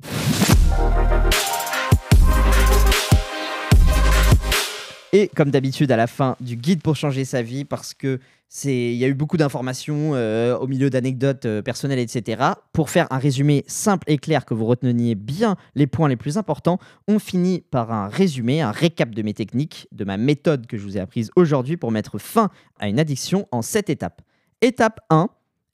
Et 5.12 5.28
comme 5.28 5.50
d'habitude, 5.50 5.92
à 5.92 5.98
la 5.98 6.06
fin 6.06 6.36
du 6.40 6.56
guide 6.56 6.82
pour 6.84 6.96
changer 6.96 7.26
sa 7.26 7.42
vie, 7.42 7.66
parce 7.66 7.96
que 7.96 8.20
c'est, 8.48 8.94
il 8.94 8.96
y 8.96 9.06
a 9.06 9.08
eu 9.08 9.16
beaucoup 9.16 9.38
d'informations 9.38 10.12
euh, 10.14 10.56
au 10.58 10.68
milieu 10.68 10.90
d'anecdotes 10.90 11.46
euh, 11.46 11.62
personnelles, 11.64 12.00
etc. 12.00 12.44
Pour 12.74 12.92
faire 12.92 13.08
un 13.12 13.18
résumé 13.18 13.64
simple 13.68 14.04
et 14.08 14.18
clair 14.18 14.46
que 14.46 14.54
vous 14.54 14.66
reteniez 14.66 15.16
bien 15.16 15.56
les 15.74 15.88
points 15.88 16.10
les 16.10 16.16
plus 16.16 16.38
importants, 16.38 16.80
on 17.08 17.18
finit 17.18 17.64
par 17.72 17.92
un 17.92 18.08
résumé, 18.08 18.62
un 18.62 18.72
récap 18.72 19.14
de 19.14 19.22
mes 19.24 19.34
techniques, 19.34 19.88
de 19.92 20.04
ma 20.04 20.18
méthode 20.18 20.68
que 20.68 20.78
je 20.78 20.84
vous 20.84 20.98
ai 20.98 21.00
apprise 21.00 21.32
aujourd'hui 21.36 21.78
pour 21.78 21.92
mettre 21.92 22.20
fin 22.20 22.50
à 22.80 22.88
une 22.88 23.00
addiction 23.00 23.48
en 23.52 23.64
sept 23.64 23.90
étapes. 23.90 24.22
Étape 24.62 25.00
1, 25.10 25.30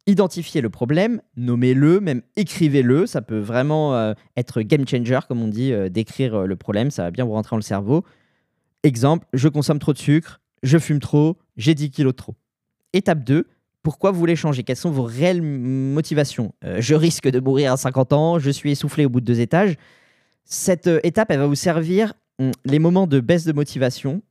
identifiez 0.08 0.62
le 0.62 0.70
problème, 0.70 1.22
nommez-le, 1.36 2.00
même 2.00 2.22
écrivez-le. 2.36 3.08
Ça 3.08 3.22
peut 3.22 3.40
vraiment 3.40 3.96
euh, 3.96 4.14
être 4.38 4.62
game 4.62 4.88
changer, 4.88 5.20
comme 5.28 5.42
on 5.42 5.48
dit, 5.48 5.74
euh, 5.74 5.90
d'écrire 5.90 6.36
euh, 6.36 6.46
le 6.46 6.56
problème. 6.56 6.92
Ça 6.92 7.04
va 7.04 7.12
bien 7.12 7.26
vous 7.26 7.32
rentrer 7.32 7.54
dans 7.54 7.58
le 7.58 7.64
cerveau. 7.64 8.04
Exemple, 8.84 9.26
je 9.34 9.48
consomme 9.48 9.80
trop 9.80 9.94
de 9.94 9.98
sucre, 9.98 10.42
je 10.62 10.78
fume 10.78 11.00
trop, 11.00 11.38
j'ai 11.58 11.74
10 11.74 11.90
kilos 11.90 12.14
de 12.14 12.18
trop. 12.18 12.36
Étape 12.94 13.24
2, 13.24 13.48
pourquoi 13.82 14.12
vous 14.12 14.20
voulez 14.20 14.36
changer? 14.36 14.64
Quelles 14.64 14.76
sont 14.76 14.92
vos 14.92 15.04
réelles 15.04 15.42
motivations? 15.42 16.54
Je 16.78 16.94
risque 16.94 17.28
de 17.28 17.40
mourir 17.40 17.74
à 17.74 17.78
50 17.78 18.14
ans, 18.14 18.40
je 18.40 18.52
suis 18.52 18.72
essoufflé 18.72 19.06
au 19.06 19.10
bout 19.10 19.22
de 19.22 19.26
deux 19.26 19.40
étages. 19.40 19.76
Cette 20.44 20.88
étape, 21.04 21.32
elle 21.32 21.40
va 21.40 21.48
vous 21.48 21.56
servir 21.56 22.14
hum, 22.38 22.52
les 22.64 22.78
moments 22.78 23.08
de 23.08 23.20
baisse 23.20 23.46
de 23.46 23.54
motivation. 23.54 24.22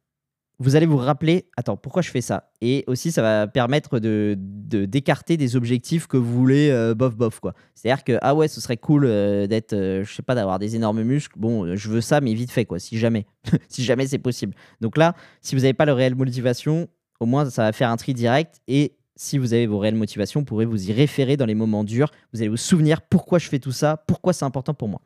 Vous 0.61 0.77
allez 0.77 0.87
vous 0.87 0.97
rappeler, 0.97 1.47
attends, 1.57 1.77
pourquoi 1.77 2.01
je 2.01 2.11
fais 2.11 2.21
ça? 2.21 2.51
Et 2.61 2.85
aussi, 2.87 3.11
ça 3.11 3.23
va 3.23 3.49
permettre 3.49 3.99
de 3.99 4.37
d'écarter 4.39 5.37
des 5.37 5.57
objectifs 5.57 6.07
que 6.07 6.17
vous 6.17 6.33
voulez 6.33 6.71
euh, 6.71 6.95
bof 6.95 7.17
bof 7.17 7.41
quoi. 7.41 7.55
C'est-à-dire 7.75 8.05
que 8.05 8.19
ah 8.23 8.35
ouais, 8.37 8.47
ce 8.47 8.61
serait 8.61 8.77
cool 8.77 9.05
euh, 9.05 9.49
d'être, 9.49 9.73
euh, 9.73 10.05
je 10.05 10.15
sais 10.15 10.23
pas, 10.23 10.37
d'avoir 10.37 10.61
des 10.61 10.77
énormes 10.77 11.03
muscles. 11.03 11.39
Bon, 11.39 11.65
euh, 11.65 11.77
je 11.77 11.89
veux 11.89 12.01
ça, 12.01 12.21
mais 12.21 12.35
vite 12.35 12.53
fait 12.53 12.67
quoi, 12.67 12.79
si 12.79 12.99
jamais, 12.99 13.27
si 13.69 13.83
jamais 13.83 14.07
c'est 14.07 14.19
possible. 14.19 14.55
Donc 14.81 14.97
là, 14.97 15.15
si 15.41 15.57
vous 15.57 15.63
n'avez 15.63 15.75
pas 15.75 15.87
le 15.87 15.93
réel 15.93 16.15
motivation, 16.15 16.89
au 17.19 17.27
moins 17.27 17.51
ça 17.51 17.63
va 17.63 17.73
faire 17.73 17.91
un 17.91 17.97
tri 17.97 18.15
direct 18.15 18.61
et 18.69 18.95
si 19.17 19.39
vous 19.39 19.55
avez 19.55 19.67
vos 19.67 19.79
réelles 19.79 19.95
motivations, 19.95 20.41
vous 20.41 20.47
pourrez 20.47 20.67
vous 20.67 20.89
y 20.89 20.93
référer 20.93 21.37
dans 21.37 21.47
les 21.47 21.55
moments 21.55 21.85
durs. 21.85 22.11
Vous 22.33 22.41
allez 22.41 22.49
vous 22.49 22.57
souvenir 22.57 23.03
pourquoi 23.03 23.39
je 23.39 23.49
fais 23.49 23.59
tout 23.59 23.73
ça, 23.73 24.03
pourquoi 24.07 24.33
c'est 24.33 24.45
important 24.45 24.75
pour 24.75 24.89
moi. 24.89 25.01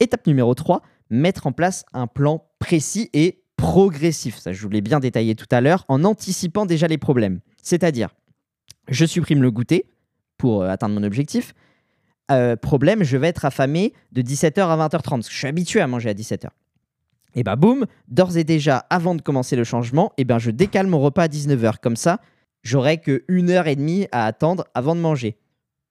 Étape 0.00 0.26
numéro 0.26 0.54
3, 0.54 0.82
mettre 1.10 1.46
en 1.46 1.52
place 1.52 1.84
un 1.92 2.06
plan 2.06 2.44
précis 2.58 3.08
et 3.12 3.42
progressif. 3.56 4.38
Ça, 4.38 4.52
je 4.52 4.62
vous 4.62 4.68
l'ai 4.68 4.80
bien 4.80 5.00
détaillé 5.00 5.34
tout 5.34 5.46
à 5.50 5.60
l'heure, 5.60 5.84
en 5.88 6.04
anticipant 6.04 6.66
déjà 6.66 6.86
les 6.86 6.98
problèmes. 6.98 7.40
C'est-à-dire, 7.62 8.10
je 8.88 9.04
supprime 9.04 9.42
le 9.42 9.50
goûter 9.50 9.86
pour 10.38 10.62
euh, 10.62 10.68
atteindre 10.68 10.94
mon 10.94 11.02
objectif. 11.02 11.54
Euh, 12.30 12.56
problème, 12.56 13.04
je 13.04 13.16
vais 13.16 13.28
être 13.28 13.44
affamé 13.44 13.92
de 14.12 14.22
17h 14.22 14.60
à 14.60 14.88
20h30, 14.88 15.08
parce 15.08 15.28
que 15.28 15.32
je 15.32 15.38
suis 15.38 15.48
habitué 15.48 15.80
à 15.80 15.86
manger 15.86 16.10
à 16.10 16.14
17h. 16.14 16.48
Et 17.34 17.42
bah 17.42 17.56
boum, 17.56 17.86
d'ores 18.08 18.36
et 18.36 18.44
déjà, 18.44 18.86
avant 18.88 19.14
de 19.14 19.20
commencer 19.20 19.56
le 19.56 19.64
changement, 19.64 20.12
ben 20.24 20.38
je 20.38 20.50
décale 20.50 20.86
mon 20.86 20.98
repas 20.98 21.24
à 21.24 21.28
19h. 21.28 21.74
Comme 21.82 21.96
ça, 21.96 22.20
j'aurai 22.62 22.98
que 22.98 23.24
une 23.28 23.50
heure 23.50 23.66
et 23.66 23.76
demie 23.76 24.06
à 24.10 24.24
attendre 24.24 24.64
avant 24.74 24.96
de 24.96 25.00
manger. 25.00 25.36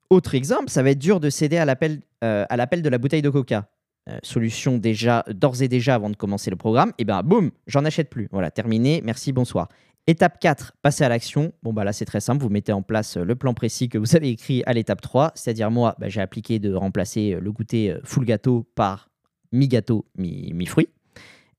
Autre 0.10 0.34
exemple, 0.34 0.69
ça 0.69 0.82
va 0.82 0.91
être 0.91 0.99
dur 0.99 1.19
de 1.19 1.30
céder 1.30 1.58
à 1.58 1.65
l'appel 1.65 2.01
euh, 2.23 2.45
à 2.49 2.58
l'appel 2.58 2.82
de 2.82 2.89
la 2.89 2.97
bouteille 2.97 3.21
de 3.21 3.30
coca. 3.30 3.67
Euh, 4.08 4.20
solution 4.22 4.78
déjà 4.78 5.24
d'ores 5.34 5.63
et 5.63 5.68
déjà 5.68 5.96
avant 5.96 6.12
de 6.12 6.15
commencer 6.15 6.52
le 6.52 6.56
programme, 6.56 6.91
et 7.00 7.06
ben 7.06 7.24
boum, 7.24 7.50
j'en 7.65 7.86
achète 7.86 8.10
plus. 8.12 8.28
Voilà, 8.32 8.52
terminé, 8.52 9.02
merci, 9.04 9.32
bonsoir. 9.32 9.68
Étape 10.06 10.38
4, 10.39 10.74
passer 10.84 11.04
à 11.04 11.10
l'action. 11.10 11.54
Bon, 11.63 11.74
bah 11.74 11.84
là, 11.84 11.91
c'est 11.91 12.06
très 12.06 12.20
simple. 12.20 12.44
Vous 12.44 12.50
mettez 12.50 12.72
en 12.72 12.84
place 12.84 13.18
euh, 13.18 13.24
le 13.24 13.36
plan 13.36 13.56
précis 13.56 13.89
que 13.89 13.98
vous 13.98 14.15
avez 14.15 14.30
écrit 14.30 14.62
à 14.68 14.74
l'étape 14.74 15.02
3. 15.02 15.32
C'est-à-dire, 15.34 15.72
moi, 15.72 15.96
bah, 15.98 16.08
j'ai 16.08 16.22
appliqué 16.22 16.60
de 16.60 16.72
remplacer 16.76 17.34
euh, 17.34 17.39
le 17.39 17.52
goûter 17.52 17.96
full 18.04 18.26
gâteau 18.26 18.68
par 18.76 19.10
mi-gâteau, 19.52 20.06
mi- 20.15 20.52
mi-fruit. 20.54 20.89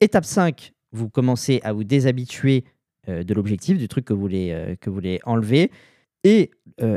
Étape 0.01 0.25
5, 0.25 0.73
vous 0.93 1.09
commencez 1.09 1.61
à 1.65 1.73
vous 1.73 1.83
déshabituer 1.83 2.65
de 3.09 3.35
l'objectif, 3.35 3.79
du 3.79 3.89
truc 3.89 4.05
que 4.05 4.13
vous 4.13 4.21
voulez, 4.21 4.77
que 4.81 4.91
vous 4.91 4.95
voulez 4.95 5.21
enlever. 5.25 5.71
Et 6.25 6.51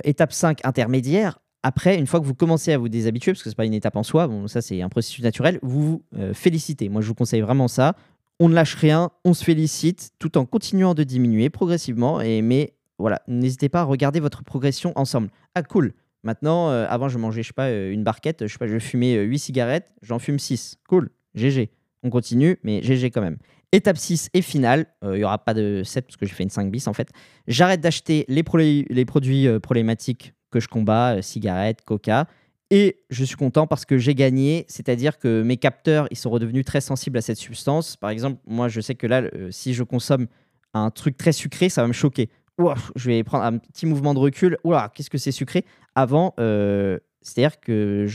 étape 0.03 0.33
5, 0.33 0.59
intermédiaire, 0.65 1.39
après, 1.63 1.97
une 1.97 2.07
fois 2.07 2.19
que 2.19 2.25
vous 2.25 2.35
commencez 2.35 2.71
à 2.71 2.77
vous 2.77 2.89
déshabituer, 2.89 3.31
parce 3.31 3.43
que 3.43 3.49
ce 3.49 3.53
n'est 3.53 3.57
pas 3.57 3.65
une 3.65 3.73
étape 3.73 3.95
en 3.95 4.03
soi, 4.03 4.27
bon, 4.27 4.47
ça 4.47 4.61
c'est 4.61 4.81
un 4.81 4.89
processus 4.89 5.23
naturel, 5.23 5.59
vous 5.61 5.81
vous 5.81 6.03
euh, 6.17 6.33
félicitez. 6.33 6.89
Moi, 6.89 7.01
je 7.01 7.07
vous 7.07 7.15
conseille 7.15 7.41
vraiment 7.41 7.67
ça. 7.67 7.95
On 8.39 8.47
ne 8.47 8.53
lâche 8.53 8.75
rien, 8.75 9.11
on 9.25 9.33
se 9.33 9.43
félicite, 9.43 10.11
tout 10.19 10.37
en 10.37 10.45
continuant 10.45 10.93
de 10.93 11.03
diminuer 11.03 11.49
progressivement. 11.49 12.21
Et, 12.21 12.41
mais 12.41 12.73
voilà, 12.97 13.21
n'hésitez 13.27 13.67
pas 13.67 13.81
à 13.81 13.83
regarder 13.83 14.19
votre 14.19 14.43
progression 14.43 14.93
ensemble. 14.95 15.29
Ah 15.55 15.63
cool, 15.63 15.93
Maintenant, 16.23 16.69
euh, 16.69 16.85
avant, 16.89 17.07
je 17.07 17.17
mangeais, 17.17 17.43
je 17.43 17.47
sais 17.47 17.53
pas, 17.53 17.67
euh, 17.67 17.91
une 17.91 18.03
barquette, 18.03 18.45
je 18.45 18.57
pas, 18.57 18.67
je 18.67 18.77
fumais 18.77 19.15
8 19.15 19.39
cigarettes, 19.39 19.93
j'en 20.01 20.19
fume 20.19 20.37
6. 20.37 20.77
Cool, 20.87 21.09
GG. 21.35 21.69
On 22.03 22.09
continue, 22.09 22.57
mais 22.63 22.81
GG 22.81 23.11
quand 23.11 23.21
même. 23.21 23.37
Étape 23.71 23.97
6 23.97 24.29
et 24.33 24.41
finale, 24.41 24.87
euh, 25.03 25.11
il 25.13 25.15
y 25.15 25.19
n'y 25.19 25.23
aura 25.25 25.37
pas 25.37 25.53
de 25.53 25.83
7 25.85 26.05
parce 26.07 26.17
que 26.17 26.25
j'ai 26.25 26.33
fait 26.33 26.43
une 26.43 26.49
5 26.49 26.71
bis 26.71 26.87
en 26.87 26.93
fait. 26.93 27.09
J'arrête 27.47 27.81
d'acheter 27.81 28.25
les, 28.27 28.43
produits 28.43 29.47
euh, 29.47 29.59
problématiques 29.59 30.33
que 30.49 30.59
je 30.59 30.67
combats, 30.67 31.15
euh, 31.15 31.21
cigarettes, 31.21 31.81
coca. 31.83 32.27
Et 32.71 32.99
je 33.09 33.23
suis 33.23 33.35
content 33.35 33.65
parce 33.65 33.85
que 33.85 33.97
j'ai 33.97 34.13
gagné, 34.13 34.65
c'est-à-dire 34.67 35.17
que 35.17 35.41
mes 35.41 35.57
capteurs, 35.57 36.07
ils 36.11 36.17
sont 36.17 36.29
redevenus 36.29 36.65
très 36.65 36.81
sensibles 36.81 37.17
à 37.17 37.21
cette 37.21 37.37
substance. 37.37 37.95
Par 37.95 38.11
exemple, 38.11 38.39
moi, 38.45 38.67
je 38.67 38.79
sais 38.79 38.95
que 38.95 39.07
là, 39.07 39.21
euh, 39.21 39.49
si 39.51 39.73
je 39.73 39.83
consomme 39.83 40.27
un 40.73 40.91
truc 40.91 41.17
très 41.17 41.31
sucré, 41.31 41.69
ça 41.69 41.81
va 41.81 41.87
me 41.87 41.93
choquer. 41.93 42.29
Ouah, 42.59 42.75
je 42.95 43.09
vais 43.09 43.23
prendre 43.23 43.43
un 43.43 43.57
petit 43.57 43.85
mouvement 43.85 44.13
de 44.13 44.19
recul. 44.19 44.57
Ouah, 44.63 44.91
qu'est-ce 44.93 45.09
que 45.09 45.17
c'est 45.17 45.31
sucré? 45.31 45.65
Avant, 45.95 46.33
euh, 46.39 46.99
c'est-à-dire 47.21 47.59
que 47.59 48.05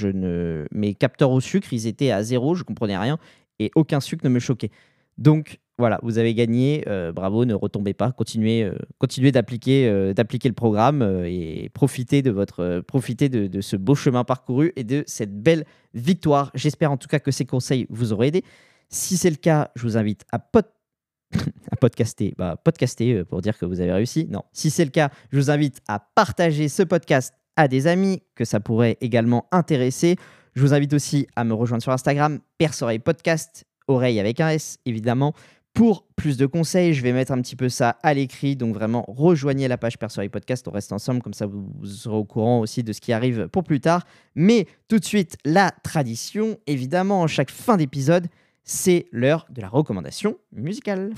mes 0.71 0.95
capteurs 0.95 1.31
au 1.31 1.41
sucre, 1.41 1.73
ils 1.73 1.87
étaient 1.87 2.11
à 2.11 2.23
zéro, 2.23 2.55
je 2.55 2.63
comprenais 2.63 2.97
rien 2.97 3.19
et 3.59 3.71
aucun 3.75 4.01
sucre 4.01 4.25
ne 4.25 4.31
me 4.31 4.39
choquait. 4.39 4.71
Donc 5.19 5.59
voilà, 5.77 5.99
vous 6.03 6.19
avez 6.19 6.35
gagné, 6.35 6.85
euh, 6.87 7.13
bravo, 7.13 7.45
ne 7.45 7.55
retombez 7.55 7.95
pas, 7.95 8.13
continuez, 8.13 8.63
euh, 8.63 8.77
continuez 8.99 9.33
d'appliquer, 9.33 9.89
euh, 9.89 10.15
d'appliquer 10.15 10.49
le 10.49 10.55
programme 10.55 11.03
et 11.27 11.69
profitez 11.75 12.23
de 12.23 12.31
votre, 12.31 12.81
profitez 12.87 13.29
de, 13.29 13.61
ce 13.61 13.75
beau 13.75 13.97
chemin 13.97 14.23
parcouru 14.23 14.73
et 14.77 14.85
de 14.85 15.03
cette 15.09 15.43
belle 15.43 15.65
victoire. 15.93 16.53
J'espère 16.55 16.93
en 16.93 16.97
tout 16.97 17.09
cas 17.09 17.19
que 17.19 17.33
ces 17.33 17.45
conseils 17.45 17.87
vous 17.91 18.13
auront 18.13 18.23
aidé. 18.23 18.45
Si 18.89 19.17
c'est 19.17 19.31
le 19.31 19.37
cas, 19.37 19.73
je 19.75 19.83
vous 19.83 19.97
invite 19.97 20.25
à 20.31 20.39
à 21.73 21.77
podcaster, 21.77 22.35
bah, 22.39 22.57
podcaster 22.63 23.25
pour 23.25 23.43
dire 23.43 23.59
que 23.59 23.67
vous 23.67 23.81
avez 23.81 23.93
réussi. 23.93 24.29
Non, 24.31 24.43
si 24.53 24.71
c'est 24.71 24.85
le 24.85 24.93
cas, 24.93 25.11
je 25.33 25.39
vous 25.39 25.51
invite 25.51 25.81
à 25.89 25.99
partager 25.99 26.69
ce 26.69 26.85
podcast 26.85 27.35
à 27.57 27.67
des 27.67 27.89
amis 27.89 28.23
que 28.37 28.45
ça 28.45 28.61
pourrait 28.61 28.97
également 29.01 29.49
intéresser. 29.51 30.17
Je 30.55 30.63
vous 30.63 30.73
invite 30.73 30.93
aussi 30.93 31.27
à 31.35 31.43
me 31.43 31.55
rejoindre 31.55 31.83
sur 31.83 31.91
Instagram, 31.91 32.39
Perce-Oreille 32.59 33.01
Podcast, 33.01 33.65
oreille 33.89 34.21
avec 34.21 34.41
un 34.41 34.51
S 34.51 34.79
évidemment. 34.87 35.35
Pour 35.75 36.05
plus 36.15 36.37
de 36.37 36.47
conseils, 36.47 36.95
je 36.95 37.03
vais 37.03 37.13
mettre 37.13 37.33
un 37.33 37.43
petit 37.43 37.57
peu 37.57 37.69
ça 37.69 37.99
à 38.05 38.15
l'écrit. 38.15 38.55
Donc 38.55 38.75
vraiment, 38.75 39.05
rejoignez 39.09 39.67
la 39.67 39.77
page 39.77 39.99
Perce-Oreille 39.99 40.29
Podcast. 40.29 40.69
On 40.69 40.71
reste 40.71 40.93
ensemble, 40.93 41.21
comme 41.21 41.35
ça 41.35 41.47
vous, 41.47 41.69
serez 41.85 42.15
au 42.15 42.23
courant 42.23 42.61
aussi 42.61 42.85
de 42.85 42.93
ce 42.93 43.01
qui 43.01 43.13
arrive 43.13 43.49
pour 43.49 43.65
plus 43.65 43.81
tard. 43.81 44.07
Mais 44.37 44.69
tout 44.87 45.01
de 45.01 45.05
suite, 45.05 45.37
la 45.45 45.73
tradition, 45.83 46.59
évidemment, 46.69 47.23
en 47.23 47.27
chaque 47.27 47.51
fin 47.51 47.77
d'épisode, 47.77 48.29
c'est 48.63 49.07
l'heure 49.11 49.47
de 49.51 49.61
la 49.61 49.69
recommandation 49.69 50.37
musicale. 50.53 51.11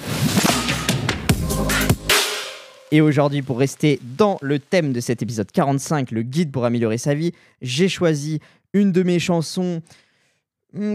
Et 2.93 3.03
aujourd'hui, 3.03 3.43
pour 3.43 3.59
rester 3.59 4.01
dans 4.17 4.39
le 4.41 4.59
thème 4.59 4.95
de 4.95 5.01
cet 5.01 5.21
épisode 5.21 5.53
45, 5.53 6.11
le 6.13 6.23
guide 6.23 6.51
pour 6.51 6.65
améliorer 6.65 6.97
sa 6.97 7.13
vie, 7.13 7.33
j'ai 7.61 7.91
choisi 7.91 8.41
une 8.73 8.91
de 8.91 9.03
mes 9.03 9.19
chansons 9.19 9.83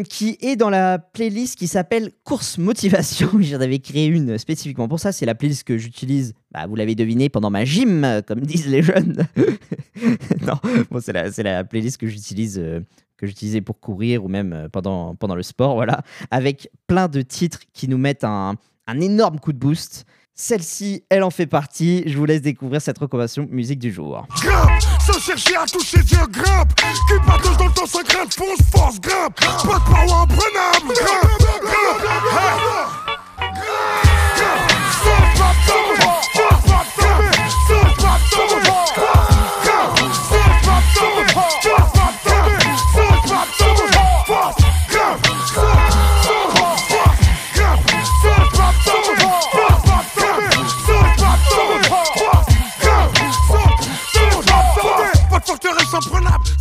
qui 0.09 0.37
est 0.41 0.55
dans 0.55 0.69
la 0.69 0.99
playlist 0.99 1.57
qui 1.57 1.67
s'appelle 1.67 2.11
Course 2.23 2.57
Motivation. 2.57 3.29
J'en 3.39 3.61
avais 3.61 3.79
créé 3.79 4.07
une 4.07 4.37
spécifiquement 4.37 4.87
pour 4.87 4.99
ça. 4.99 5.11
C'est 5.11 5.25
la 5.25 5.35
playlist 5.35 5.63
que 5.63 5.77
j'utilise, 5.77 6.33
bah, 6.51 6.67
vous 6.67 6.75
l'avez 6.75 6.95
deviné, 6.95 7.29
pendant 7.29 7.49
ma 7.49 7.65
gym, 7.65 8.03
euh, 8.03 8.21
comme 8.21 8.41
disent 8.41 8.67
les 8.67 8.83
jeunes. 8.83 9.25
non, 10.41 10.99
c'est 10.99 11.43
la, 11.43 11.63
playlist 11.63 11.97
que 11.97 12.07
j'utilise. 12.07 12.59
euh, 12.59 12.81
que 13.17 13.27
j'utilisais 13.27 13.61
pour 13.61 13.79
courir 13.79 14.25
ou 14.25 14.27
même 14.27 14.51
euh, 14.51 14.67
pendant, 14.67 15.35
le 15.35 15.43
sport, 15.43 15.75
voilà, 15.75 16.01
avec 16.31 16.71
plein 16.87 17.07
de 17.07 17.21
titres 17.21 17.59
qui 17.71 17.87
nous 17.87 17.99
mettent 17.99 18.23
un 18.23 18.57
énorme 18.87 19.39
coup 19.39 19.53
de 19.53 19.59
boost. 19.59 20.07
Celle-ci, 20.33 21.03
elle 21.09 21.21
en 21.21 21.29
fait 21.29 21.45
partie. 21.45 22.03
Je 22.07 22.17
vous 22.17 22.25
laisse 22.25 22.41
découvrir 22.41 22.81
cette 22.81 22.97
recommandation 22.97 23.47
musique 23.51 23.77
du 23.77 23.91
jour. 23.91 24.25
Chercher 25.23 25.55
à 25.55 25.65
toucher 25.67 25.99
Dieu, 25.99 26.17
grimpe. 26.29 26.73
Qui 26.75 27.27
partage 27.27 27.57
dans 27.57 27.67
le 27.67 27.73
temps 27.73 27.85
sans 27.85 28.01
crainte, 28.01 28.33
fonce, 28.33 28.59
force, 28.71 28.99
grimpe. 28.99 29.35
Pas 29.39 29.45
de 29.45 29.93
paroi 29.93 30.21
imprenable, 30.21 30.93
grimpe, 30.95 31.61
grimpe, 31.61 33.00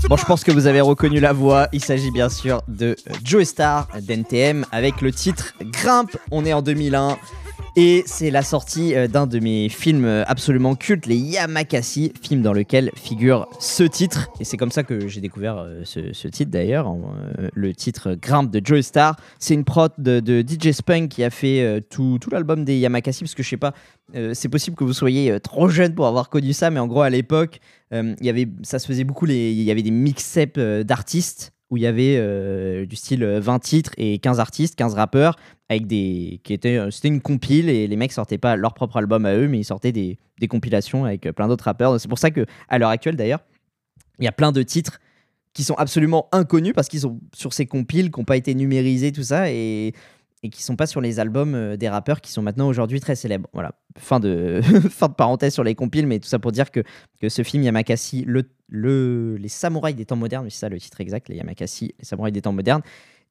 Bon, 0.08 0.16
je 0.16 0.24
pense 0.24 0.42
que 0.42 0.50
vous 0.50 0.66
avez 0.66 0.80
reconnu 0.80 1.20
la 1.20 1.32
voix. 1.32 1.68
Il 1.72 1.84
s'agit 1.84 2.10
bien 2.10 2.28
sûr 2.28 2.62
de 2.66 2.96
Joe 3.22 3.44
Star 3.44 3.86
d'NTM 4.00 4.66
avec 4.72 5.00
le 5.00 5.12
titre 5.12 5.54
Grimpe. 5.60 6.16
On 6.32 6.44
est 6.44 6.52
en 6.52 6.62
2001. 6.62 7.16
Et 7.82 8.02
c'est 8.04 8.30
la 8.30 8.42
sortie 8.42 8.94
euh, 8.94 9.08
d'un 9.08 9.26
de 9.26 9.38
mes 9.38 9.70
films 9.70 10.04
euh, 10.04 10.22
absolument 10.26 10.74
cultes, 10.74 11.06
les 11.06 11.16
Yamakasi, 11.16 12.12
film 12.20 12.42
dans 12.42 12.52
lequel 12.52 12.90
figure 12.94 13.48
ce 13.58 13.84
titre. 13.84 14.28
Et 14.38 14.44
c'est 14.44 14.58
comme 14.58 14.70
ça 14.70 14.82
que 14.82 15.08
j'ai 15.08 15.22
découvert 15.22 15.56
euh, 15.56 15.80
ce, 15.84 16.28
titre 16.28 16.50
d'ailleurs, 16.50 16.94
le 17.54 17.74
titre 17.74 18.18
Grimpe 18.20 18.50
de 18.50 18.60
Joe 18.62 18.82
Star. 18.84 19.16
C'est 19.38 19.54
une 19.54 19.64
prod 19.64 19.92
de, 19.96 20.44
DJ 20.46 20.72
Spunk 20.72 21.08
qui 21.08 21.24
a 21.24 21.30
fait 21.30 21.82
tout, 21.88 22.18
l'album 22.30 22.66
des 22.66 22.78
Yamakasi, 22.78 23.24
parce 23.24 23.34
que 23.34 23.42
je 23.42 23.48
sais 23.48 23.56
pas, 23.56 23.72
c'est 24.34 24.50
possible 24.50 24.76
que 24.76 24.84
vous 24.84 24.92
soyez 24.92 25.40
trop 25.40 25.70
jeune 25.70 25.94
pour 25.94 26.06
avoir 26.06 26.28
connu 26.28 26.52
ça, 26.52 26.70
mais 26.70 26.80
en 26.80 26.86
gros 26.86 27.00
à 27.00 27.08
l'époque, 27.08 27.60
ça 28.62 28.78
se 28.78 28.86
faisait 28.86 29.04
beaucoup, 29.04 29.26
il 29.26 29.62
y 29.62 29.70
avait 29.70 29.82
des 29.82 29.90
mix-up 29.90 30.54
euh, 30.58 30.84
d'artistes 30.84 31.52
où 31.70 31.76
il 31.76 31.82
y 31.82 31.86
avait 31.86 32.16
euh, 32.18 32.84
du 32.84 32.96
style 32.96 33.22
euh, 33.22 33.40
20 33.40 33.58
titres 33.60 33.92
et 33.96 34.18
15 34.18 34.40
artistes, 34.40 34.74
15 34.74 34.94
rappeurs, 34.94 35.36
avec 35.68 35.86
des 35.86 36.40
qui 36.42 36.52
étaient, 36.52 36.76
euh, 36.76 36.90
c'était 36.90 37.08
une 37.08 37.20
compile 37.20 37.68
et 37.68 37.86
les 37.86 37.96
mecs 37.96 38.12
sortaient 38.12 38.38
pas 38.38 38.56
leur 38.56 38.74
propre 38.74 38.96
album 38.96 39.24
à 39.24 39.34
eux, 39.34 39.46
mais 39.46 39.60
ils 39.60 39.64
sortaient 39.64 39.92
des, 39.92 40.18
des 40.40 40.48
compilations 40.48 41.04
avec 41.04 41.26
euh, 41.26 41.32
plein 41.32 41.46
d'autres 41.46 41.64
rappeurs. 41.64 41.98
C'est 42.00 42.08
pour 42.08 42.18
ça 42.18 42.32
que 42.32 42.44
à 42.68 42.78
l'heure 42.78 42.90
actuelle 42.90 43.16
d'ailleurs, 43.16 43.40
il 44.18 44.24
y 44.24 44.28
a 44.28 44.32
plein 44.32 44.50
de 44.50 44.62
titres 44.62 45.00
qui 45.52 45.62
sont 45.62 45.74
absolument 45.74 46.28
inconnus 46.32 46.72
parce 46.74 46.88
qu'ils 46.88 47.00
sont 47.00 47.20
sur 47.34 47.52
ces 47.52 47.66
compiles 47.66 48.10
qui 48.10 48.20
n'ont 48.20 48.24
pas 48.24 48.36
été 48.36 48.54
numérisés, 48.54 49.12
tout 49.12 49.22
ça, 49.22 49.50
et, 49.50 49.94
et 50.43 50.49
qui 50.51 50.62
sont 50.62 50.76
pas 50.76 50.86
sur 50.86 51.01
les 51.01 51.20
albums 51.20 51.55
euh, 51.55 51.76
des 51.76 51.88
rappeurs 51.88 52.20
qui 52.20 52.32
sont 52.32 52.43
maintenant 52.43 52.68
aujourd'hui 52.68 53.01
très 53.01 53.14
célèbres. 53.14 53.49
Voilà, 53.53 53.72
fin 53.99 54.20
de, 54.20 54.61
fin 54.91 55.09
de 55.09 55.14
parenthèse 55.14 55.53
sur 55.53 55.64
les 55.64 55.74
compiles, 55.74 56.07
mais 56.07 56.18
tout 56.18 56.28
ça 56.28 56.38
pour 56.38 56.53
dire 56.53 56.70
que, 56.70 56.82
que 57.20 57.28
ce 57.28 57.43
film 57.43 57.62
Yamakasi, 57.62 58.24
le, 58.26 58.45
le, 58.68 59.36
les 59.36 59.49
samouraïs 59.49 59.97
des 59.97 60.07
temps 60.07 60.16
modernes, 60.16 60.49
c'est 60.49 60.59
ça 60.59 60.68
le 60.68 60.78
titre 60.78 61.01
exact, 61.01 61.28
les 61.28 61.36
Yamakasi, 61.36 61.95
les 61.99 62.05
samouraïs 62.05 62.32
des 62.32 62.43
temps 62.43 62.53
modernes, 62.53 62.82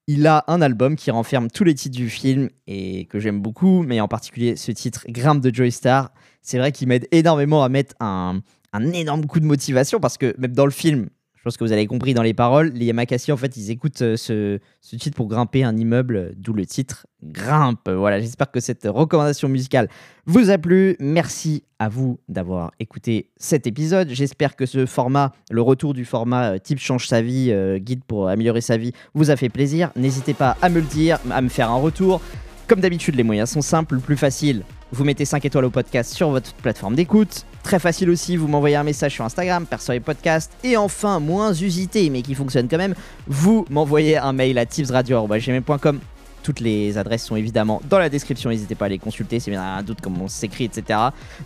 il 0.07 0.25
a 0.25 0.43
un 0.47 0.61
album 0.61 0.95
qui 0.95 1.11
renferme 1.11 1.49
tous 1.51 1.63
les 1.63 1.75
titres 1.75 1.95
du 1.95 2.09
film 2.09 2.49
et 2.65 3.05
que 3.05 3.19
j'aime 3.19 3.41
beaucoup, 3.41 3.83
mais 3.83 4.01
en 4.01 4.07
particulier 4.07 4.55
ce 4.55 4.71
titre 4.71 5.05
Grimpe 5.07 5.39
de 5.39 5.53
Joy 5.53 5.71
Star. 5.71 6.11
C'est 6.41 6.57
vrai 6.57 6.71
qu'il 6.71 6.87
m'aide 6.87 7.07
énormément 7.11 7.63
à 7.63 7.69
mettre 7.69 7.93
un, 7.99 8.41
un 8.73 8.91
énorme 8.91 9.27
coup 9.27 9.39
de 9.39 9.45
motivation 9.45 9.99
parce 9.99 10.17
que 10.17 10.33
même 10.39 10.53
dans 10.53 10.65
le 10.65 10.71
film, 10.71 11.09
je 11.39 11.43
pense 11.45 11.55
que 11.55 11.63
vous 11.63 11.71
avez 11.71 11.87
compris 11.87 12.13
dans 12.13 12.21
les 12.21 12.33
paroles, 12.33 12.71
les 12.75 12.85
Yamakasi 12.87 13.31
en 13.31 13.37
fait 13.37 13.55
ils 13.55 13.71
écoutent 13.71 14.01
euh, 14.01 14.17
ce, 14.17 14.59
titre 14.97 15.15
pour 15.15 15.29
grimper 15.29 15.63
un 15.63 15.77
immeuble, 15.77 16.33
d'où 16.35 16.51
le 16.51 16.65
titre 16.65 17.07
Grimpe. 17.23 17.89
Voilà, 17.89 18.19
j'espère 18.19 18.51
que 18.51 18.59
cette 18.59 18.85
recommandation 18.85 19.47
musicale 19.47 19.87
vous 20.25 20.49
a 20.49 20.57
plu. 20.57 20.97
Merci 20.99 21.63
à 21.79 21.87
vous 21.87 22.19
d'avoir 22.27 22.71
écouté 22.79 23.29
cet 23.37 23.67
épisode. 23.67 24.09
J'espère 24.09 24.57
que 24.57 24.65
ce 24.65 24.85
format, 24.85 25.33
le 25.49 25.61
retour 25.61 25.93
du 25.93 26.03
format 26.03 26.55
euh, 26.55 26.57
type 26.59 26.79
change 26.79 27.07
sa 27.07 27.21
vie, 27.21 27.51
euh, 27.51 27.77
guide 27.77 28.03
pour 28.05 28.27
améliorer 28.27 28.61
sa 28.61 28.75
vie, 28.75 28.91
vous 29.13 29.31
a 29.31 29.37
fait 29.37 29.49
plaisir. 29.49 29.91
N'hésitez 29.95 30.33
pas 30.33 30.57
à 30.61 30.67
me 30.67 30.81
le 30.81 30.85
dire, 30.85 31.19
à 31.31 31.41
me 31.41 31.49
faire 31.49 31.71
un 31.71 31.79
retour. 31.79 32.21
Comme 32.67 32.81
d'habitude, 32.81 33.15
les 33.15 33.23
moyens 33.23 33.49
sont 33.49 33.61
simples. 33.61 33.95
Le 33.95 34.01
plus 34.01 34.17
facile, 34.17 34.63
vous 34.91 35.03
mettez 35.03 35.25
5 35.25 35.45
étoiles 35.45 35.65
au 35.65 35.69
podcast 35.69 36.13
sur 36.13 36.29
votre 36.29 36.53
plateforme 36.53 36.95
d'écoute. 36.95 37.45
Très 37.63 37.79
facile 37.79 38.09
aussi, 38.09 38.37
vous 38.37 38.47
m'envoyez 38.47 38.75
un 38.75 38.83
message 38.83 39.13
sur 39.13 39.25
Instagram, 39.25 39.65
perso 39.65 39.93
et 39.93 39.99
podcast. 39.99 40.51
Et 40.63 40.77
enfin, 40.77 41.19
moins 41.19 41.53
usité, 41.53 42.09
mais 42.09 42.21
qui 42.21 42.33
fonctionne 42.35 42.67
quand 42.67 42.77
même, 42.77 42.95
vous 43.27 43.65
m'envoyez 43.69 44.17
un 44.17 44.33
mail 44.33 44.57
à 44.57 44.65
tipsradio.gmail.com. 44.65 45.99
Toutes 46.41 46.61
les 46.61 46.97
adresses 46.97 47.25
sont 47.25 47.35
évidemment 47.35 47.81
dans 47.89 47.99
la 47.99 48.09
description, 48.09 48.49
n'hésitez 48.49 48.73
pas 48.73 48.85
à 48.85 48.89
les 48.89 48.97
consulter 48.97 49.39
si 49.39 49.51
vous 49.51 49.57
avez 49.57 49.65
un 49.65 49.83
doute 49.83 49.99
comment 50.01 50.23
on 50.23 50.27
s'écrit, 50.27 50.63
etc. 50.63 50.97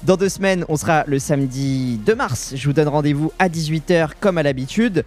Dans 0.04 0.16
deux 0.16 0.30
semaines, 0.30 0.66
on 0.70 0.78
sera 0.78 1.04
le 1.08 1.20
samedi 1.20 2.00
2 2.06 2.16
mars. 2.16 2.54
Je 2.56 2.68
vous 2.68 2.74
donne 2.74 2.88
rendez-vous 2.88 3.32
à 3.40 3.50
18h 3.50 4.12
comme 4.20 4.38
à 4.38 4.44
l'habitude. 4.44 5.04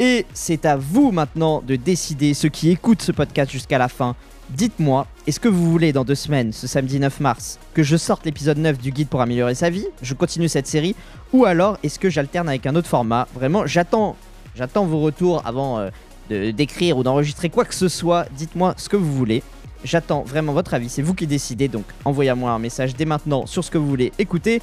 Et 0.00 0.26
c'est 0.34 0.64
à 0.64 0.76
vous 0.76 1.12
maintenant 1.12 1.62
de 1.66 1.76
décider, 1.76 2.34
ceux 2.34 2.48
qui 2.48 2.70
écoutent 2.70 3.02
ce 3.02 3.12
podcast 3.12 3.50
jusqu'à 3.50 3.78
la 3.78 3.88
fin. 3.88 4.16
Dites-moi, 4.50 5.06
est-ce 5.26 5.40
que 5.40 5.48
vous 5.48 5.70
voulez 5.70 5.92
dans 5.92 6.04
deux 6.04 6.14
semaines, 6.14 6.52
ce 6.52 6.66
samedi 6.66 7.00
9 7.00 7.20
mars, 7.20 7.58
que 7.72 7.82
je 7.82 7.96
sorte 7.96 8.26
l'épisode 8.26 8.58
9 8.58 8.78
du 8.78 8.90
guide 8.92 9.08
pour 9.08 9.22
améliorer 9.22 9.54
sa 9.54 9.70
vie 9.70 9.86
Je 10.02 10.12
continue 10.12 10.48
cette 10.48 10.66
série 10.66 10.94
Ou 11.32 11.46
alors 11.46 11.78
est-ce 11.82 11.98
que 11.98 12.10
j'alterne 12.10 12.48
avec 12.48 12.66
un 12.66 12.74
autre 12.76 12.88
format? 12.88 13.26
Vraiment, 13.34 13.66
j'attends, 13.66 14.16
j'attends 14.54 14.84
vos 14.84 15.00
retours 15.00 15.42
avant 15.46 15.78
euh, 15.78 16.52
d'écrire 16.52 16.98
ou 16.98 17.02
d'enregistrer 17.02 17.48
quoi 17.48 17.64
que 17.64 17.74
ce 17.74 17.88
soit. 17.88 18.26
Dites-moi 18.36 18.74
ce 18.76 18.88
que 18.88 18.96
vous 18.96 19.12
voulez. 19.12 19.42
J'attends 19.82 20.22
vraiment 20.22 20.52
votre 20.52 20.74
avis, 20.74 20.88
c'est 20.88 21.02
vous 21.02 21.14
qui 21.14 21.26
décidez, 21.26 21.68
donc 21.68 21.84
envoyez-moi 22.04 22.50
un 22.50 22.58
message 22.58 22.94
dès 22.94 23.04
maintenant 23.04 23.46
sur 23.46 23.64
ce 23.64 23.70
que 23.70 23.78
vous 23.78 23.88
voulez 23.88 24.12
écouter. 24.18 24.62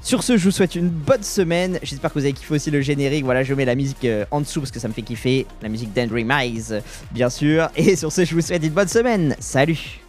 Sur 0.00 0.22
ce, 0.22 0.36
je 0.36 0.44
vous 0.44 0.50
souhaite 0.50 0.74
une 0.74 0.88
bonne 0.88 1.22
semaine. 1.22 1.78
J'espère 1.82 2.12
que 2.12 2.18
vous 2.18 2.24
avez 2.24 2.32
kiffé 2.32 2.54
aussi 2.54 2.70
le 2.70 2.80
générique. 2.80 3.24
Voilà, 3.24 3.42
je 3.42 3.52
mets 3.52 3.64
la 3.64 3.74
musique 3.74 4.04
euh, 4.04 4.24
en 4.30 4.40
dessous 4.40 4.60
parce 4.60 4.70
que 4.70 4.78
ça 4.80 4.88
me 4.88 4.92
fait 4.92 5.02
kiffer. 5.02 5.46
La 5.60 5.68
musique 5.68 5.92
d'Andrew 5.92 6.24
Mize, 6.24 6.80
bien 7.10 7.28
sûr. 7.28 7.68
Et 7.76 7.96
sur 7.96 8.12
ce, 8.12 8.24
je 8.24 8.34
vous 8.34 8.40
souhaite 8.40 8.64
une 8.64 8.70
bonne 8.70 8.88
semaine. 8.88 9.36
Salut 9.38 10.00